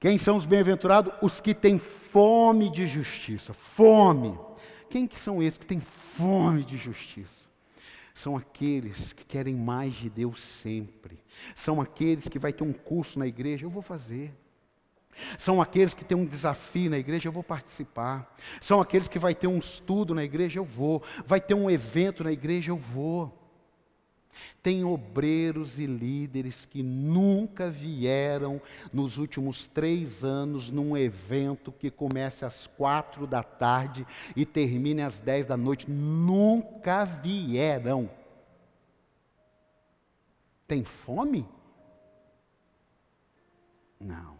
Quem 0.00 0.18
são 0.18 0.36
os 0.36 0.46
bem-aventurados? 0.46 1.12
Os 1.22 1.40
que 1.40 1.54
têm 1.54 1.78
fome 1.78 2.70
de 2.70 2.86
justiça. 2.86 3.52
Fome. 3.52 4.38
Quem 4.88 5.06
que 5.06 5.18
são 5.18 5.42
esses 5.42 5.58
que 5.58 5.66
têm 5.66 5.80
fome 5.80 6.64
de 6.64 6.76
justiça? 6.76 7.48
São 8.14 8.36
aqueles 8.36 9.12
que 9.12 9.24
querem 9.24 9.54
mais 9.54 9.94
de 9.94 10.10
Deus 10.10 10.40
sempre. 10.40 11.18
São 11.54 11.80
aqueles 11.80 12.28
que 12.28 12.38
vai 12.38 12.52
ter 12.52 12.64
um 12.64 12.72
curso 12.72 13.18
na 13.18 13.26
igreja, 13.26 13.64
eu 13.64 13.70
vou 13.70 13.82
fazer. 13.82 14.32
São 15.38 15.60
aqueles 15.60 15.94
que 15.94 16.04
têm 16.04 16.16
um 16.16 16.24
desafio 16.24 16.90
na 16.90 16.98
igreja, 16.98 17.28
eu 17.28 17.32
vou 17.32 17.42
participar. 17.42 18.34
São 18.60 18.80
aqueles 18.80 19.08
que 19.08 19.18
vai 19.18 19.34
ter 19.34 19.46
um 19.46 19.58
estudo 19.58 20.14
na 20.14 20.24
igreja, 20.24 20.58
eu 20.58 20.64
vou. 20.64 21.02
Vai 21.26 21.40
ter 21.40 21.54
um 21.54 21.70
evento 21.70 22.24
na 22.24 22.32
igreja, 22.32 22.70
eu 22.70 22.76
vou. 22.76 23.34
Tem 24.62 24.84
obreiros 24.84 25.78
e 25.78 25.86
líderes 25.86 26.64
que 26.64 26.82
nunca 26.82 27.70
vieram 27.70 28.60
nos 28.92 29.16
últimos 29.16 29.66
três 29.66 30.22
anos 30.24 30.70
num 30.70 30.96
evento 30.96 31.72
que 31.72 31.90
comece 31.90 32.44
às 32.44 32.66
quatro 32.66 33.26
da 33.26 33.42
tarde 33.42 34.06
e 34.36 34.44
termine 34.44 35.02
às 35.02 35.20
dez 35.20 35.46
da 35.46 35.56
noite. 35.56 35.90
Nunca 35.90 37.04
vieram. 37.04 38.10
Tem 40.66 40.84
fome? 40.84 41.46
Não 43.98 44.37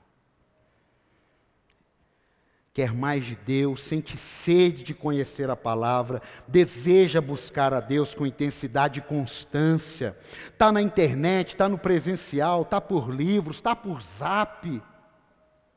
quer 2.79 2.95
mais 2.95 3.25
de 3.25 3.35
Deus, 3.35 3.83
sente 3.83 4.17
sede 4.17 4.85
de 4.85 4.95
conhecer 4.95 5.51
a 5.51 5.57
palavra, 5.57 6.23
deseja 6.47 7.21
buscar 7.21 7.75
a 7.75 7.81
Deus 7.81 8.15
com 8.15 8.25
intensidade 8.25 9.01
e 9.01 9.03
constância. 9.03 10.17
Está 10.47 10.71
na 10.71 10.81
internet, 10.81 11.49
está 11.49 11.69
no 11.69 11.77
presencial, 11.77 12.63
está 12.63 12.81
por 12.81 13.13
livros, 13.13 13.57
está 13.57 13.75
por 13.75 14.01
zap. 14.01 14.81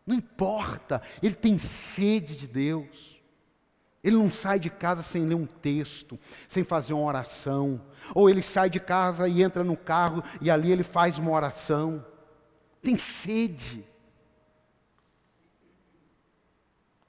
Não 0.05 0.15
importa, 0.15 1.01
ele 1.23 1.33
tem 1.33 1.57
sede 1.57 2.35
de 2.35 2.47
Deus. 2.47 3.19
Ele 4.03 4.17
não 4.17 4.31
sai 4.31 4.59
de 4.59 4.69
casa 4.69 5.01
sem 5.01 5.25
ler 5.25 5.33
um 5.33 5.47
texto, 5.47 6.19
sem 6.47 6.63
fazer 6.63 6.93
uma 6.93 7.07
oração. 7.07 7.81
Ou 8.13 8.29
ele 8.29 8.43
sai 8.43 8.69
de 8.69 8.79
casa 8.79 9.27
e 9.27 9.41
entra 9.41 9.63
no 9.63 9.75
carro 9.75 10.23
e 10.39 10.51
ali 10.51 10.71
ele 10.71 10.83
faz 10.83 11.17
uma 11.17 11.31
oração. 11.31 12.05
Tem 12.79 12.95
sede. 12.95 13.90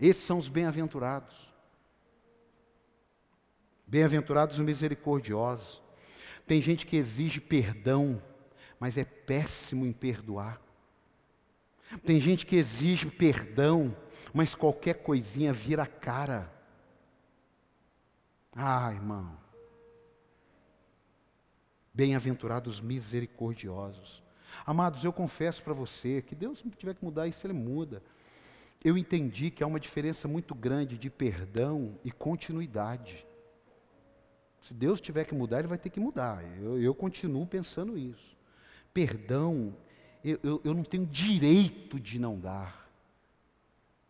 Esses 0.03 0.24
são 0.24 0.36
os 0.36 0.48
bem-aventurados. 0.48 1.48
Bem-aventurados 3.86 4.59
os 4.59 4.64
misericordiosos. 4.64 5.80
Tem 6.44 6.61
gente 6.61 6.84
que 6.84 6.96
exige 6.96 7.40
perdão, 7.40 8.20
mas 8.80 8.98
é 8.98 9.05
péssimo 9.05 9.86
em 9.86 9.92
perdoar. 9.92 10.61
Tem 12.05 12.20
gente 12.20 12.44
que 12.44 12.57
exige 12.57 13.09
perdão, 13.12 13.96
mas 14.34 14.57
qualquer 14.57 15.05
coisinha 15.05 15.53
vira 15.53 15.86
cara. 15.86 16.53
Ah, 18.57 18.90
irmão. 18.92 19.38
Bem-aventurados 21.94 22.80
misericordiosos. 22.80 24.20
Amados, 24.66 25.05
eu 25.05 25.12
confesso 25.12 25.62
para 25.62 25.72
você 25.72 26.22
que 26.22 26.34
Deus 26.34 26.61
tiver 26.76 26.96
que 26.96 27.05
mudar 27.05 27.28
isso, 27.28 27.46
Ele 27.46 27.55
muda 27.55 28.03
eu 28.84 28.98
entendi 28.98 29.50
que 29.50 29.62
há 29.62 29.66
uma 29.66 29.80
diferença 29.80 30.26
muito 30.26 30.54
grande 30.54 30.98
de 30.98 31.08
perdão 31.08 31.98
e 32.04 32.10
continuidade. 32.10 33.24
Se 34.62 34.74
Deus 34.74 35.00
tiver 35.00 35.24
que 35.24 35.34
mudar, 35.34 35.60
Ele 35.60 35.68
vai 35.68 35.78
ter 35.78 35.90
que 35.90 36.00
mudar. 36.00 36.42
Eu, 36.60 36.80
eu 36.80 36.94
continuo 36.94 37.46
pensando 37.46 37.98
isso. 37.98 38.36
Perdão, 38.92 39.74
eu, 40.24 40.38
eu, 40.42 40.60
eu 40.64 40.74
não 40.74 40.84
tenho 40.84 41.06
direito 41.06 41.98
de 41.98 42.18
não 42.18 42.38
dar. 42.38 42.88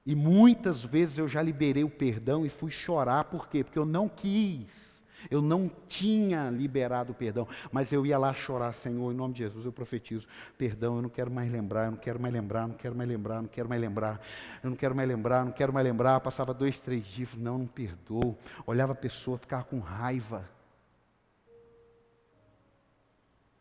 E 0.04 0.14
muitas 0.14 0.82
vezes 0.82 1.18
eu 1.18 1.28
já 1.28 1.40
liberei 1.40 1.84
o 1.84 1.90
perdão 1.90 2.44
e 2.44 2.48
fui 2.48 2.70
chorar, 2.70 3.24
por 3.24 3.48
quê? 3.48 3.62
Porque 3.62 3.78
eu 3.78 3.86
não 3.86 4.08
quis. 4.08 5.01
Eu 5.30 5.42
não 5.42 5.70
tinha 5.88 6.50
liberado 6.50 7.14
perdão, 7.14 7.46
mas 7.70 7.92
eu 7.92 8.04
ia 8.04 8.18
lá 8.18 8.32
chorar, 8.32 8.72
Senhor, 8.72 9.12
em 9.12 9.16
nome 9.16 9.34
de 9.34 9.40
Jesus, 9.40 9.64
eu 9.64 9.72
profetizo, 9.72 10.26
perdão, 10.56 10.96
eu 10.96 11.02
não 11.02 11.08
quero 11.08 11.30
mais 11.30 11.50
lembrar, 11.50 11.86
eu 11.86 11.90
não 11.92 11.98
quero 11.98 12.20
mais 12.20 12.32
lembrar, 12.32 12.68
não 12.68 12.74
quero 12.74 12.94
mais 12.94 13.08
lembrar, 13.08 13.42
não 13.42 13.48
quero 13.48 13.68
mais 13.68 13.80
lembrar, 13.80 14.20
eu 14.62 14.70
não 14.70 14.76
quero 14.76 14.94
mais 14.94 15.08
lembrar, 15.08 15.44
não 15.44 15.52
quero 15.52 15.72
mais 15.72 15.84
lembrar. 15.84 16.20
Passava 16.20 16.52
dois, 16.54 16.80
três 16.80 17.04
dias, 17.06 17.34
não, 17.34 17.58
não 17.58 17.66
perdoo. 17.66 18.36
Olhava 18.66 18.92
a 18.92 18.96
pessoa, 18.96 19.38
ficava 19.38 19.64
com 19.64 19.78
raiva. 19.78 20.48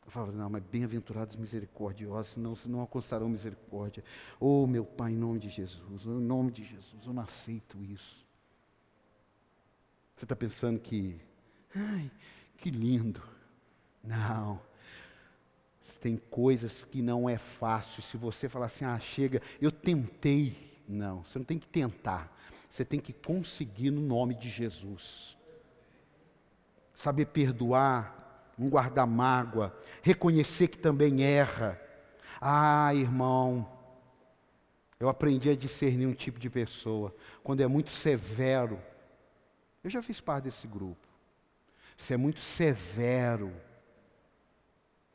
Eu 0.05 0.11
falava, 0.11 0.33
não, 0.33 0.49
mas 0.49 0.61
bem-aventurados 0.63 1.37
misericordiosos, 1.37 2.33
senão, 2.33 2.53
não 2.67 2.81
alcançarão 2.81 3.29
misericórdia. 3.29 4.03
Oh, 4.39 4.67
meu 4.67 4.83
Pai, 4.83 5.13
em 5.13 5.15
nome 5.15 5.39
de 5.39 5.49
Jesus, 5.49 6.05
em 6.05 6.09
nome 6.09 6.51
de 6.51 6.65
Jesus, 6.65 7.05
eu 7.05 7.13
não 7.13 7.23
aceito 7.23 7.81
isso. 7.81 8.25
Você 10.15 10.25
está 10.25 10.35
pensando 10.35 10.79
que 10.79 11.19
Ai, 11.75 12.11
que 12.57 12.69
lindo. 12.69 13.21
Não. 14.03 14.59
Tem 16.01 16.17
coisas 16.17 16.83
que 16.83 16.99
não 16.99 17.29
é 17.29 17.37
fácil. 17.37 18.01
Se 18.01 18.17
você 18.17 18.49
falar 18.49 18.65
assim, 18.65 18.83
ah, 18.83 18.99
chega, 18.99 19.39
eu 19.61 19.71
tentei. 19.71 20.83
Não, 20.87 21.23
você 21.23 21.37
não 21.37 21.45
tem 21.45 21.59
que 21.59 21.67
tentar. 21.67 22.35
Você 22.67 22.83
tem 22.83 22.99
que 22.99 23.13
conseguir 23.13 23.91
no 23.91 24.01
nome 24.01 24.33
de 24.33 24.49
Jesus. 24.49 25.37
Saber 26.91 27.27
perdoar, 27.27 28.53
não 28.57 28.67
guardar 28.67 29.05
mágoa, 29.05 29.77
reconhecer 30.01 30.69
que 30.69 30.77
também 30.77 31.23
erra. 31.23 31.79
Ah, 32.39 32.93
irmão, 32.95 33.71
eu 34.99 35.07
aprendi 35.07 35.51
a 35.51 35.55
discernir 35.55 36.07
um 36.07 36.13
tipo 36.13 36.39
de 36.39 36.49
pessoa. 36.49 37.15
Quando 37.43 37.61
é 37.61 37.67
muito 37.67 37.91
severo, 37.91 38.81
eu 39.83 39.89
já 39.89 40.01
fiz 40.01 40.19
parte 40.19 40.45
desse 40.45 40.67
grupo. 40.67 41.10
Você 42.01 42.15
é 42.15 42.17
muito 42.17 42.41
severo. 42.41 43.53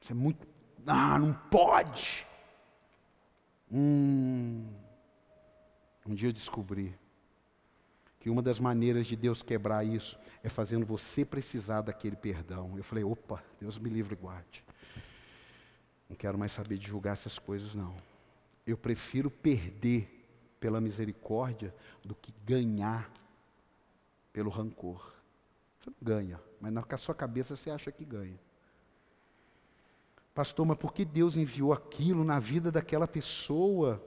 Você 0.01 0.12
é 0.12 0.14
muito. 0.14 0.47
Ah, 0.87 1.18
não 1.18 1.32
pode. 1.32 2.24
Hum, 3.68 4.64
um 6.07 6.14
dia 6.14 6.28
eu 6.28 6.32
descobri 6.32 6.97
que 8.20 8.30
uma 8.30 8.41
das 8.41 8.61
maneiras 8.61 9.09
de 9.09 9.16
Deus 9.16 9.43
quebrar 9.43 9.84
isso 9.84 10.16
é 10.45 10.49
fazendo 10.49 10.87
você 10.87 11.24
precisar 11.24 11.80
daquele 11.80 12.14
perdão. 12.14 12.74
Eu 12.76 12.84
falei, 12.84 13.03
opa, 13.03 13.43
Deus 13.61 13.76
me 13.78 13.91
livre 13.91 14.14
e 14.14 14.16
guarde. 14.16 14.62
Não 16.09 16.16
quero 16.16 16.39
mais 16.39 16.53
saber 16.53 16.78
de 16.78 16.87
julgar 16.87 17.14
essas 17.14 17.37
coisas, 17.37 17.74
não. 17.74 17.97
Eu 18.64 18.78
prefiro 18.78 19.28
perder 19.28 20.09
pela 20.61 20.80
misericórdia 20.80 21.74
do 22.05 22.14
que 22.14 22.32
ganhar 22.45 23.11
pelo 24.32 24.51
rancor. 24.51 25.16
Você 25.87 25.91
não 25.91 25.97
ganha, 26.03 26.41
mas 26.61 26.72
na 26.72 26.97
sua 26.97 27.14
cabeça 27.14 27.55
você 27.55 27.70
acha 27.70 27.93
que 27.93 28.05
ganha. 28.05 28.39
Pastor, 30.34 30.66
mas 30.66 30.76
por 30.76 30.93
que 30.93 31.05
Deus 31.05 31.37
enviou 31.37 31.72
aquilo 31.72 32.24
na 32.24 32.39
vida 32.39 32.70
daquela 32.70 33.07
pessoa? 33.07 34.03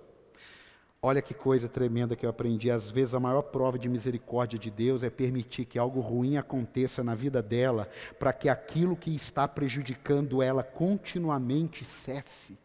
Olha 1.01 1.21
que 1.21 1.33
coisa 1.33 1.69
tremenda 1.69 2.15
que 2.15 2.25
eu 2.25 2.29
aprendi. 2.29 2.69
Às 2.69 2.91
vezes 2.91 3.13
a 3.15 3.19
maior 3.19 3.43
prova 3.43 3.79
de 3.79 3.87
misericórdia 3.87 4.59
de 4.59 4.69
Deus 4.69 5.01
é 5.01 5.09
permitir 5.09 5.65
que 5.65 5.79
algo 5.79 6.01
ruim 6.01 6.35
aconteça 6.35 7.01
na 7.03 7.15
vida 7.15 7.41
dela, 7.41 7.89
para 8.19 8.33
que 8.33 8.49
aquilo 8.49 8.97
que 8.97 9.15
está 9.15 9.47
prejudicando 9.47 10.43
ela 10.43 10.61
continuamente 10.61 11.85
cesse. 11.85 12.57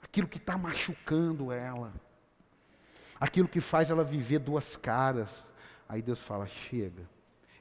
Aquilo 0.00 0.28
que 0.28 0.38
está 0.38 0.56
machucando 0.56 1.50
ela, 1.50 1.92
aquilo 3.22 3.46
que 3.46 3.60
faz 3.60 3.88
ela 3.88 4.02
viver 4.02 4.40
duas 4.40 4.74
caras. 4.74 5.52
Aí 5.88 6.02
Deus 6.02 6.20
fala: 6.20 6.44
chega, 6.48 7.08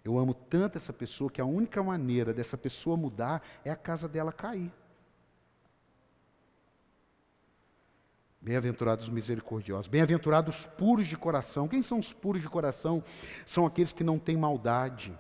eu 0.04 0.18
amo 0.18 0.34
tanto 0.34 0.76
essa 0.76 0.92
pessoa 0.92 1.30
que 1.30 1.40
a 1.40 1.46
única 1.46 1.84
maneira 1.84 2.34
dessa 2.34 2.58
pessoa 2.58 2.98
mudar 2.98 3.44
é 3.64 3.70
a 3.70 3.76
casa 3.76 4.08
dela 4.08 4.34
cair. 4.34 4.74
Bem-aventurados 8.42 9.06
os 9.06 9.14
misericordiosos, 9.14 9.88
bem-aventurados 9.88 10.62
os 10.62 10.66
puros 10.66 11.06
de 11.06 11.16
coração. 11.16 11.68
Quem 11.68 11.84
são 11.84 12.00
os 12.00 12.12
puros 12.12 12.42
de 12.42 12.50
coração? 12.50 13.04
São 13.46 13.64
aqueles 13.64 13.92
que 13.92 14.04
não 14.04 14.18
têm 14.18 14.36
maldade. 14.36 15.16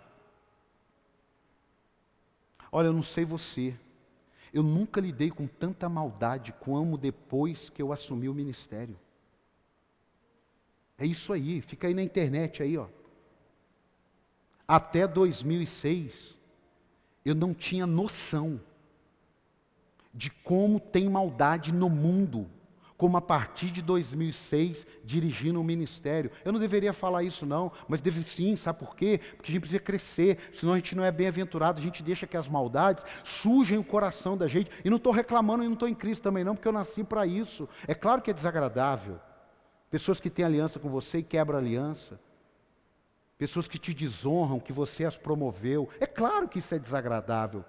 Olha, 2.71 2.87
eu 2.87 2.93
não 2.93 3.03
sei 3.03 3.25
você, 3.25 3.77
eu 4.51 4.63
nunca 4.63 4.99
lidei 4.99 5.29
com 5.29 5.45
tanta 5.45 5.87
maldade 5.87 6.51
como 6.53 6.97
depois 6.97 7.69
que 7.69 7.79
eu 7.79 7.93
assumi 7.93 8.27
o 8.27 8.33
ministério. 8.33 8.97
É 11.01 11.05
isso 11.07 11.33
aí, 11.33 11.61
fica 11.61 11.87
aí 11.87 11.95
na 11.95 12.03
internet 12.03 12.61
aí, 12.61 12.77
ó. 12.77 12.85
Até 14.67 15.07
2006, 15.07 16.37
eu 17.25 17.33
não 17.33 17.55
tinha 17.55 17.87
noção 17.87 18.61
de 20.13 20.29
como 20.29 20.79
tem 20.79 21.09
maldade 21.09 21.73
no 21.73 21.89
mundo, 21.89 22.47
como 22.97 23.17
a 23.17 23.21
partir 23.21 23.71
de 23.71 23.81
2006, 23.81 24.85
dirigindo 25.03 25.59
o 25.59 25.63
ministério. 25.63 26.29
Eu 26.45 26.51
não 26.51 26.59
deveria 26.59 26.93
falar 26.93 27.23
isso 27.23 27.47
não, 27.47 27.71
mas 27.87 27.99
deve 27.99 28.21
sim, 28.21 28.55
sabe 28.55 28.77
por 28.77 28.95
quê? 28.95 29.19
Porque 29.37 29.51
a 29.51 29.53
gente 29.53 29.61
precisa 29.61 29.81
crescer, 29.81 30.37
senão 30.53 30.73
a 30.73 30.75
gente 30.75 30.95
não 30.95 31.03
é 31.03 31.11
bem-aventurado, 31.11 31.79
a 31.79 31.83
gente 31.83 32.03
deixa 32.03 32.27
que 32.27 32.37
as 32.37 32.47
maldades 32.47 33.03
sujem 33.23 33.79
o 33.79 33.83
coração 33.83 34.37
da 34.37 34.47
gente. 34.47 34.69
E 34.85 34.89
não 34.91 34.97
estou 34.97 35.11
reclamando 35.11 35.63
e 35.63 35.65
não 35.65 35.73
estou 35.73 35.89
em 35.89 35.95
Cristo 35.95 36.21
também 36.21 36.43
não, 36.43 36.53
porque 36.53 36.67
eu 36.67 36.71
nasci 36.71 37.03
para 37.03 37.25
isso. 37.25 37.67
É 37.87 37.95
claro 37.95 38.21
que 38.21 38.29
é 38.29 38.33
desagradável. 38.35 39.19
Pessoas 39.91 40.19
que 40.19 40.31
têm 40.31 40.43
aliança 40.43 40.79
com 40.79 40.89
você 40.89 41.19
e 41.19 41.23
quebram 41.23 41.59
aliança 41.59 42.19
pessoas 43.41 43.67
que 43.67 43.79
te 43.79 43.91
desonram, 43.91 44.59
que 44.59 44.71
você 44.71 45.03
as 45.03 45.17
promoveu. 45.17 45.89
É 45.99 46.05
claro 46.05 46.47
que 46.47 46.59
isso 46.59 46.75
é 46.75 46.77
desagradável. 46.77 47.65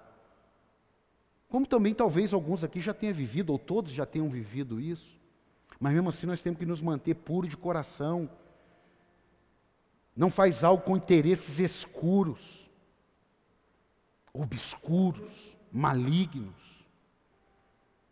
Como 1.49 1.65
também 1.65 1.95
talvez 1.95 2.31
alguns 2.31 2.63
aqui 2.63 2.79
já 2.79 2.93
tenham 2.93 3.11
vivido, 3.11 3.49
ou 3.51 3.57
todos 3.57 3.91
já 3.91 4.05
tenham 4.05 4.29
vivido 4.29 4.79
isso. 4.79 5.19
Mas 5.79 5.93
mesmo 5.93 6.09
assim 6.09 6.27
nós 6.27 6.43
temos 6.43 6.59
que 6.59 6.65
nos 6.67 6.79
manter 6.79 7.15
puro 7.15 7.47
de 7.47 7.57
coração. 7.57 8.29
Não 10.15 10.29
faz 10.29 10.63
algo 10.63 10.83
com 10.83 10.95
interesses 10.95 11.57
escuros, 11.57 12.69
obscuros, 14.31 15.57
malignos. 15.71 16.85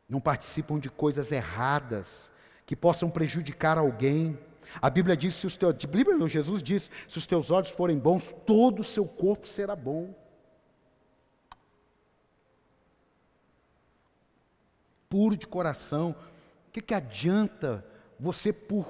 Não 0.10 0.20
participam 0.20 0.80
de 0.80 0.90
coisas 0.90 1.32
erradas 1.32 2.31
que 2.72 2.76
possam 2.78 3.10
prejudicar 3.10 3.78
alguém. 3.78 4.40
A 4.82 4.90
Bíblia 4.90 5.18
diz, 5.18 5.36
se 5.36 5.46
os 5.46 5.58
teus, 5.58 5.76
a 5.76 5.88
Bíblia 5.88 6.26
Jesus 6.26 6.64
diz, 6.64 6.90
se 7.06 7.18
os 7.18 7.28
teus 7.28 7.52
olhos 7.52 7.70
forem 7.70 8.00
bons, 8.00 8.34
todo 8.46 8.80
o 8.80 8.84
seu 8.84 9.06
corpo 9.06 9.46
será 9.46 9.76
bom. 9.76 10.16
Puro 15.10 15.36
de 15.36 15.46
coração. 15.46 16.16
O 16.70 16.72
que, 16.72 16.82
que 16.82 16.94
adianta 16.94 17.86
você, 18.18 18.54
por 18.54 18.90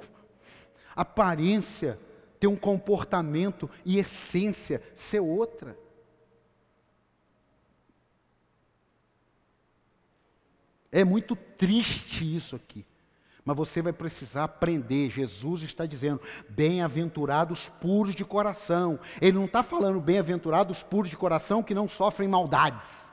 aparência, 0.96 1.98
ter 2.40 2.46
um 2.46 2.56
comportamento 2.56 3.68
e 3.84 3.98
essência 3.98 4.80
ser 4.94 5.22
outra? 5.22 5.76
É 10.92 11.04
muito 11.04 11.36
triste 11.36 12.36
isso 12.36 12.56
aqui. 12.56 12.86
Mas 13.44 13.58
você 13.58 13.82
vai 13.82 13.92
precisar 13.92 14.44
aprender. 14.44 15.10
Jesus 15.10 15.64
está 15.64 15.86
dizendo: 15.86 16.22
bem-aventurados 16.50 17.70
puros 17.82 18.16
de 18.16 18.24
coração. 18.24 19.00
Ele 19.20 19.38
não 19.38 19.46
está 19.46 19.64
falando 19.64 20.00
bem-aventurados 20.00 20.84
puros 20.84 21.10
de 21.10 21.18
coração 21.18 21.64
que 21.64 21.74
não 21.74 21.88
sofrem 21.88 22.30
maldades. 22.30 23.10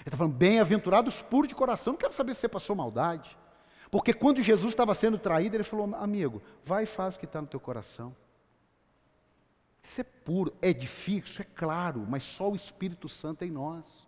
Ele 0.00 0.08
está 0.08 0.16
falando 0.16 0.34
bem-aventurados 0.34 1.20
puros 1.22 1.48
de 1.48 1.54
coração. 1.54 1.94
Não 1.94 1.98
quero 1.98 2.12
saber 2.12 2.34
se 2.34 2.42
você 2.42 2.48
passou 2.48 2.76
maldade. 2.76 3.36
Porque 3.90 4.12
quando 4.12 4.42
Jesus 4.42 4.72
estava 4.72 4.94
sendo 4.94 5.18
traído, 5.18 5.56
ele 5.56 5.64
falou: 5.64 5.94
amigo, 5.96 6.40
vai 6.64 6.84
e 6.84 6.86
faz 6.86 7.16
o 7.16 7.18
que 7.18 7.24
está 7.24 7.40
no 7.40 7.48
teu 7.48 7.58
coração. 7.58 8.14
Isso 9.82 10.00
é 10.00 10.04
puro, 10.04 10.52
é 10.60 10.72
difícil, 10.72 11.42
é 11.42 11.44
claro, 11.54 12.04
mas 12.08 12.24
só 12.24 12.50
o 12.50 12.56
Espírito 12.56 13.08
Santo 13.08 13.42
é 13.42 13.46
em 13.46 13.52
nós. 13.52 14.05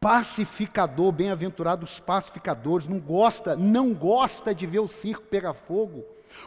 Pacificador, 0.00 1.12
bem-aventurados 1.12 1.98
pacificadores, 2.00 2.86
não 2.86 3.00
gosta, 3.00 3.56
não 3.56 3.92
gosta 3.92 4.54
de 4.54 4.66
ver 4.66 4.80
o 4.80 4.88
circo 4.88 5.22
pegar 5.24 5.54
fogo. 5.54 6.04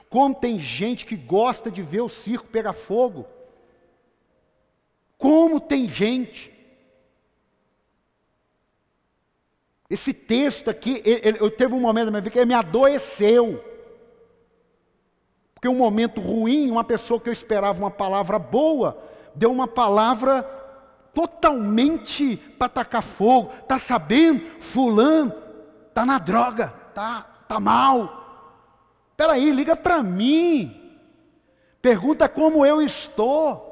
Como 0.09 0.33
tem 0.33 0.59
gente 0.59 1.05
que 1.05 1.15
gosta 1.15 1.69
de 1.69 1.81
ver 1.81 2.01
o 2.01 2.09
circo 2.09 2.47
pegar 2.47 2.73
fogo? 2.73 3.25
Como 5.17 5.59
tem 5.59 5.87
gente? 5.87 6.51
Esse 9.89 10.13
texto 10.13 10.69
aqui, 10.69 11.03
eu 11.05 11.51
teve 11.51 11.75
um 11.75 11.79
momento 11.81 12.05
da 12.05 12.11
minha 12.11 12.21
vida 12.21 12.31
que 12.31 12.39
ele 12.39 12.45
me 12.45 12.53
adoeceu. 12.53 13.61
Porque 15.53 15.67
um 15.67 15.75
momento 15.75 16.21
ruim, 16.21 16.71
uma 16.71 16.83
pessoa 16.83 17.19
que 17.19 17.27
eu 17.27 17.33
esperava 17.33 17.77
uma 17.77 17.91
palavra 17.91 18.39
boa, 18.39 18.97
deu 19.35 19.51
uma 19.51 19.67
palavra 19.67 20.41
totalmente 21.13 22.37
para 22.37 22.69
tacar 22.69 23.03
fogo. 23.03 23.51
Tá 23.67 23.77
sabendo? 23.77 24.61
Fulano 24.61 25.33
tá 25.93 26.05
na 26.05 26.17
droga, 26.17 26.73
tá 26.93 27.31
tá 27.51 27.59
mal. 27.59 28.21
Espera 29.11 29.33
aí, 29.33 29.51
liga 29.51 29.75
para 29.75 30.01
mim. 30.01 30.97
Pergunta 31.81 32.29
como 32.29 32.65
eu 32.65 32.81
estou. 32.81 33.69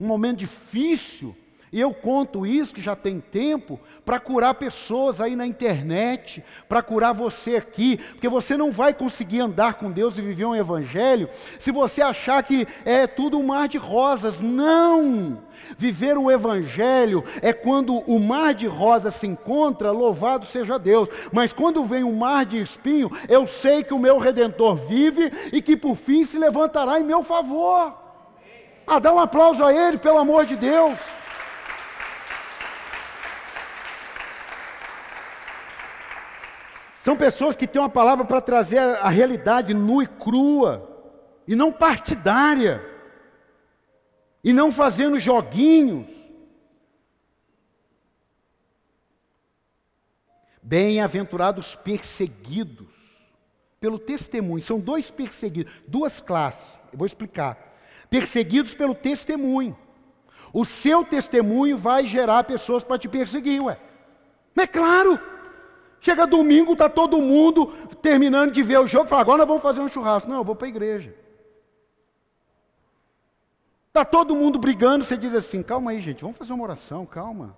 Um 0.00 0.06
momento 0.06 0.38
difícil. 0.38 1.36
E 1.72 1.80
eu 1.80 1.92
conto 1.92 2.46
isso, 2.46 2.72
que 2.72 2.80
já 2.80 2.94
tem 2.94 3.20
tempo, 3.20 3.80
para 4.04 4.20
curar 4.20 4.54
pessoas 4.54 5.20
aí 5.20 5.34
na 5.34 5.46
internet, 5.46 6.44
para 6.68 6.80
curar 6.80 7.12
você 7.12 7.56
aqui, 7.56 7.96
porque 7.96 8.28
você 8.28 8.56
não 8.56 8.70
vai 8.70 8.94
conseguir 8.94 9.40
andar 9.40 9.74
com 9.74 9.90
Deus 9.90 10.16
e 10.16 10.22
viver 10.22 10.44
um 10.44 10.54
evangelho 10.54 11.28
se 11.58 11.72
você 11.72 12.00
achar 12.02 12.42
que 12.42 12.66
é 12.84 13.06
tudo 13.06 13.38
um 13.38 13.46
mar 13.46 13.68
de 13.68 13.78
rosas. 13.78 14.40
Não! 14.40 15.42
Viver 15.76 16.16
o 16.16 16.30
evangelho 16.30 17.24
é 17.42 17.52
quando 17.52 17.98
o 17.98 18.20
mar 18.20 18.54
de 18.54 18.66
rosas 18.66 19.14
se 19.14 19.26
encontra, 19.26 19.90
louvado 19.90 20.46
seja 20.46 20.78
Deus. 20.78 21.08
Mas 21.32 21.52
quando 21.52 21.84
vem 21.84 22.04
um 22.04 22.14
mar 22.14 22.46
de 22.46 22.62
espinho, 22.62 23.10
eu 23.28 23.46
sei 23.46 23.82
que 23.82 23.94
o 23.94 23.98
meu 23.98 24.18
redentor 24.18 24.76
vive 24.76 25.32
e 25.52 25.60
que 25.60 25.76
por 25.76 25.96
fim 25.96 26.24
se 26.24 26.38
levantará 26.38 27.00
em 27.00 27.04
meu 27.04 27.24
favor. 27.24 27.94
Ah, 28.86 29.00
dá 29.00 29.12
um 29.12 29.18
aplauso 29.18 29.64
a 29.64 29.74
ele, 29.74 29.98
pelo 29.98 30.18
amor 30.18 30.46
de 30.46 30.54
Deus. 30.54 30.96
São 37.06 37.16
pessoas 37.16 37.54
que 37.54 37.68
têm 37.68 37.80
uma 37.80 37.88
palavra 37.88 38.24
para 38.24 38.40
trazer 38.40 38.78
a, 38.78 39.08
realidade 39.08 39.72
nua 39.72 40.02
e 40.02 40.08
crua, 40.08 41.06
e 41.46 41.54
não 41.54 41.70
partidária, 41.70 42.84
e 44.42 44.52
não 44.52 44.72
fazendo 44.72 45.20
joguinhos. 45.20 46.04
Bem-aventurados 50.60 51.76
perseguidos 51.76 52.88
pelo 53.78 54.00
testemunho. 54.00 54.64
São 54.64 54.80
dois 54.80 55.08
perseguidos, 55.08 55.72
duas 55.86 56.20
classes. 56.20 56.76
Eu 56.92 56.98
vou 56.98 57.06
explicar. 57.06 57.56
Perseguidos 58.10 58.74
pelo 58.74 58.96
testemunho. 58.96 59.78
O 60.52 60.64
seu 60.64 61.04
testemunho 61.04 61.78
vai 61.78 62.04
gerar 62.08 62.42
pessoas 62.42 62.82
para 62.82 62.98
te 62.98 63.08
perseguir, 63.08 63.62
ué. 63.62 63.78
Não 64.56 64.64
é 64.64 64.66
claro. 64.66 65.35
Chega 66.06 66.24
domingo, 66.24 66.74
está 66.74 66.88
todo 66.88 67.20
mundo 67.20 67.66
terminando 68.00 68.52
de 68.52 68.62
ver 68.62 68.78
o 68.78 68.86
jogo, 68.86 69.08
fala, 69.08 69.22
agora 69.22 69.38
nós 69.38 69.48
vamos 69.48 69.62
fazer 69.64 69.80
um 69.80 69.88
churrasco. 69.88 70.30
Não, 70.30 70.36
eu 70.36 70.44
vou 70.44 70.54
para 70.54 70.68
a 70.68 70.68
igreja. 70.68 71.12
Está 73.88 74.04
todo 74.04 74.36
mundo 74.36 74.56
brigando, 74.56 75.04
você 75.04 75.16
diz 75.16 75.34
assim, 75.34 75.64
calma 75.64 75.90
aí, 75.90 76.00
gente, 76.00 76.22
vamos 76.22 76.36
fazer 76.36 76.52
uma 76.52 76.62
oração, 76.62 77.04
calma. 77.04 77.56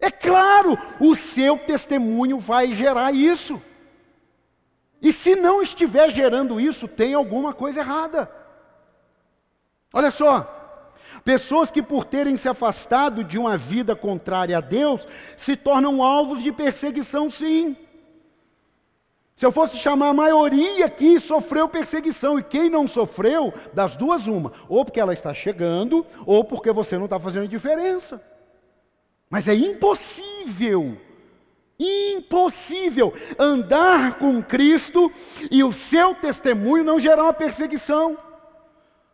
É 0.00 0.10
claro, 0.10 0.78
o 0.98 1.14
seu 1.14 1.58
testemunho 1.58 2.38
vai 2.38 2.68
gerar 2.68 3.12
isso. 3.12 3.60
E 5.02 5.12
se 5.12 5.36
não 5.36 5.60
estiver 5.60 6.10
gerando 6.10 6.58
isso, 6.58 6.88
tem 6.88 7.12
alguma 7.12 7.52
coisa 7.52 7.80
errada. 7.80 8.32
Olha 9.92 10.10
só, 10.10 10.57
pessoas 11.24 11.70
que 11.70 11.82
por 11.82 12.04
terem 12.04 12.36
se 12.36 12.48
afastado 12.48 13.24
de 13.24 13.38
uma 13.38 13.56
vida 13.56 13.94
contrária 13.96 14.56
a 14.56 14.60
Deus, 14.60 15.06
se 15.36 15.56
tornam 15.56 16.02
alvos 16.02 16.42
de 16.42 16.52
perseguição, 16.52 17.30
sim. 17.30 17.76
Se 19.38 19.46
eu 19.46 19.52
fosse 19.52 19.76
chamar 19.76 20.08
a 20.08 20.12
maioria 20.12 20.86
aqui, 20.86 21.20
sofreu 21.20 21.68
perseguição. 21.68 22.40
E 22.40 22.42
quem 22.42 22.68
não 22.68 22.88
sofreu, 22.88 23.54
das 23.72 23.96
duas, 23.96 24.26
uma. 24.26 24.52
Ou 24.68 24.84
porque 24.84 24.98
ela 24.98 25.12
está 25.12 25.32
chegando, 25.32 26.04
ou 26.26 26.42
porque 26.42 26.72
você 26.72 26.96
não 26.96 27.04
está 27.04 27.20
fazendo 27.20 27.46
diferença. 27.46 28.20
Mas 29.30 29.46
é 29.46 29.54
impossível, 29.54 30.96
impossível 31.78 33.14
andar 33.38 34.18
com 34.18 34.42
Cristo 34.42 35.12
e 35.50 35.62
o 35.62 35.72
seu 35.72 36.16
testemunho 36.16 36.82
não 36.82 36.98
gerar 36.98 37.22
uma 37.22 37.32
perseguição. 37.32 38.16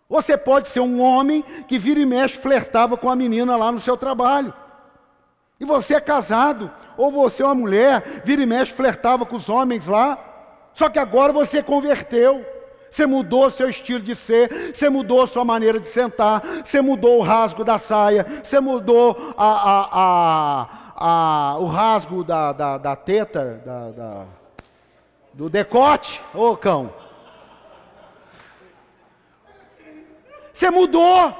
Você 0.08 0.36
pode 0.36 0.68
ser 0.68 0.80
um 0.80 1.00
homem 1.00 1.42
que 1.66 1.78
vira 1.78 2.00
e 2.00 2.06
mexe, 2.06 2.36
flertava 2.36 2.96
com 2.96 3.08
a 3.08 3.16
menina 3.16 3.56
lá 3.56 3.72
no 3.72 3.80
seu 3.80 3.96
trabalho. 3.96 4.52
E 5.58 5.64
você 5.64 5.94
é 5.94 6.00
casado, 6.00 6.70
ou 6.96 7.10
você 7.10 7.42
é 7.42 7.46
uma 7.46 7.54
mulher, 7.54 8.22
vira 8.24 8.42
e 8.42 8.46
mexe, 8.46 8.72
flertava 8.72 9.24
com 9.24 9.36
os 9.36 9.48
homens 9.48 9.86
lá. 9.86 10.18
Só 10.74 10.88
que 10.88 10.98
agora 10.98 11.32
você 11.32 11.62
converteu. 11.62 12.44
Você 12.90 13.06
mudou 13.06 13.50
seu 13.50 13.68
estilo 13.68 14.00
de 14.00 14.14
ser, 14.14 14.72
você 14.72 14.88
mudou 14.88 15.26
sua 15.26 15.44
maneira 15.44 15.80
de 15.80 15.88
sentar, 15.88 16.40
você 16.64 16.80
mudou 16.80 17.18
o 17.18 17.22
rasgo 17.22 17.64
da 17.64 17.76
saia, 17.76 18.24
você 18.40 18.60
mudou 18.60 19.34
a, 19.36 19.48
a, 20.00 20.68
a, 20.94 21.58
o 21.58 21.66
rasgo 21.66 22.22
da, 22.22 22.52
da, 22.52 22.78
da 22.78 22.94
teta, 22.94 23.60
da, 23.66 23.90
da, 23.90 24.24
do 25.32 25.50
decote, 25.50 26.20
ô 26.32 26.56
cão. 26.56 26.92
Você 30.54 30.70
mudou. 30.70 31.36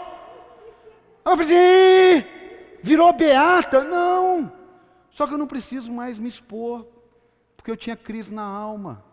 Eu 1.25 1.37
falei 1.37 1.47
assim, 1.47 2.27
virou 2.83 3.13
beata. 3.13 3.85
Não, 3.85 4.53
só 5.11 5.25
que 5.25 5.33
eu 5.33 5.39
não 5.39 5.47
preciso 5.47 5.93
mais 5.93 6.19
me 6.19 6.29
expor, 6.29 6.85
porque 7.57 7.71
eu 7.71 7.77
tinha 7.77 7.97
crise 7.97 8.35
na 8.35 8.43
alma. 8.43 9.05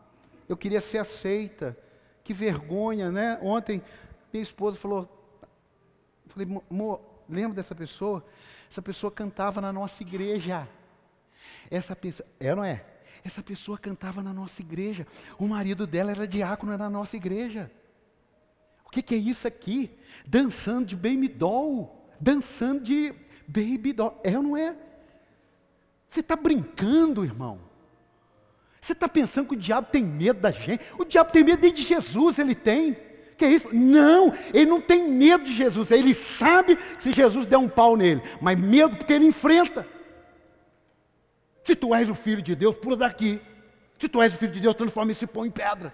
Eu 0.49 0.57
queria 0.57 0.81
ser 0.81 0.97
aceita. 0.97 1.77
Que 2.23 2.33
vergonha, 2.33 3.11
né? 3.11 3.37
Ontem 3.41 3.81
minha 4.33 4.41
esposa 4.41 4.77
falou, 4.77 5.07
falei, 6.27 6.47
amor, 6.69 7.01
lembra 7.29 7.55
dessa 7.55 7.75
pessoa? 7.75 8.25
Essa 8.69 8.81
pessoa 8.81 9.11
cantava 9.11 9.61
na 9.61 9.71
nossa 9.71 10.01
igreja. 10.01 10.67
Essa 11.69 11.95
pessoa, 11.95 12.27
é 12.39 12.55
não 12.55 12.63
é? 12.63 12.83
Essa 13.23 13.43
pessoa 13.43 13.77
cantava 13.77 14.23
na 14.23 14.33
nossa 14.33 14.61
igreja. 14.61 15.05
O 15.37 15.47
marido 15.47 15.85
dela 15.85 16.11
era 16.11 16.27
diácono 16.27 16.75
na 16.75 16.89
nossa 16.89 17.15
igreja. 17.15 17.71
O 18.91 18.93
que, 18.93 19.01
que 19.01 19.15
é 19.15 19.17
isso 19.17 19.47
aqui? 19.47 19.89
Dançando 20.27 20.85
de 20.87 20.97
baby 20.97 21.29
doll. 21.29 22.05
Dançando 22.19 22.81
de 22.81 23.13
baby 23.47 23.93
doll. 23.93 24.19
É 24.21 24.35
ou 24.35 24.43
não 24.43 24.57
é? 24.57 24.75
Você 26.09 26.19
está 26.19 26.35
brincando, 26.35 27.23
irmão? 27.23 27.57
Você 28.81 28.91
está 28.91 29.07
pensando 29.07 29.47
que 29.47 29.53
o 29.53 29.57
diabo 29.57 29.87
tem 29.89 30.03
medo 30.03 30.41
da 30.41 30.51
gente? 30.51 30.83
O 30.99 31.05
diabo 31.05 31.31
tem 31.31 31.41
medo 31.41 31.71
de 31.71 31.81
Jesus, 31.81 32.37
ele 32.37 32.53
tem. 32.53 32.97
Que 33.37 33.45
é 33.45 33.49
isso? 33.53 33.73
Não, 33.73 34.33
ele 34.53 34.69
não 34.69 34.81
tem 34.81 35.07
medo 35.09 35.45
de 35.45 35.53
Jesus. 35.53 35.89
Ele 35.89 36.13
sabe 36.13 36.75
que 36.75 37.01
se 37.01 37.13
Jesus 37.13 37.45
der 37.45 37.57
um 37.57 37.69
pau 37.69 37.95
nele, 37.95 38.21
mas 38.41 38.59
medo 38.59 38.97
porque 38.97 39.13
ele 39.13 39.25
enfrenta. 39.25 39.87
Se 41.63 41.77
tu 41.77 41.95
és 41.95 42.09
o 42.09 42.15
filho 42.15 42.41
de 42.41 42.55
Deus, 42.57 42.75
pula 42.75 42.97
daqui. 42.97 43.39
Se 43.97 44.09
tu 44.09 44.21
és 44.21 44.33
o 44.33 44.37
filho 44.37 44.51
de 44.51 44.59
Deus, 44.59 44.75
transforma 44.75 45.13
esse 45.13 45.25
pão 45.25 45.45
em 45.45 45.49
pedra. 45.49 45.93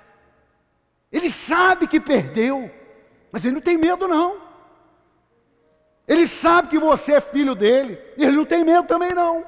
Ele 1.12 1.30
sabe 1.30 1.88
que 1.88 2.00
perdeu, 2.00 2.72
mas 3.32 3.46
ele 3.46 3.56
não 3.56 3.62
tem 3.62 3.78
medo, 3.78 4.08
não. 4.08 4.42
Ele 6.08 6.28
sabe 6.28 6.70
que 6.70 6.80
você 6.80 7.14
é 7.14 7.22
filho 7.22 7.54
dele, 7.54 8.00
e 8.18 8.24
ele 8.24 8.38
não 8.38 8.46
tem 8.46 8.64
medo 8.64 8.88
também, 8.88 9.14
não. 9.14 9.46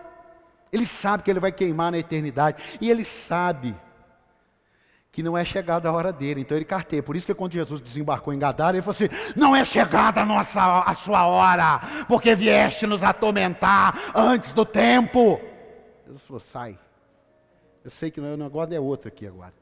Ele 0.71 0.85
sabe 0.85 1.23
que 1.23 1.31
ele 1.31 1.39
vai 1.39 1.51
queimar 1.51 1.91
na 1.91 1.97
eternidade. 1.97 2.77
E 2.79 2.89
ele 2.89 3.03
sabe 3.05 3.75
que 5.11 5.23
não 5.23 5.37
é 5.37 5.43
chegada 5.43 5.89
a 5.89 5.91
hora 5.91 6.13
dele. 6.13 6.41
Então 6.41 6.55
ele 6.55 6.65
carteia. 6.65 7.01
Por 7.01 7.15
isso 7.15 7.25
que 7.25 7.33
quando 7.33 7.53
Jesus 7.53 7.81
desembarcou 7.81 8.33
em 8.33 8.39
Gadara, 8.39 8.77
ele 8.77 8.81
falou 8.81 8.95
assim: 8.95 9.09
Não 9.35 9.55
é 9.55 9.65
chegada 9.65 10.21
a, 10.21 10.25
nossa, 10.25 10.81
a 10.81 10.93
sua 10.93 11.25
hora, 11.25 12.05
porque 12.07 12.35
vieste 12.35 12.85
nos 12.85 13.03
atormentar 13.03 14.11
antes 14.13 14.53
do 14.53 14.65
tempo. 14.65 15.41
Jesus 16.05 16.21
falou: 16.23 16.39
Sai. 16.39 16.77
Eu 17.83 17.89
sei 17.89 18.11
que 18.11 18.19
o 18.19 18.37
negócio 18.37 18.75
é 18.75 18.79
outro 18.79 19.07
aqui 19.07 19.25
agora. 19.25 19.53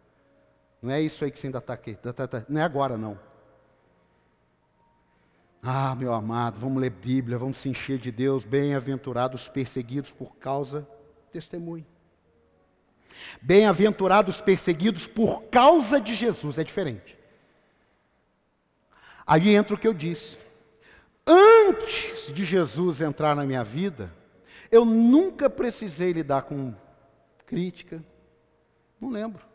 Não 0.82 0.92
é 0.92 1.00
isso 1.00 1.24
aí 1.24 1.32
que 1.32 1.40
você 1.40 1.48
ainda 1.48 1.60
está 1.60 1.74
aqui. 1.74 1.96
Tá, 1.96 2.12
tá, 2.12 2.28
tá. 2.28 2.44
Não 2.50 2.60
é 2.60 2.64
agora, 2.64 2.98
não. 2.98 3.18
Ah, 5.70 5.94
meu 5.96 6.14
amado, 6.14 6.58
vamos 6.62 6.82
ler 6.82 6.92
Bíblia, 6.92 7.38
vamos 7.38 7.58
se 7.58 7.68
encher 7.68 7.98
de 7.98 8.10
Deus. 8.10 8.46
Bem-aventurados 8.46 9.50
perseguidos 9.50 10.14
por 10.14 10.38
causa 10.38 10.88
testemunho. 11.30 11.86
Bem-aventurados 13.42 14.40
perseguidos 14.40 15.08
por 15.08 15.44
causa 15.50 16.00
de 16.00 16.16
Jesus, 16.16 16.58
é 16.58 16.64
diferente. 16.64 17.20
Aí 19.26 19.54
entra 19.54 19.76
o 19.76 19.78
que 19.78 19.86
eu 19.86 19.94
disse. 19.94 20.38
Antes 21.26 22.32
de 22.34 22.46
Jesus 22.46 23.02
entrar 23.02 23.36
na 23.36 23.44
minha 23.44 23.66
vida, 23.66 24.10
eu 24.72 24.86
nunca 24.86 25.50
precisei 25.50 26.14
lidar 26.14 26.44
com 26.44 26.74
crítica, 27.46 28.02
não 29.02 29.10
lembro, 29.10 29.46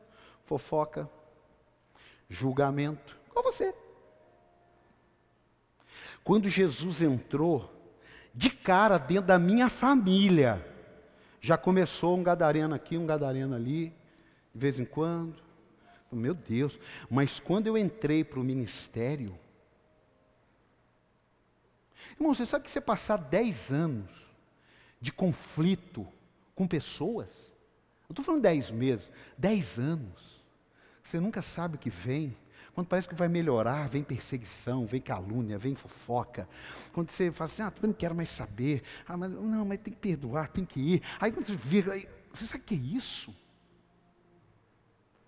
fofoca, 0.44 1.08
julgamento, 2.28 3.18
com 3.30 3.42
você. 3.42 3.74
Quando 6.24 6.48
Jesus 6.48 7.02
entrou, 7.02 7.72
de 8.34 8.48
cara 8.48 8.98
dentro 8.98 9.26
da 9.26 9.38
minha 9.38 9.68
família, 9.68 10.64
já 11.40 11.58
começou 11.58 12.16
um 12.16 12.22
gadareno 12.22 12.74
aqui, 12.74 12.96
um 12.96 13.06
gadareno 13.06 13.54
ali, 13.54 13.92
de 14.54 14.60
vez 14.60 14.78
em 14.78 14.84
quando. 14.84 15.42
Meu 16.10 16.34
Deus, 16.34 16.78
mas 17.10 17.40
quando 17.40 17.66
eu 17.66 17.76
entrei 17.76 18.22
para 18.22 18.38
o 18.38 18.44
ministério, 18.44 19.34
irmão, 22.18 22.34
você 22.34 22.44
sabe 22.44 22.64
que 22.64 22.70
você 22.70 22.82
passar 22.82 23.16
10 23.16 23.72
anos 23.72 24.10
de 25.00 25.10
conflito 25.10 26.06
com 26.54 26.68
pessoas, 26.68 27.30
não 28.06 28.12
estou 28.12 28.24
falando 28.24 28.42
10 28.42 28.70
meses, 28.70 29.10
10 29.38 29.78
anos, 29.78 30.42
você 31.02 31.18
nunca 31.18 31.40
sabe 31.40 31.76
o 31.76 31.78
que 31.78 31.88
vem, 31.88 32.36
quando 32.74 32.86
parece 32.86 33.06
que 33.06 33.14
vai 33.14 33.28
melhorar, 33.28 33.88
vem 33.88 34.02
perseguição, 34.02 34.86
vem 34.86 35.00
calúnia, 35.00 35.58
vem 35.58 35.74
fofoca. 35.74 36.48
Quando 36.92 37.10
você 37.10 37.30
fala 37.30 37.46
assim, 37.46 37.62
ah, 37.62 37.72
eu 37.82 37.86
não 37.86 37.94
quero 37.94 38.14
mais 38.14 38.30
saber. 38.30 38.82
Ah, 39.06 39.16
mas 39.16 39.30
não, 39.30 39.64
mas 39.64 39.80
tem 39.80 39.92
que 39.92 40.00
perdoar, 40.00 40.48
tem 40.48 40.64
que 40.64 40.80
ir. 40.80 41.02
Aí 41.20 41.30
quando 41.30 41.46
você 41.46 41.54
vira, 41.54 41.92
você 42.32 42.46
sabe 42.46 42.62
o 42.62 42.66
que 42.66 42.74
é 42.74 42.78
isso? 42.78 43.34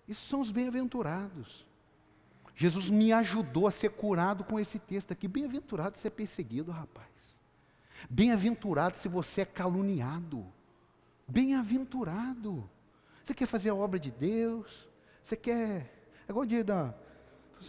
Isso 0.07 0.27
são 0.27 0.41
os 0.41 0.49
bem-aventurados. 0.49 1.65
Jesus 2.55 2.89
me 2.89 3.11
ajudou 3.13 3.67
a 3.67 3.71
ser 3.71 3.89
curado 3.89 4.43
com 4.43 4.59
esse 4.59 4.79
texto 4.79 5.11
aqui. 5.11 5.27
Bem-aventurado 5.27 5.99
ser 5.99 6.11
perseguido, 6.11 6.71
rapaz. 6.71 7.07
Bem-aventurado 8.09 8.97
se 8.97 9.07
você 9.07 9.41
é 9.41 9.45
caluniado. 9.45 10.45
Bem-aventurado. 11.27 12.67
Você 13.23 13.33
quer 13.33 13.45
fazer 13.45 13.69
a 13.69 13.75
obra 13.75 13.99
de 13.99 14.09
Deus? 14.09 14.89
Você 15.23 15.35
quer. 15.35 15.91
É 16.27 16.31
igual 16.31 16.43
o 16.43 16.47
dia 16.47 16.63
da, 16.63 16.95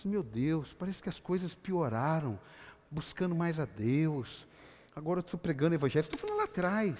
meu 0.05 0.23
Deus, 0.23 0.73
parece 0.73 1.03
que 1.03 1.09
as 1.09 1.19
coisas 1.19 1.55
pioraram, 1.55 2.39
buscando 2.91 3.35
mais 3.35 3.59
a 3.59 3.65
Deus. 3.65 4.47
Agora 4.95 5.19
eu 5.19 5.23
estou 5.23 5.39
pregando 5.39 5.75
evangelho, 5.75 6.05
estou 6.05 6.19
falando 6.19 6.39
lá 6.39 6.45
atrás. 6.45 6.97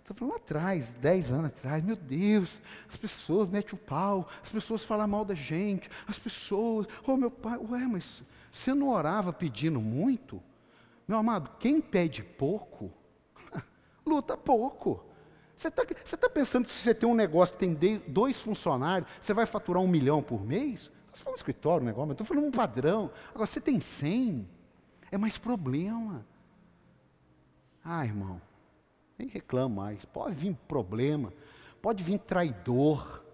Estou 0.00 0.16
falando 0.16 0.32
lá 0.32 0.36
atrás, 0.38 0.88
dez 1.00 1.30
anos 1.30 1.46
atrás, 1.46 1.84
meu 1.84 1.94
Deus, 1.94 2.58
as 2.88 2.96
pessoas 2.96 3.46
metem 3.48 3.74
o 3.74 3.76
pau, 3.76 4.26
as 4.42 4.50
pessoas 4.50 4.82
falam 4.82 5.06
mal 5.06 5.22
da 5.22 5.34
gente, 5.34 5.90
as 6.06 6.18
pessoas, 6.18 6.86
oh 7.06 7.14
meu 7.14 7.30
pai, 7.30 7.58
ué, 7.58 7.86
mas 7.86 8.22
você 8.50 8.72
não 8.72 8.88
orava 8.88 9.34
pedindo 9.34 9.80
muito? 9.82 10.42
Meu 11.06 11.18
amado, 11.18 11.50
quem 11.58 11.78
pede 11.78 12.22
pouco, 12.22 12.90
luta 14.06 14.34
pouco. 14.34 15.04
Você 15.54 15.68
está 15.68 15.84
tá 16.16 16.30
pensando 16.30 16.64
que 16.64 16.72
se 16.72 16.78
você 16.78 16.94
tem 16.94 17.08
um 17.08 17.14
negócio 17.14 17.54
que 17.56 17.76
tem 17.76 18.02
dois 18.06 18.40
funcionários, 18.40 19.10
você 19.20 19.34
vai 19.34 19.44
faturar 19.44 19.82
um 19.82 19.88
milhão 19.88 20.22
por 20.22 20.42
mês? 20.42 20.90
Você 21.18 21.24
fala 21.24 21.34
um 21.34 21.36
escritório, 21.36 21.82
um 21.82 21.86
negócio, 21.86 22.06
mas 22.06 22.14
estou 22.14 22.26
falando 22.26 22.46
um 22.46 22.50
padrão. 22.52 23.10
Agora, 23.30 23.46
você 23.46 23.60
tem 23.60 23.80
100, 23.80 24.48
é 25.10 25.18
mais 25.18 25.36
problema. 25.36 26.24
Ah, 27.84 28.04
irmão, 28.04 28.40
nem 29.18 29.26
reclama 29.26 29.82
mais. 29.82 30.04
Pode 30.04 30.36
vir 30.36 30.54
problema, 30.68 31.32
pode 31.82 32.04
vir 32.04 32.20
traidor, 32.20 33.24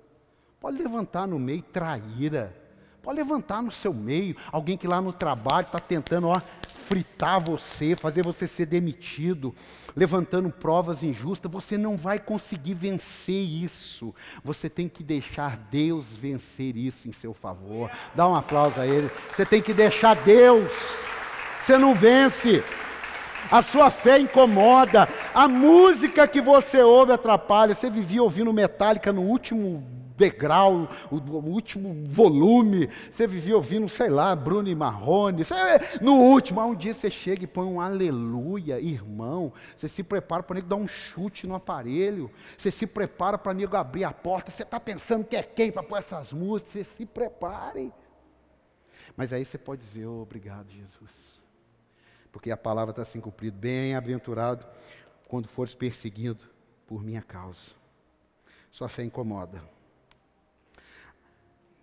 pode 0.59 0.79
levantar 0.79 1.27
no 1.27 1.39
meio 1.39 1.63
traíra, 1.63 2.57
pode 3.05 3.19
levantar 3.19 3.63
no 3.63 3.71
seu 3.71 3.93
meio 3.93 4.35
alguém 4.51 4.79
que 4.79 4.89
lá 4.89 5.01
no 5.01 5.13
trabalho 5.13 5.67
está 5.67 5.79
tentando 5.79 6.29
ó, 6.29 6.41
fritar 6.89 7.39
você, 7.39 7.95
fazer 7.95 8.25
você 8.25 8.47
ser 8.47 8.65
demitido, 8.65 9.55
levantando 9.95 10.49
provas 10.51 11.03
injustas. 11.03 11.53
Você 11.53 11.77
não 11.77 11.97
vai 11.99 12.19
conseguir 12.19 12.75
vencer 12.75 13.35
isso. 13.35 14.15
Você 14.43 14.71
tem 14.71 14.89
que 14.89 15.03
deixar 15.03 15.57
Deus 15.71 16.17
vencer 16.17 16.77
isso 16.77 17.07
em 17.07 17.13
seu 17.13 17.35
favor. 17.35 17.91
Dá 18.15 18.27
um 18.27 18.35
aplauso 18.35 18.81
a 18.81 18.87
Ele. 18.87 19.11
Você 19.31 19.45
tem 19.45 19.61
que 19.61 19.75
deixar 19.75 20.17
Deus. 20.17 20.71
Você 21.61 21.77
não 21.77 21.95
vence 21.95 22.65
a 23.51 23.61
sua 23.61 23.91
fé 23.91 24.19
incomoda, 24.19 25.09
a 25.35 25.47
música 25.47 26.27
que 26.27 26.41
você 26.41 26.83
ouve 26.83 27.13
atrapalha. 27.13 27.75
Você 27.75 27.91
vivia 27.91 28.23
ouvindo 28.23 28.53
Metallica 28.53 29.13
no 29.13 29.23
último 29.23 29.94
degrau, 30.17 30.89
o, 31.11 31.17
o, 31.17 31.51
último 31.51 32.07
volume, 32.07 32.89
você 33.11 33.27
vivia 33.27 33.57
ouvindo, 33.57 33.89
sei 33.89 34.09
lá, 34.09 34.35
Bruno 34.35 34.69
e 34.69 34.75
Marrone, 34.75 35.45
você, 35.45 35.55
no 36.01 36.15
último, 36.15 36.63
um 36.63 36.75
dia 36.75 36.95
você 36.95 37.11
chega 37.11 37.45
e 37.45 37.47
põe 37.47 37.67
um 37.67 37.81
aleluia, 37.81 38.81
irmão, 38.81 39.53
você 39.75 39.89
se 39.89 40.03
prepara 40.03 40.43
para 40.43 40.57
nego 40.57 40.69
dar 40.69 40.77
um 40.77 40.89
chute 40.89 41.47
no 41.47 41.55
aparelho, 41.55 42.31
você 42.57 42.71
se 42.71 42.87
prepara 42.87 43.37
para 43.37 43.55
nego 43.55 43.77
abrir 43.77 44.05
a 44.05 44.13
porta, 44.13 44.51
você 44.51 44.63
está 44.63 44.79
pensando 44.79 45.25
que 45.25 45.37
é 45.37 45.43
quem 45.43 45.73
para 45.73 45.83
pôr 45.83 45.99
essas 45.99 46.33
músicas, 46.33 46.73
você 46.73 46.85
se 46.85 47.07
prepare. 47.07 47.93
Mas 49.17 49.33
aí 49.33 49.45
você 49.45 49.59
pode 49.59 49.81
dizer, 49.83 50.07
oh, 50.07 50.23
obrigado, 50.23 50.71
Jesus 50.71 51.35
porque 52.35 52.51
a 52.51 52.57
palavra 52.57 52.91
está 52.91 53.03
assim 53.03 53.21
cumprida. 53.21 53.57
Bem-aventurado 53.57 54.67
quando 55.29 55.47
fores 55.47 55.73
perseguido 55.73 56.45
por 56.85 57.01
minha 57.01 57.23
causa. 57.23 57.71
Sua 58.73 58.89
fé 58.89 59.05
incomoda. 59.05 59.63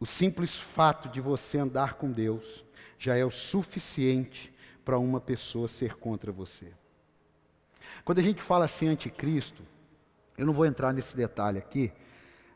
O 0.01 0.05
simples 0.07 0.55
fato 0.55 1.07
de 1.09 1.21
você 1.21 1.59
andar 1.59 1.93
com 1.93 2.11
Deus 2.11 2.65
já 2.97 3.15
é 3.15 3.23
o 3.23 3.29
suficiente 3.29 4.51
para 4.83 4.97
uma 4.97 5.21
pessoa 5.21 5.67
ser 5.67 5.95
contra 5.95 6.31
você. 6.31 6.73
Quando 8.03 8.17
a 8.17 8.23
gente 8.23 8.41
fala 8.41 8.65
assim 8.65 8.87
anticristo, 8.87 9.61
eu 10.35 10.47
não 10.47 10.53
vou 10.53 10.65
entrar 10.65 10.91
nesse 10.91 11.15
detalhe 11.15 11.59
aqui, 11.59 11.93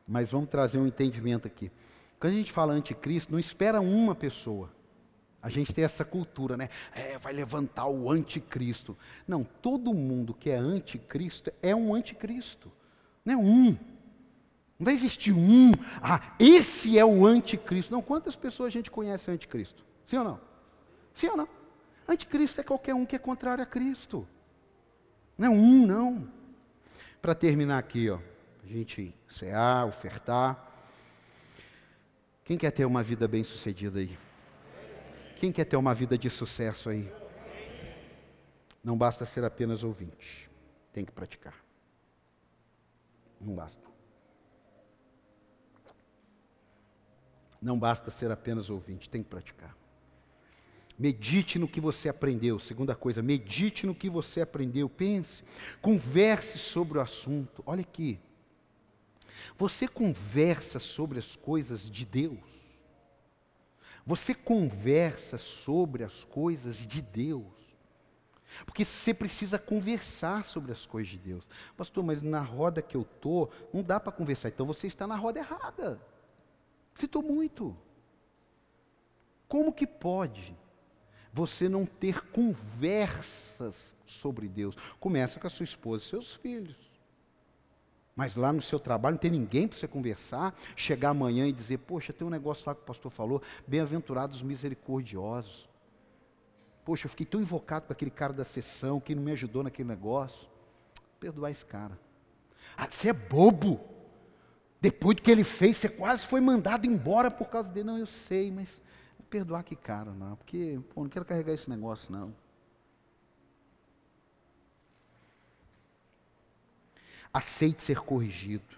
mas 0.08 0.32
vamos 0.32 0.50
trazer 0.50 0.80
um 0.80 0.88
entendimento 0.88 1.46
aqui. 1.46 1.72
Quando 2.20 2.34
a 2.34 2.36
gente 2.36 2.52
fala 2.52 2.74
anticristo, 2.74 3.32
não 3.32 3.39
espera 3.39 3.80
uma 3.80 4.16
pessoa. 4.16 4.74
A 5.39 5.48
gente 5.48 5.72
tem 5.72 5.84
essa 5.84 6.04
cultura, 6.04 6.58
né? 6.58 6.70
É, 6.96 7.20
vai 7.20 7.32
levantar 7.32 7.86
o 7.86 8.10
anticristo. 8.10 8.98
Não, 9.28 9.43
todo 9.43 9.93
mundo 9.93 10.34
que 10.34 10.50
é 10.50 10.56
anticristo 10.58 11.54
é 11.62 11.76
um 11.76 11.93
anticristo. 11.93 12.72
Não 13.24 13.34
é 13.36 13.38
um. 13.38 13.78
Não 14.78 14.86
vai 14.86 14.93
existir 14.93 15.32
um. 15.32 15.71
Ah, 16.01 16.36
esse 16.39 16.97
é 16.97 17.05
o 17.05 17.26
anticristo. 17.26 17.93
Não, 17.93 18.01
quantas 18.01 18.36
pessoas 18.36 18.67
a 18.67 18.71
gente 18.71 18.91
conhece 18.91 19.32
anticristo? 19.32 19.86
Sim 20.05 20.17
ou 20.17 20.23
não? 20.23 20.41
Sim 21.13 21.30
ou 21.30 21.38
não? 21.38 21.47
Anticristo 22.07 22.61
é 22.61 22.63
qualquer 22.63 22.93
um 22.93 23.05
que 23.05 23.15
é 23.15 23.19
contrário 23.19 23.63
a 23.63 23.65
Cristo. 23.65 24.28
Não 25.38 25.47
é 25.47 25.49
um, 25.49 25.86
não. 25.86 26.28
Para 27.21 27.34
terminar 27.34 27.80
aqui, 27.80 28.09
ó, 28.09 28.19
a 28.63 28.67
gente 28.67 29.15
cear, 29.28 29.86
ofertar. 29.88 30.71
Quem 32.43 32.57
quer 32.57 32.71
ter 32.71 32.86
uma 32.86 33.01
vida 33.01 33.28
bem 33.28 33.43
sucedida 33.43 33.99
aí? 33.99 34.17
Quem 35.38 35.51
quer 35.51 35.65
ter 35.65 35.78
uma 35.78 35.93
vida 35.93 36.17
de 36.17 36.30
sucesso 36.30 36.89
aí? 36.89 37.11
Não 38.84 38.95
basta 38.95 39.26
ser 39.26 39.43
apenas 39.43 39.84
ouvinte, 39.84 40.49
tem 40.93 41.03
que 41.03 41.11
praticar. 41.11 41.55
Não 43.41 43.55
basta. 43.55 43.95
Não 47.66 47.80
basta 47.80 48.11
ser 48.11 48.30
apenas 48.30 48.70
ouvinte, 48.70 49.09
tem 49.09 49.24
que 49.24 49.30
praticar. 49.30 49.76
Medite 50.99 51.57
no 51.57 51.68
que 51.68 51.82
você 51.82 52.07
aprendeu. 52.07 52.59
Segunda 52.59 52.93
coisa, 52.93 53.24
medite 53.24 53.88
no 53.88 53.95
que 53.95 54.07
você 54.07 54.41
aprendeu. 54.41 54.88
Pense, 54.88 55.43
converse 55.82 56.59
sobre 56.59 56.99
o 56.99 57.01
assunto. 57.01 57.63
Olha 57.66 57.82
aqui. 57.82 58.20
Você 59.57 59.88
conversa 59.88 60.78
sobre 60.78 61.18
as 61.18 61.36
coisas 61.36 61.89
de 61.89 62.05
Deus. 62.05 62.38
Você 64.05 64.36
conversa 64.36 65.39
sobre 65.39 66.03
as 66.03 66.24
coisas 66.24 66.78
de 66.78 67.01
Deus. 67.01 67.47
Porque 68.63 68.86
você 68.86 69.11
precisa 69.11 69.57
conversar 69.57 70.43
sobre 70.43 70.72
as 70.72 70.86
coisas 70.86 71.11
de 71.11 71.18
Deus. 71.18 71.47
Pastor, 71.76 72.03
mas 72.03 72.22
na 72.22 72.41
roda 72.41 72.80
que 72.80 72.95
eu 72.95 73.01
estou, 73.01 73.51
não 73.74 73.82
dá 73.82 73.99
para 73.99 74.11
conversar. 74.11 74.49
Então 74.49 74.68
você 74.68 74.86
está 74.86 75.07
na 75.07 75.16
roda 75.16 75.39
errada. 75.39 75.99
Citou 76.96 77.22
muito. 77.22 77.76
Como 79.48 79.72
que 79.72 79.86
pode 79.86 80.56
você 81.32 81.70
não 81.70 81.86
ter 81.86 82.32
conversas 82.32 83.96
sobre 84.06 84.48
Deus? 84.48 84.76
Começa 85.00 85.39
com 85.39 85.46
a 85.46 85.50
sua 85.50 85.66
esposa 85.66 86.04
e 86.04 86.08
seus 86.08 86.34
filhos. 86.34 86.78
Mas 88.16 88.34
lá 88.34 88.54
no 88.54 88.62
seu 88.62 88.80
trabalho 88.80 89.16
não 89.16 89.20
tem 89.20 89.30
ninguém 89.30 89.68
para 89.68 89.78
você 89.78 89.88
conversar, 89.88 90.56
chegar 90.76 91.10
amanhã 91.10 91.46
e 91.48 91.52
dizer, 91.52 91.80
poxa, 91.80 92.14
tem 92.14 92.26
um 92.26 92.32
negócio 92.32 92.64
lá 92.66 92.74
que 92.74 92.82
o 92.82 92.86
pastor 92.86 93.12
falou, 93.12 93.41
bem-aventurados 93.68 94.38
os 94.38 94.41
misericordiosos. 94.41 95.68
Poxa, 96.86 97.08
eu 97.08 97.10
fiquei 97.10 97.26
tão 97.26 97.41
invocado 97.41 97.88
com 97.88 97.93
aquele 97.93 98.12
cara 98.12 98.32
da 98.32 98.46
sessão 98.46 99.02
que 99.02 99.14
não 99.14 99.22
me 99.22 99.34
ajudou 99.34 99.64
naquele 99.64 99.89
negócio. 99.89 100.48
Perdoar 101.20 101.52
esse 101.52 101.66
cara. 101.66 102.00
Ah, 102.78 102.88
você 102.89 103.10
é 103.10 103.14
bobo. 103.14 103.95
Depois 104.86 105.15
do 105.15 105.23
que 105.23 105.31
ele 105.31 105.43
fez, 105.43 105.77
você 105.77 105.89
quase 105.89 106.27
foi 106.27 106.39
mandado 106.39 106.86
embora 106.86 107.31
por 107.31 107.49
causa 107.49 107.71
dele. 107.71 107.88
Não, 107.88 107.97
eu 107.97 108.05
sei, 108.05 108.51
mas 108.51 108.79
perdoar 109.31 109.63
que 109.63 109.75
cara, 109.75 110.11
não, 110.11 110.36
porque 110.36 110.79
pô, 110.93 111.01
não 111.01 111.09
quero 111.09 111.25
carregar 111.25 111.53
esse 111.53 111.67
negócio, 111.67 112.11
não. 112.13 112.31
Aceite 117.33 117.81
ser 117.81 118.01
corrigido. 118.01 118.75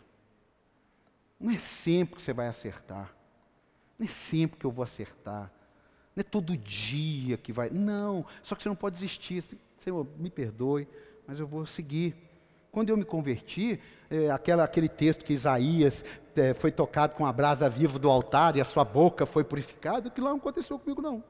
Não 1.38 1.52
é 1.52 1.60
sempre 1.60 2.16
que 2.16 2.22
você 2.22 2.32
vai 2.32 2.48
acertar. 2.48 3.14
Não 4.00 4.06
é 4.06 4.08
sempre 4.08 4.58
que 4.58 4.66
eu 4.66 4.72
vou 4.72 4.84
acertar. 4.84 5.52
Não 6.16 6.22
é 6.22 6.24
todo 6.24 6.56
dia 6.56 7.36
que 7.36 7.52
vai. 7.52 7.70
Não, 7.70 8.26
só 8.42 8.56
que 8.56 8.64
você 8.64 8.70
não 8.70 8.78
pode 8.78 8.94
desistir. 8.94 9.44
Senhor, 9.82 10.08
me 10.18 10.30
perdoe, 10.30 10.88
mas 11.28 11.38
eu 11.38 11.46
vou 11.46 11.66
seguir. 11.66 12.16
Quando 12.78 12.92
eu 12.92 12.98
me 12.98 13.04
converti, 13.04 13.80
é, 14.08 14.30
aquela, 14.30 14.64
aquele 14.64 14.88
texto 14.88 15.26
que 15.26 15.34
Isaías 15.34 16.06
é, 16.36 16.54
foi 16.54 16.72
tocado 16.72 17.16
com 17.16 17.26
a 17.26 17.34
brasa 17.34 17.68
viva 17.68 17.98
do 17.98 18.08
altar 18.08 18.56
e 18.56 18.62
a 18.62 18.64
sua 18.64 18.86
boca 18.86 19.26
foi 19.26 19.44
purificada, 19.44 20.10
aquilo 20.10 20.28
lá 20.28 20.32
não 20.34 20.38
aconteceu 20.38 20.78
comigo, 20.78 21.02
não. 21.02 21.24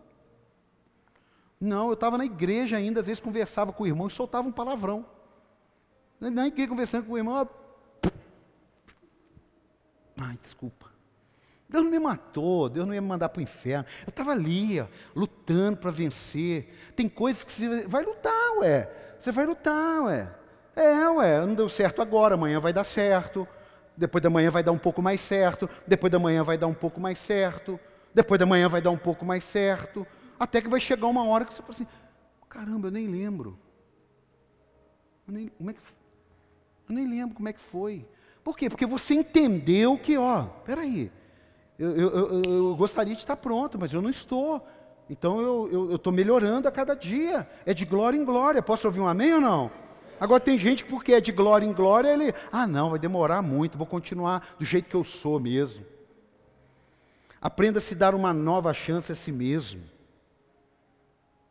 Não, 1.57 1.87
eu 1.87 1.93
estava 1.93 2.17
na 2.17 2.25
igreja 2.25 2.75
ainda, 2.75 2.99
às 2.99 3.07
vezes 3.07 3.21
conversava 3.21 3.71
com 3.71 3.85
o 3.85 3.87
irmão 3.87 4.07
e 4.07 4.11
soltava 4.11 4.45
um 4.45 4.51
palavrão. 4.51 5.05
Nem 6.19 6.51
que 6.51 6.67
conversando 6.67 7.05
com 7.05 7.13
o 7.13 7.17
irmão. 7.17 7.49
Ai, 10.17 10.37
desculpa. 10.43 10.91
Deus 11.69 11.81
não 11.81 11.91
me 11.91 11.99
matou, 11.99 12.67
Deus 12.67 12.85
não 12.85 12.93
ia 12.93 12.99
me 12.99 13.07
mandar 13.07 13.29
para 13.29 13.39
o 13.39 13.43
inferno. 13.43 13.85
Eu 14.05 14.09
estava 14.09 14.33
ali, 14.33 14.81
ó, 14.81 14.87
lutando 15.15 15.77
para 15.77 15.91
vencer. 15.91 16.91
Tem 16.93 17.07
coisas 17.07 17.45
que 17.45 17.53
você 17.53 17.87
vai 17.87 18.03
lutar, 18.03 18.57
ué. 18.57 18.91
Você 19.17 19.31
vai 19.31 19.45
lutar, 19.45 20.03
ué. 20.03 20.29
É, 20.77 21.09
ué, 21.09 21.43
não 21.43 21.55
deu 21.55 21.67
certo 21.67 22.03
agora, 22.03 22.35
amanhã 22.35 22.59
vai 22.59 22.71
dar 22.71 22.83
certo. 22.83 23.47
Depois 23.97 24.21
da 24.21 24.29
manhã 24.29 24.51
vai 24.51 24.61
dar 24.61 24.71
um 24.71 24.77
pouco 24.77 25.01
mais 25.01 25.19
certo. 25.19 25.67
Depois 25.87 26.11
da 26.11 26.19
manhã 26.19 26.43
vai 26.43 26.55
dar 26.55 26.67
um 26.67 26.73
pouco 26.73 27.01
mais 27.01 27.17
certo. 27.17 27.79
Depois 28.13 28.39
da 28.39 28.45
manhã 28.45 28.69
vai 28.69 28.79
dar 28.79 28.91
um 28.91 28.97
pouco 28.97 29.25
mais 29.25 29.43
certo. 29.43 30.05
Até 30.39 30.61
que 30.61 30.69
vai 30.69 30.79
chegar 30.79 31.07
uma 31.07 31.25
hora 31.25 31.45
que 31.45 31.53
você 31.55 31.63
fala 31.63 31.73
assim: 31.73 31.87
caramba, 32.47 32.89
eu 32.89 32.91
nem 32.91 33.07
lembro. 33.07 33.57
Eu 35.27 35.33
nem, 35.33 35.47
como 35.47 35.71
é 35.71 35.73
que 35.73 35.79
eu 36.87 36.93
nem 36.95 37.09
lembro 37.09 37.35
como 37.35 37.49
é 37.49 37.53
que 37.53 37.59
foi. 37.59 38.05
Por 38.43 38.55
quê? 38.55 38.69
Porque 38.69 38.85
você 38.85 39.15
entendeu 39.15 39.97
que, 39.97 40.15
ó, 40.15 40.43
peraí, 40.63 41.11
eu, 41.77 41.97
eu, 41.97 42.09
eu, 42.11 42.41
eu 42.45 42.75
gostaria 42.75 43.15
de 43.15 43.21
estar 43.21 43.35
pronto, 43.35 43.79
mas 43.79 43.91
eu 43.91 44.01
não 44.01 44.11
estou. 44.11 44.63
Então 45.09 45.41
eu 45.41 45.95
estou 45.95 46.13
melhorando 46.13 46.67
a 46.67 46.71
cada 46.71 46.95
dia. 46.95 47.49
É 47.65 47.73
de 47.73 47.83
glória 47.83 48.15
em 48.15 48.23
glória. 48.23 48.61
Posso 48.61 48.85
ouvir 48.85 48.99
um 48.99 49.07
amém 49.07 49.33
ou 49.33 49.41
não? 49.41 49.86
Agora 50.19 50.39
tem 50.39 50.57
gente 50.57 50.83
que 50.83 50.89
porque 50.89 51.13
é 51.13 51.21
de 51.21 51.31
glória 51.31 51.65
em 51.65 51.73
glória, 51.73 52.09
ele, 52.09 52.33
ah 52.51 52.65
não, 52.65 52.89
vai 52.89 52.99
demorar 52.99 53.41
muito, 53.41 53.77
vou 53.77 53.87
continuar 53.87 54.55
do 54.57 54.65
jeito 54.65 54.89
que 54.89 54.95
eu 54.95 55.03
sou 55.03 55.39
mesmo. 55.39 55.85
Aprenda 57.39 57.77
a 57.77 57.81
se 57.81 57.93
dar 57.93 58.15
uma 58.15 58.33
nova 58.33 58.73
chance 58.73 59.11
a 59.11 59.15
si 59.15 59.31
mesmo. 59.31 59.83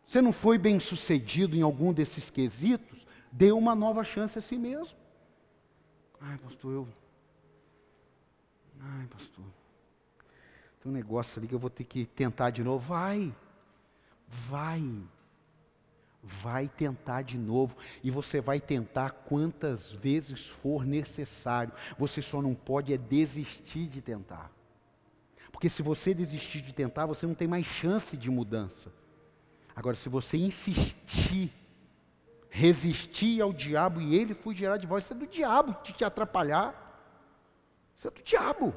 Você 0.06 0.20
não 0.20 0.32
foi 0.32 0.58
bem 0.58 0.78
sucedido 0.78 1.56
em 1.56 1.62
algum 1.62 1.92
desses 1.92 2.30
quesitos? 2.30 3.06
Dê 3.30 3.52
uma 3.52 3.74
nova 3.74 4.04
chance 4.04 4.38
a 4.38 4.42
si 4.42 4.56
mesmo. 4.56 4.96
Ai, 6.20 6.38
pastor, 6.38 6.72
eu. 6.72 6.88
Ai, 8.80 9.06
pastor. 9.06 9.44
Tem 10.80 10.90
um 10.90 10.94
negócio 10.94 11.38
ali 11.38 11.48
que 11.48 11.54
eu 11.54 11.58
vou 11.58 11.70
ter 11.70 11.84
que 11.84 12.06
tentar 12.06 12.50
de 12.50 12.62
novo. 12.62 12.86
Vai. 12.86 13.34
Vai. 14.28 14.82
Vai 16.26 16.68
tentar 16.68 17.22
de 17.22 17.38
novo 17.38 17.76
e 18.02 18.10
você 18.10 18.40
vai 18.40 18.60
tentar 18.60 19.10
quantas 19.10 19.90
vezes 19.90 20.48
for 20.48 20.84
necessário. 20.84 21.72
Você 21.98 22.20
só 22.20 22.42
não 22.42 22.54
pode 22.54 22.92
é 22.92 22.98
desistir 22.98 23.86
de 23.86 24.00
tentar. 24.00 24.50
Porque 25.52 25.68
se 25.68 25.82
você 25.82 26.12
desistir 26.12 26.60
de 26.60 26.72
tentar, 26.74 27.06
você 27.06 27.26
não 27.26 27.34
tem 27.34 27.48
mais 27.48 27.64
chance 27.64 28.16
de 28.16 28.30
mudança. 28.30 28.92
Agora, 29.74 29.96
se 29.96 30.08
você 30.08 30.36
insistir, 30.36 31.52
resistir 32.50 33.40
ao 33.40 33.52
diabo 33.52 34.00
e 34.00 34.14
ele 34.14 34.34
fugirá 34.34 34.76
de 34.76 34.86
vós, 34.86 35.04
isso 35.04 35.14
é 35.14 35.16
do 35.16 35.26
diabo 35.26 35.76
de 35.82 35.92
te 35.92 36.04
atrapalhar. 36.04 36.82
Isso 37.96 38.08
é 38.08 38.10
do 38.10 38.22
diabo. 38.22 38.74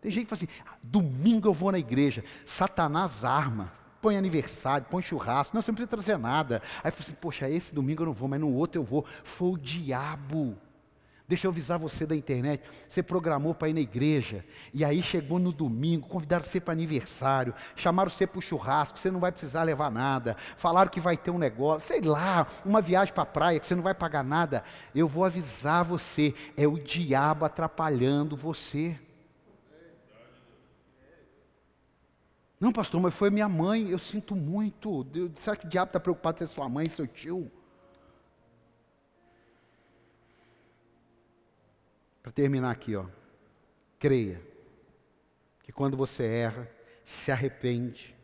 Tem 0.00 0.10
gente 0.10 0.24
que 0.26 0.36
fala 0.36 0.42
assim: 0.42 0.62
ah, 0.66 0.76
domingo 0.82 1.48
eu 1.48 1.52
vou 1.52 1.72
na 1.72 1.78
igreja, 1.78 2.24
Satanás 2.44 3.24
arma 3.24 3.83
põe 4.04 4.18
aniversário, 4.18 4.86
põe 4.90 5.02
churrasco, 5.02 5.56
não, 5.56 5.62
você 5.62 5.70
não 5.70 5.76
precisa 5.76 5.96
trazer 5.96 6.18
nada. 6.18 6.60
Aí 6.82 6.92
eu 6.92 6.96
assim, 7.00 7.14
poxa, 7.14 7.48
esse 7.48 7.74
domingo 7.74 8.02
eu 8.02 8.06
não 8.08 8.12
vou, 8.12 8.28
mas 8.28 8.38
no 8.38 8.52
outro 8.52 8.78
eu 8.78 8.84
vou. 8.84 9.06
Foi 9.22 9.48
o 9.48 9.56
diabo. 9.56 10.58
Deixa 11.26 11.46
eu 11.46 11.50
avisar 11.50 11.78
você 11.78 12.04
da 12.04 12.14
internet. 12.14 12.62
Você 12.86 13.02
programou 13.02 13.54
para 13.54 13.70
ir 13.70 13.72
na 13.72 13.80
igreja, 13.80 14.44
e 14.74 14.84
aí 14.84 15.02
chegou 15.02 15.38
no 15.38 15.50
domingo, 15.50 16.06
convidaram 16.06 16.44
você 16.44 16.60
para 16.60 16.74
aniversário, 16.74 17.54
chamaram 17.74 18.10
você 18.10 18.26
para 18.26 18.38
o 18.38 18.42
churrasco, 18.42 18.98
você 18.98 19.10
não 19.10 19.20
vai 19.20 19.32
precisar 19.32 19.62
levar 19.62 19.90
nada, 19.90 20.36
falaram 20.58 20.90
que 20.90 21.00
vai 21.00 21.16
ter 21.16 21.30
um 21.30 21.38
negócio, 21.38 21.88
sei 21.88 22.02
lá, 22.02 22.46
uma 22.62 22.82
viagem 22.82 23.14
para 23.14 23.22
a 23.22 23.26
praia, 23.26 23.58
que 23.58 23.66
você 23.66 23.74
não 23.74 23.82
vai 23.82 23.94
pagar 23.94 24.22
nada. 24.22 24.62
Eu 24.94 25.08
vou 25.08 25.24
avisar 25.24 25.82
você, 25.82 26.34
é 26.58 26.66
o 26.68 26.78
diabo 26.78 27.46
atrapalhando 27.46 28.36
você. 28.36 28.98
Não, 32.64 32.72
pastor, 32.72 32.98
mas 32.98 33.12
foi 33.12 33.28
minha 33.28 33.46
mãe, 33.46 33.90
eu 33.90 33.98
sinto 33.98 34.34
muito. 34.34 35.04
Deus, 35.04 35.30
será 35.38 35.54
que 35.54 35.66
o 35.66 35.68
diabo 35.68 35.90
está 35.90 36.00
preocupado 36.00 36.38
se 36.38 36.44
é 36.44 36.46
sua 36.46 36.66
mãe, 36.66 36.88
seu 36.88 37.06
tio? 37.06 37.52
Para 42.22 42.32
terminar 42.32 42.70
aqui, 42.70 42.96
ó. 42.96 43.04
Creia 43.98 44.40
que 45.62 45.72
quando 45.72 45.94
você 45.94 46.24
erra, 46.24 46.66
se 47.04 47.30
arrepende, 47.30 48.16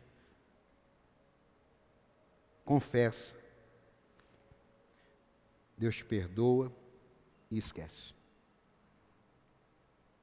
confessa, 2.65 3.35
Deus 5.77 5.97
te 5.97 6.03
perdoa 6.03 6.75
e 7.51 7.59
esquece. 7.59 8.15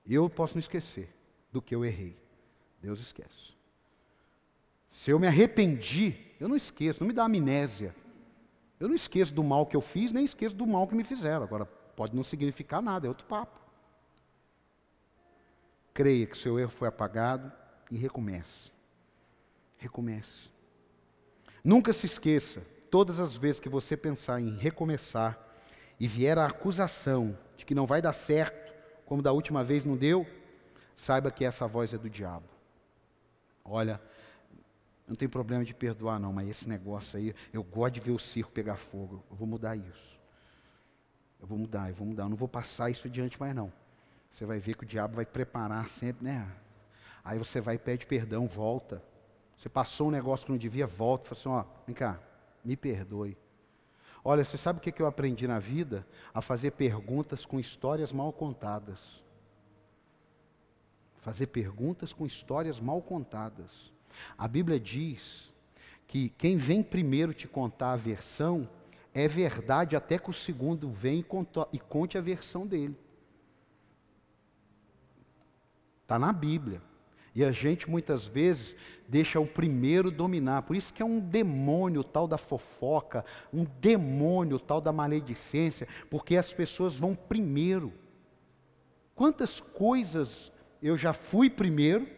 Eu 0.05 0.29
posso 0.29 0.55
não 0.55 0.59
esquecer 0.59 1.09
do 1.53 1.63
que 1.63 1.73
eu 1.73 1.85
errei. 1.85 2.21
Deus 2.83 2.99
esquece. 2.99 3.58
Se 4.91 5.11
eu 5.11 5.19
me 5.19 5.27
arrependi, 5.27 6.17
eu 6.41 6.49
não 6.49 6.57
esqueço, 6.57 7.01
não 7.01 7.09
me 7.09 7.15
dá 7.15 7.25
amnésia. 7.25 7.95
Eu 8.81 8.89
não 8.89 8.95
esqueço 8.95 9.35
do 9.35 9.43
mal 9.43 9.67
que 9.67 9.77
eu 9.77 9.81
fiz, 9.81 10.13
nem 10.13 10.25
esqueço 10.25 10.55
do 10.55 10.67
mal 10.67 10.87
que 10.87 10.95
me 10.95 11.05
fizeram. 11.05 11.43
Agora, 11.43 11.67
pode 11.67 12.15
não 12.15 12.23
significar 12.23 12.81
nada, 12.81 13.07
é 13.07 13.09
outro 13.09 13.27
papo. 13.27 13.59
Creia 15.93 16.27
que 16.27 16.39
seu 16.39 16.59
erro 16.59 16.71
foi 16.71 16.87
apagado 16.87 17.53
e 17.91 17.97
recomece. 17.97 18.71
Recomece. 19.77 20.49
Nunca 21.65 21.93
se 21.93 22.07
esqueça, 22.07 22.63
todas 22.91 23.19
as 23.19 23.37
vezes 23.37 23.61
que 23.61 23.69
você 23.69 23.97
pensar 23.97 24.41
em 24.41 24.57
recomeçar 24.57 25.39
e 25.99 26.07
vier 26.07 26.39
a 26.39 26.47
acusação 26.47 27.37
de 27.57 27.65
que 27.65 27.75
não 27.75 27.87
vai 27.87 28.01
dar 28.01 28.13
certo, 28.13 28.73
como 29.05 29.23
da 29.23 29.33
última 29.33 29.65
vez 29.65 29.85
não 29.85 29.97
deu, 29.97 30.27
saiba 30.95 31.31
que 31.31 31.45
essa 31.45 31.67
voz 31.67 31.93
é 31.93 31.99
do 31.99 32.09
diabo. 32.09 32.47
Olha, 33.65 34.01
não 35.09 35.17
tem 35.17 35.29
problema 35.29 35.65
de 35.65 35.75
perdoar, 35.75 36.21
não, 36.21 36.33
mas 36.33 36.49
esse 36.49 36.69
negócio 36.69 37.19
aí, 37.19 37.35
eu 37.51 37.63
gosto 37.65 37.95
de 37.95 38.01
ver 38.01 38.11
o 38.11 38.19
circo 38.19 38.53
pegar 38.53 38.77
fogo. 38.77 39.25
Eu 39.31 39.37
vou 39.37 39.49
mudar 39.49 39.75
isso. 39.75 40.19
Eu 41.41 41.47
vou 41.47 41.57
mudar, 41.57 41.89
eu 41.89 41.95
vou 41.95 42.07
mudar. 42.07 42.25
Eu 42.25 42.29
não 42.29 42.37
vou 42.37 42.49
passar 42.49 42.91
isso 42.91 43.07
adiante 43.07 43.41
mais, 43.41 43.55
não. 43.55 43.73
Você 44.31 44.45
vai 44.45 44.59
ver 44.59 44.77
que 44.77 44.85
o 44.85 44.87
diabo 44.87 45.17
vai 45.17 45.25
preparar 45.25 45.89
sempre, 45.89 46.27
né? 46.27 46.47
Aí 47.25 47.39
você 47.39 47.61
vai 47.61 47.77
e 47.77 47.79
pede 47.79 48.07
perdão, 48.07 48.47
volta. 48.47 49.03
Você 49.57 49.69
passou 49.69 50.09
um 50.09 50.11
negócio 50.11 50.45
que 50.45 50.53
não 50.53 50.59
devia, 50.59 50.87
volta. 50.87 51.35
Fala 51.35 51.63
assim: 51.63 51.69
ó, 51.71 51.85
vem 51.87 51.95
cá, 51.95 52.21
me 52.63 52.77
perdoe. 52.77 53.37
Olha, 54.23 54.45
você 54.45 54.59
sabe 54.59 54.79
o 54.79 54.83
que 54.83 55.01
eu 55.01 55.07
aprendi 55.07 55.49
na 55.49 55.59
vida? 55.59 56.07
A 56.35 56.43
fazer 56.43 56.73
perguntas 56.73 57.47
com 57.47 57.59
histórias 57.59 58.13
mal 58.13 58.31
contadas. 58.31 59.23
Fazer 61.17 61.47
perguntas 61.47 62.13
com 62.13 62.27
histórias 62.27 62.79
mal 62.79 63.01
contadas. 63.01 63.93
A 64.37 64.49
Bíblia 64.49 64.79
diz 64.79 65.53
que 66.07 66.31
quem 66.31 66.57
vem 66.57 66.83
primeiro 66.83 67.35
te 67.35 67.47
contar 67.47 67.93
a 67.93 67.97
versão 67.97 68.69
é 69.15 69.27
verdade 69.27 69.97
até 69.97 70.19
que 70.19 70.31
o 70.31 70.33
segundo 70.33 70.91
vem 70.91 71.25
e 71.73 71.79
conte 71.79 72.17
a 72.17 72.21
versão 72.21 72.67
dele. 72.67 72.97
Está 76.03 76.19
na 76.19 76.33
Bíblia. 76.33 76.81
E 77.35 77.45
a 77.45 77.53
gente 77.53 77.89
muitas 77.89 78.27
vezes 78.27 78.75
deixa 79.07 79.39
o 79.39 79.47
primeiro 79.47 80.11
dominar. 80.11 80.63
Por 80.63 80.75
isso 80.75 80.93
que 80.93 81.03
é 81.03 81.05
um 81.05 81.21
demônio 81.21 82.03
tal 82.03 82.27
da 82.27 82.39
fofoca, 82.39 83.25
um 83.53 83.65
demônio 83.81 84.59
tal 84.59 84.81
da 84.81 84.93
maledicência, 84.93 85.87
porque 86.11 86.37
as 86.37 86.53
pessoas 86.53 86.97
vão 86.97 87.15
primeiro. 87.15 87.93
Quantas 89.15 89.61
coisas 89.61 90.51
eu 90.83 90.97
já 90.97 91.13
fui 91.13 91.51
primeiro 91.51 92.09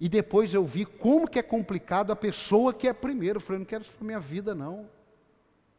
e 0.00 0.08
depois 0.08 0.54
eu 0.54 0.64
vi 0.64 0.84
como 0.84 1.28
que 1.28 1.38
é 1.38 1.42
complicado 1.42 2.12
a 2.12 2.16
pessoa 2.16 2.72
que 2.72 2.86
é 2.86 2.92
primeiro. 2.92 3.38
Eu 3.38 3.40
falei, 3.40 3.58
não 3.58 3.66
quero 3.66 3.82
isso 3.82 3.92
para 3.92 4.06
minha 4.06 4.20
vida, 4.20 4.54
não. 4.54 4.88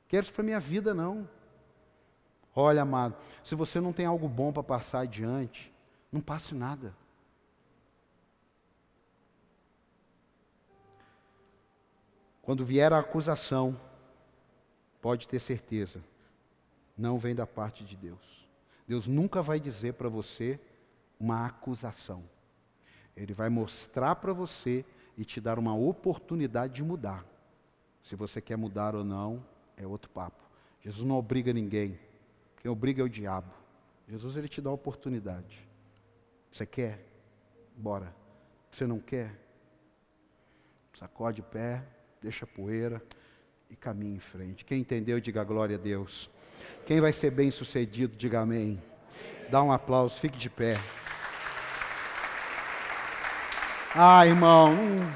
Quero 0.07 0.23
isso 0.23 0.33
para 0.33 0.43
minha 0.43 0.59
vida, 0.59 0.93
não. 0.93 1.27
Olha, 2.55 2.81
amado, 2.81 3.15
se 3.43 3.55
você 3.55 3.79
não 3.79 3.93
tem 3.93 4.05
algo 4.05 4.27
bom 4.27 4.51
para 4.51 4.63
passar 4.63 5.01
adiante, 5.01 5.71
não 6.11 6.19
passe 6.19 6.53
nada. 6.53 6.93
Quando 12.41 12.65
vier 12.65 12.91
a 12.91 12.99
acusação, 12.99 13.79
pode 15.01 15.27
ter 15.27 15.39
certeza, 15.39 16.03
não 16.97 17.17
vem 17.17 17.35
da 17.35 17.45
parte 17.45 17.85
de 17.85 17.95
Deus. 17.95 18.47
Deus 18.87 19.07
nunca 19.07 19.41
vai 19.41 19.59
dizer 19.59 19.93
para 19.93 20.09
você 20.09 20.59
uma 21.19 21.45
acusação. 21.45 22.23
Ele 23.19 23.33
vai 23.33 23.49
mostrar 23.49 24.15
para 24.15 24.31
você 24.31 24.85
e 25.17 25.25
te 25.25 25.41
dar 25.41 25.59
uma 25.59 25.75
oportunidade 25.75 26.73
de 26.73 26.83
mudar. 26.83 27.25
Se 28.01 28.15
você 28.15 28.39
quer 28.39 28.57
mudar 28.57 28.95
ou 28.95 29.03
não, 29.03 29.43
é 29.75 29.85
outro 29.85 30.09
papo. 30.09 30.41
Jesus 30.81 31.05
não 31.05 31.17
obriga 31.17 31.51
ninguém. 31.51 31.99
Quem 32.61 32.71
obriga 32.71 33.01
é 33.01 33.05
o 33.05 33.09
diabo. 33.09 33.51
Jesus 34.07 34.37
ele 34.37 34.47
te 34.47 34.61
dá 34.61 34.69
a 34.69 34.73
oportunidade. 34.73 35.67
Você 36.49 36.65
quer? 36.65 37.05
Bora. 37.75 38.15
Você 38.71 38.87
não 38.87 38.99
quer? 38.99 39.37
Sacode 40.97 41.41
o 41.41 41.43
pé, 41.43 41.83
deixa 42.21 42.45
a 42.45 42.47
poeira 42.47 43.01
e 43.69 43.75
caminhe 43.75 44.15
em 44.15 44.19
frente. 44.19 44.63
Quem 44.63 44.79
entendeu, 44.79 45.19
diga 45.19 45.43
glória 45.43 45.75
a 45.75 45.79
Deus. 45.79 46.29
Quem 46.85 47.01
vai 47.01 47.11
ser 47.11 47.31
bem 47.31 47.51
sucedido, 47.51 48.15
diga 48.15 48.39
amém. 48.39 48.81
Dá 49.51 49.61
um 49.61 49.71
aplauso, 49.71 50.19
fique 50.19 50.37
de 50.37 50.49
pé. 50.49 50.77
Ah, 53.95 54.23
irmão, 54.23 54.71
hum, 54.71 55.11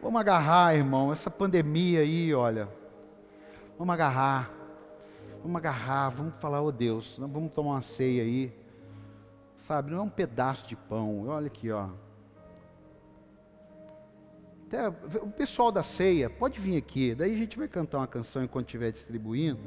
vamos 0.00 0.18
agarrar, 0.18 0.74
irmão, 0.74 1.12
essa 1.12 1.30
pandemia 1.30 2.00
aí, 2.00 2.32
olha. 2.32 2.66
Vamos 3.76 3.92
agarrar. 3.92 4.50
Vamos 5.42 5.56
agarrar, 5.56 6.08
vamos 6.08 6.34
falar, 6.40 6.62
oh 6.62 6.72
Deus, 6.72 7.18
vamos 7.18 7.52
tomar 7.52 7.72
uma 7.72 7.82
ceia 7.82 8.22
aí. 8.22 8.52
Sabe, 9.58 9.90
não 9.90 9.98
é 9.98 10.02
um 10.02 10.08
pedaço 10.08 10.66
de 10.66 10.74
pão. 10.74 11.28
Olha 11.28 11.48
aqui, 11.48 11.70
ó. 11.70 11.90
Até, 14.66 14.88
o 14.88 15.30
pessoal 15.30 15.70
da 15.70 15.82
ceia, 15.82 16.30
pode 16.30 16.58
vir 16.58 16.78
aqui. 16.78 17.14
Daí 17.14 17.32
a 17.32 17.38
gente 17.38 17.58
vai 17.58 17.68
cantar 17.68 17.98
uma 17.98 18.06
canção 18.06 18.42
enquanto 18.42 18.66
estiver 18.66 18.92
distribuindo. 18.92 19.60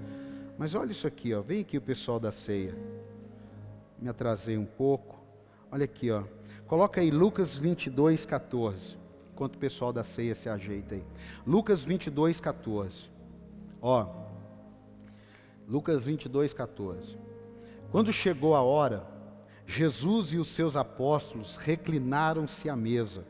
Mas 0.58 0.74
olha 0.74 0.92
isso 0.92 1.06
aqui, 1.06 1.36
ó. 1.36 1.42
Vem 1.42 1.62
aqui 1.62 1.78
o 1.78 1.82
pessoal 1.82 2.20
da 2.20 2.32
ceia. 2.32 2.76
Me 4.00 4.10
atrasei 4.10 4.58
um 4.58 4.66
pouco. 4.66 5.22
Olha 5.72 5.86
aqui, 5.86 6.10
ó. 6.10 6.24
Coloca 6.74 7.02
aí 7.02 7.12
Lucas 7.12 7.56
22, 7.56 8.26
14. 8.26 8.98
Enquanto 9.32 9.58
o 9.58 9.60
pessoal 9.60 9.94
da 9.94 10.02
ceia 10.02 10.34
se 10.34 10.50
ajeita 10.50 10.96
aí. 10.96 11.04
Lucas 11.46 11.84
22, 11.84 12.42
14. 12.42 13.12
Ó. 13.80 14.08
Lucas 15.70 16.04
22, 16.04 16.52
14. 16.52 17.16
Quando 17.92 18.12
chegou 18.12 18.56
a 18.56 18.64
hora, 18.64 19.06
Jesus 19.68 20.34
e 20.34 20.38
os 20.40 20.48
seus 20.48 20.76
apóstolos 20.76 21.58
reclinaram-se 21.58 22.68
à 22.68 22.76
mesa 22.76 23.24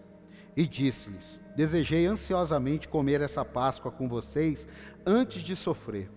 e 0.56 0.66
disse-lhes: 0.66 1.42
Desejei 1.54 2.06
ansiosamente 2.06 2.88
comer 2.88 3.20
essa 3.20 3.44
Páscoa 3.44 3.92
com 3.92 4.08
vocês 4.08 4.66
antes 5.06 5.42
de 5.42 5.54
sofrer. 5.54 6.10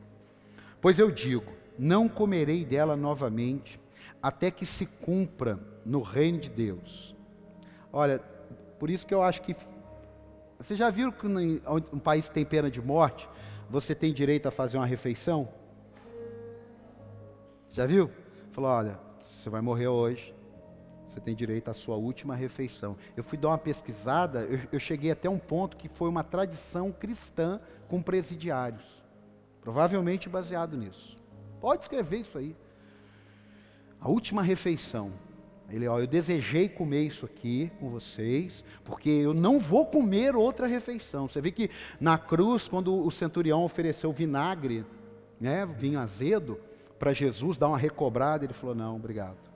Pois 0.80 0.96
eu 0.96 1.10
digo: 1.10 1.52
não 1.76 2.08
comerei 2.08 2.64
dela 2.64 2.96
novamente, 2.96 3.80
até 4.22 4.48
que 4.48 4.64
se 4.64 4.86
cumpra 4.86 5.58
no 5.84 6.02
reino 6.02 6.38
de 6.38 6.50
Deus. 6.50 7.15
Olha, 7.92 8.18
por 8.78 8.90
isso 8.90 9.06
que 9.06 9.14
eu 9.14 9.22
acho 9.22 9.42
que. 9.42 9.56
Vocês 10.58 10.78
já 10.78 10.88
viram 10.90 11.12
que 11.12 11.26
um 11.26 11.98
país 11.98 12.28
tem 12.28 12.44
pena 12.44 12.70
de 12.70 12.80
morte? 12.80 13.28
você 13.68 13.94
tem 13.94 14.12
direito 14.12 14.46
a 14.46 14.50
fazer 14.50 14.76
uma 14.76 14.86
refeição? 14.86 15.48
Já 17.72 17.86
viu? 17.86 18.10
Falou: 18.52 18.70
olha, 18.70 18.98
você 19.28 19.50
vai 19.50 19.60
morrer 19.60 19.88
hoje, 19.88 20.34
você 21.08 21.20
tem 21.20 21.34
direito 21.34 21.70
à 21.70 21.74
sua 21.74 21.96
última 21.96 22.34
refeição. 22.34 22.96
Eu 23.16 23.24
fui 23.24 23.36
dar 23.36 23.48
uma 23.48 23.58
pesquisada, 23.58 24.40
eu, 24.42 24.60
eu 24.72 24.80
cheguei 24.80 25.10
até 25.10 25.28
um 25.28 25.38
ponto 25.38 25.76
que 25.76 25.88
foi 25.88 26.08
uma 26.08 26.24
tradição 26.24 26.92
cristã 26.92 27.60
com 27.88 28.00
presidiários. 28.00 28.84
Provavelmente 29.60 30.28
baseado 30.28 30.76
nisso. 30.76 31.16
Pode 31.60 31.82
escrever 31.82 32.18
isso 32.18 32.38
aí. 32.38 32.56
A 34.00 34.08
última 34.08 34.42
refeição. 34.42 35.12
Ele, 35.68 35.88
ó, 35.88 35.98
eu 35.98 36.06
desejei 36.06 36.68
comer 36.68 37.02
isso 37.02 37.26
aqui 37.26 37.72
com 37.80 37.90
vocês, 37.90 38.64
porque 38.84 39.10
eu 39.10 39.34
não 39.34 39.58
vou 39.58 39.86
comer 39.86 40.36
outra 40.36 40.66
refeição. 40.66 41.28
Você 41.28 41.40
vê 41.40 41.50
que 41.50 41.70
na 42.00 42.16
cruz, 42.16 42.68
quando 42.68 42.94
o 42.94 43.10
centurião 43.10 43.64
ofereceu 43.64 44.12
vinagre, 44.12 44.84
né, 45.40 45.66
vinho 45.66 45.98
azedo, 45.98 46.58
para 46.98 47.12
Jesus 47.12 47.58
dar 47.58 47.68
uma 47.68 47.78
recobrada, 47.78 48.44
ele 48.44 48.54
falou: 48.54 48.74
Não, 48.74 48.96
obrigado. 48.96 49.46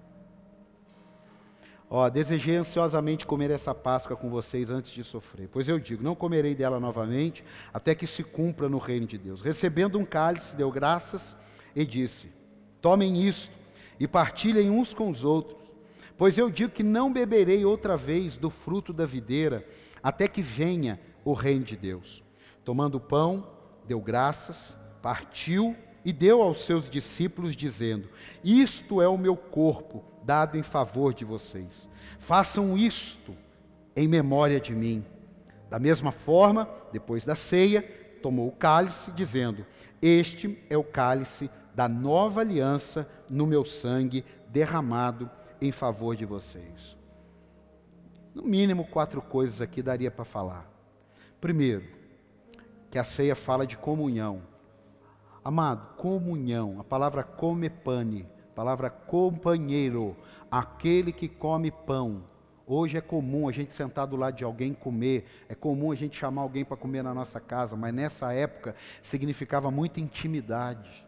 Ó, 1.92 2.08
desejei 2.08 2.54
ansiosamente 2.54 3.26
comer 3.26 3.50
essa 3.50 3.74
Páscoa 3.74 4.16
com 4.16 4.30
vocês 4.30 4.70
antes 4.70 4.92
de 4.92 5.02
sofrer. 5.02 5.48
Pois 5.48 5.68
eu 5.68 5.78
digo: 5.78 6.04
não 6.04 6.14
comerei 6.14 6.54
dela 6.54 6.78
novamente, 6.78 7.44
até 7.74 7.94
que 7.94 8.06
se 8.06 8.22
cumpra 8.22 8.68
no 8.68 8.78
reino 8.78 9.06
de 9.06 9.18
Deus. 9.18 9.42
Recebendo 9.42 9.98
um 9.98 10.04
cálice, 10.04 10.56
deu 10.56 10.70
graças 10.70 11.36
e 11.74 11.84
disse: 11.84 12.28
Tomem 12.80 13.26
isto 13.26 13.54
e 13.98 14.06
partilhem 14.06 14.70
uns 14.70 14.94
com 14.94 15.10
os 15.10 15.24
outros, 15.24 15.59
pois 16.20 16.36
eu 16.36 16.50
digo 16.50 16.70
que 16.70 16.82
não 16.82 17.10
beberei 17.10 17.64
outra 17.64 17.96
vez 17.96 18.36
do 18.36 18.50
fruto 18.50 18.92
da 18.92 19.06
videira, 19.06 19.66
até 20.02 20.28
que 20.28 20.42
venha 20.42 21.00
o 21.24 21.32
reino 21.32 21.64
de 21.64 21.74
Deus. 21.74 22.22
Tomando 22.62 22.96
o 22.96 23.00
pão, 23.00 23.48
deu 23.86 23.98
graças, 24.02 24.78
partiu 25.00 25.74
e 26.04 26.12
deu 26.12 26.42
aos 26.42 26.60
seus 26.66 26.90
discípulos, 26.90 27.56
dizendo: 27.56 28.06
Isto 28.44 29.00
é 29.00 29.08
o 29.08 29.16
meu 29.16 29.34
corpo, 29.34 30.04
dado 30.22 30.58
em 30.58 30.62
favor 30.62 31.14
de 31.14 31.24
vocês. 31.24 31.88
Façam 32.18 32.76
isto 32.76 33.34
em 33.96 34.06
memória 34.06 34.60
de 34.60 34.74
mim. 34.74 35.02
Da 35.70 35.78
mesma 35.78 36.12
forma, 36.12 36.68
depois 36.92 37.24
da 37.24 37.34
ceia, 37.34 37.80
tomou 38.20 38.48
o 38.48 38.52
cálice, 38.52 39.10
dizendo: 39.12 39.64
Este 40.02 40.62
é 40.68 40.76
o 40.76 40.84
cálice 40.84 41.48
da 41.74 41.88
nova 41.88 42.42
aliança 42.42 43.08
no 43.26 43.46
meu 43.46 43.64
sangue, 43.64 44.22
derramado 44.50 45.30
em 45.60 45.70
favor 45.70 46.16
de 46.16 46.24
vocês. 46.24 46.96
No 48.34 48.42
mínimo, 48.42 48.86
quatro 48.86 49.20
coisas 49.20 49.60
aqui 49.60 49.82
daria 49.82 50.10
para 50.10 50.24
falar. 50.24 50.70
Primeiro, 51.40 51.84
que 52.90 52.98
a 52.98 53.04
ceia 53.04 53.34
fala 53.34 53.66
de 53.66 53.76
comunhão. 53.76 54.42
Amado, 55.44 55.96
comunhão, 55.96 56.78
a 56.80 56.84
palavra 56.84 57.22
come 57.22 57.70
pane, 57.70 58.28
a 58.50 58.54
palavra 58.54 58.90
companheiro, 58.90 60.16
aquele 60.50 61.12
que 61.12 61.28
come 61.28 61.70
pão. 61.70 62.24
Hoje 62.66 62.96
é 62.96 63.00
comum 63.00 63.48
a 63.48 63.52
gente 63.52 63.74
sentar 63.74 64.06
do 64.06 64.16
lado 64.16 64.36
de 64.36 64.44
alguém 64.44 64.72
comer, 64.72 65.26
é 65.48 65.54
comum 65.54 65.90
a 65.90 65.94
gente 65.94 66.16
chamar 66.16 66.42
alguém 66.42 66.64
para 66.64 66.76
comer 66.76 67.02
na 67.02 67.12
nossa 67.12 67.40
casa, 67.40 67.74
mas 67.74 67.92
nessa 67.92 68.32
época 68.32 68.76
significava 69.02 69.72
muita 69.72 69.98
intimidade, 69.98 71.04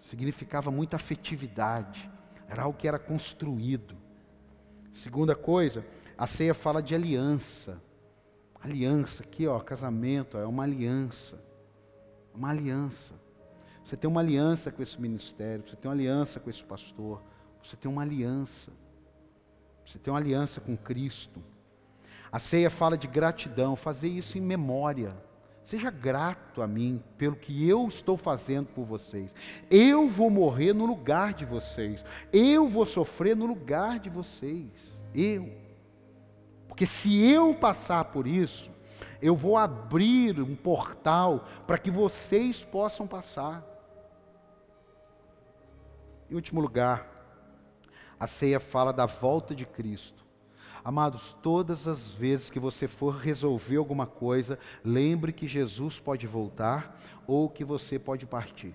significava 0.00 0.70
muita 0.70 0.96
afetividade, 0.96 2.10
era 2.48 2.62
algo 2.62 2.78
que 2.78 2.88
era 2.88 2.98
construído. 2.98 3.94
Segunda 4.92 5.36
coisa, 5.36 5.84
a 6.16 6.26
ceia 6.26 6.54
fala 6.54 6.82
de 6.82 6.94
aliança. 6.94 7.80
Aliança, 8.60 9.22
aqui 9.22 9.46
ó, 9.46 9.60
casamento, 9.60 10.38
é 10.38 10.46
uma 10.46 10.64
aliança. 10.64 11.38
Uma 12.34 12.50
aliança. 12.50 13.14
Você 13.84 13.96
tem 13.96 14.10
uma 14.10 14.20
aliança 14.20 14.72
com 14.72 14.82
esse 14.82 15.00
ministério, 15.00 15.64
você 15.66 15.76
tem 15.76 15.88
uma 15.88 15.94
aliança 15.94 16.40
com 16.40 16.50
esse 16.50 16.62
pastor, 16.64 17.22
você 17.62 17.76
tem 17.76 17.90
uma 17.90 18.02
aliança. 18.02 18.72
Você 19.86 19.98
tem 19.98 20.12
uma 20.12 20.18
aliança 20.18 20.60
com 20.60 20.76
Cristo. 20.76 21.42
A 22.30 22.38
ceia 22.38 22.68
fala 22.68 22.98
de 22.98 23.06
gratidão, 23.06 23.74
fazer 23.74 24.08
isso 24.08 24.36
em 24.36 24.40
memória. 24.40 25.16
Seja 25.68 25.90
grato 25.90 26.62
a 26.62 26.66
mim 26.66 27.04
pelo 27.18 27.36
que 27.36 27.68
eu 27.68 27.86
estou 27.88 28.16
fazendo 28.16 28.68
por 28.68 28.86
vocês. 28.86 29.34
Eu 29.70 30.08
vou 30.08 30.30
morrer 30.30 30.72
no 30.72 30.86
lugar 30.86 31.34
de 31.34 31.44
vocês. 31.44 32.02
Eu 32.32 32.70
vou 32.70 32.86
sofrer 32.86 33.36
no 33.36 33.44
lugar 33.44 33.98
de 33.98 34.08
vocês. 34.08 34.70
Eu. 35.14 35.52
Porque 36.66 36.86
se 36.86 37.22
eu 37.22 37.54
passar 37.54 38.06
por 38.06 38.26
isso, 38.26 38.70
eu 39.20 39.36
vou 39.36 39.58
abrir 39.58 40.40
um 40.40 40.56
portal 40.56 41.44
para 41.66 41.76
que 41.76 41.90
vocês 41.90 42.64
possam 42.64 43.06
passar. 43.06 43.62
Em 46.30 46.34
último 46.34 46.62
lugar, 46.62 47.06
a 48.18 48.26
ceia 48.26 48.58
fala 48.58 48.90
da 48.90 49.04
volta 49.04 49.54
de 49.54 49.66
Cristo. 49.66 50.27
Amados, 50.88 51.36
todas 51.42 51.86
as 51.86 52.14
vezes 52.14 52.48
que 52.48 52.58
você 52.58 52.88
for 52.88 53.16
resolver 53.16 53.76
alguma 53.76 54.06
coisa, 54.06 54.58
lembre 54.82 55.34
que 55.34 55.46
Jesus 55.46 56.00
pode 56.00 56.26
voltar 56.26 56.98
ou 57.26 57.46
que 57.46 57.62
você 57.62 57.98
pode 57.98 58.24
partir. 58.24 58.72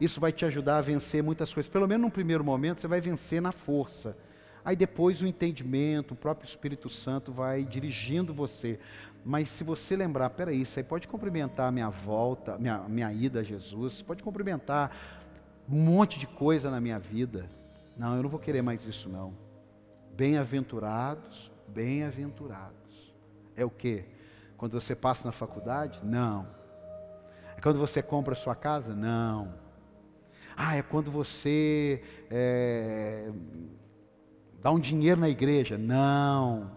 Isso 0.00 0.18
vai 0.18 0.32
te 0.32 0.46
ajudar 0.46 0.78
a 0.78 0.80
vencer 0.80 1.22
muitas 1.22 1.52
coisas. 1.52 1.70
Pelo 1.70 1.86
menos 1.86 2.04
num 2.04 2.10
primeiro 2.10 2.42
momento, 2.42 2.80
você 2.80 2.88
vai 2.88 3.02
vencer 3.02 3.42
na 3.42 3.52
força. 3.52 4.16
Aí 4.64 4.74
depois 4.74 5.20
o 5.20 5.26
entendimento, 5.26 6.14
o 6.14 6.16
próprio 6.16 6.48
Espírito 6.48 6.88
Santo 6.88 7.30
vai 7.30 7.66
dirigindo 7.66 8.32
você. 8.32 8.80
Mas 9.22 9.50
se 9.50 9.62
você 9.62 9.94
lembrar, 9.94 10.30
peraí, 10.30 10.64
você 10.64 10.82
pode 10.82 11.06
cumprimentar 11.06 11.68
a 11.68 11.70
minha 11.70 11.90
volta, 11.90 12.56
minha, 12.56 12.78
minha 12.88 13.12
ida 13.12 13.40
a 13.40 13.42
Jesus, 13.42 14.00
pode 14.00 14.22
cumprimentar 14.22 14.90
um 15.68 15.82
monte 15.82 16.18
de 16.18 16.26
coisa 16.26 16.70
na 16.70 16.80
minha 16.80 16.98
vida. 16.98 17.46
Não, 17.94 18.16
eu 18.16 18.22
não 18.22 18.30
vou 18.30 18.40
querer 18.40 18.62
mais 18.62 18.86
isso 18.86 19.10
não. 19.10 19.44
Bem-aventurados, 20.16 21.52
bem-aventurados. 21.68 23.14
É 23.54 23.66
o 23.66 23.70
que? 23.70 24.02
Quando 24.56 24.72
você 24.72 24.94
passa 24.94 25.28
na 25.28 25.32
faculdade? 25.32 26.00
Não. 26.02 26.48
É 27.54 27.60
quando 27.60 27.78
você 27.78 28.02
compra 28.02 28.32
a 28.32 28.36
sua 28.36 28.54
casa? 28.54 28.94
Não. 28.94 29.52
Ah, 30.56 30.74
é 30.74 30.82
quando 30.82 31.10
você 31.10 32.02
é, 32.30 33.30
dá 34.62 34.70
um 34.70 34.80
dinheiro 34.80 35.20
na 35.20 35.28
igreja? 35.28 35.76
Não. 35.76 36.70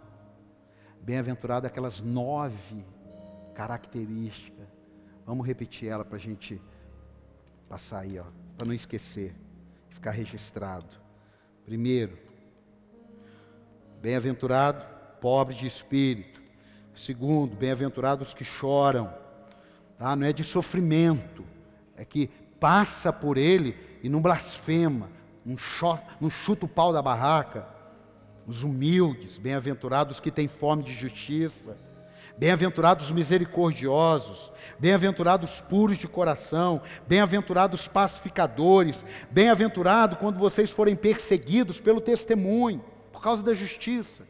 Bem-aventurado 1.01 1.65
aquelas 1.65 2.01
nove 2.01 2.85
características. 3.55 4.67
Vamos 5.25 5.47
repetir 5.47 5.87
ela 5.87 6.03
para 6.03 6.17
a 6.17 6.19
gente 6.19 6.61
passar 7.69 7.99
aí, 7.99 8.19
ó, 8.19 8.25
para 8.57 8.67
não 8.67 8.73
esquecer, 8.73 9.33
ficar 9.89 10.11
registrado. 10.11 10.93
Primeiro, 11.65 12.28
bem-aventurado, 14.01 14.83
pobre 15.21 15.55
de 15.55 15.67
espírito. 15.67 16.41
Segundo, 16.93 17.55
bem-aventurados 17.55 18.33
que 18.33 18.43
choram. 18.43 19.13
Tá? 19.97 20.15
Não 20.15 20.27
é 20.27 20.33
de 20.33 20.43
sofrimento, 20.43 21.45
é 21.95 22.03
que 22.03 22.29
passa 22.59 23.11
por 23.11 23.37
ele 23.37 23.75
e 24.01 24.09
não 24.09 24.21
blasfema, 24.21 25.09
não, 25.45 25.55
não 26.19 26.29
chuta 26.29 26.65
o 26.65 26.69
pau 26.69 26.91
da 26.91 27.01
barraca 27.01 27.79
os 28.49 28.63
humildes, 28.63 29.37
bem-aventurados 29.37 30.19
que 30.19 30.31
têm 30.31 30.47
fome 30.47 30.81
de 30.81 30.91
justiça, 30.91 31.77
bem-aventurados 32.35 33.05
os 33.05 33.11
misericordiosos, 33.11 34.51
bem-aventurados 34.79 35.61
puros 35.61 35.99
de 35.99 36.07
coração, 36.07 36.81
bem-aventurados 37.07 37.87
pacificadores, 37.87 39.05
bem-aventurado 39.29 40.15
quando 40.15 40.39
vocês 40.39 40.71
forem 40.71 40.95
perseguidos 40.95 41.79
pelo 41.79 42.01
testemunho, 42.01 42.83
por 43.19 43.23
causa 43.23 43.43
da 43.43 43.53
justiça. 43.53 44.25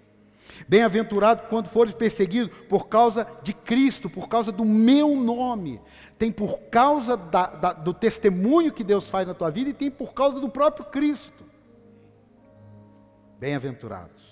Bem-aventurado 0.68 1.48
quando 1.48 1.70
forem 1.70 1.94
perseguidos 1.94 2.52
por 2.68 2.88
causa 2.88 3.28
de 3.44 3.54
Cristo, 3.54 4.10
por 4.10 4.28
causa 4.28 4.52
do 4.52 4.66
meu 4.66 5.16
nome. 5.16 5.80
Tem 6.18 6.32
por 6.32 6.60
causa 6.72 7.16
da, 7.16 7.46
da, 7.46 7.74
do 7.74 7.94
testemunho 7.94 8.74
que 8.74 8.84
Deus 8.84 9.08
faz 9.08 9.28
na 9.28 9.36
tua 9.36 9.52
vida 9.52 9.70
e 9.70 9.74
tem 9.74 9.92
por 9.92 10.14
causa 10.14 10.40
do 10.40 10.50
próprio 10.50 10.86
Cristo. 10.86 11.46
Bem-aventurados. 13.40 14.29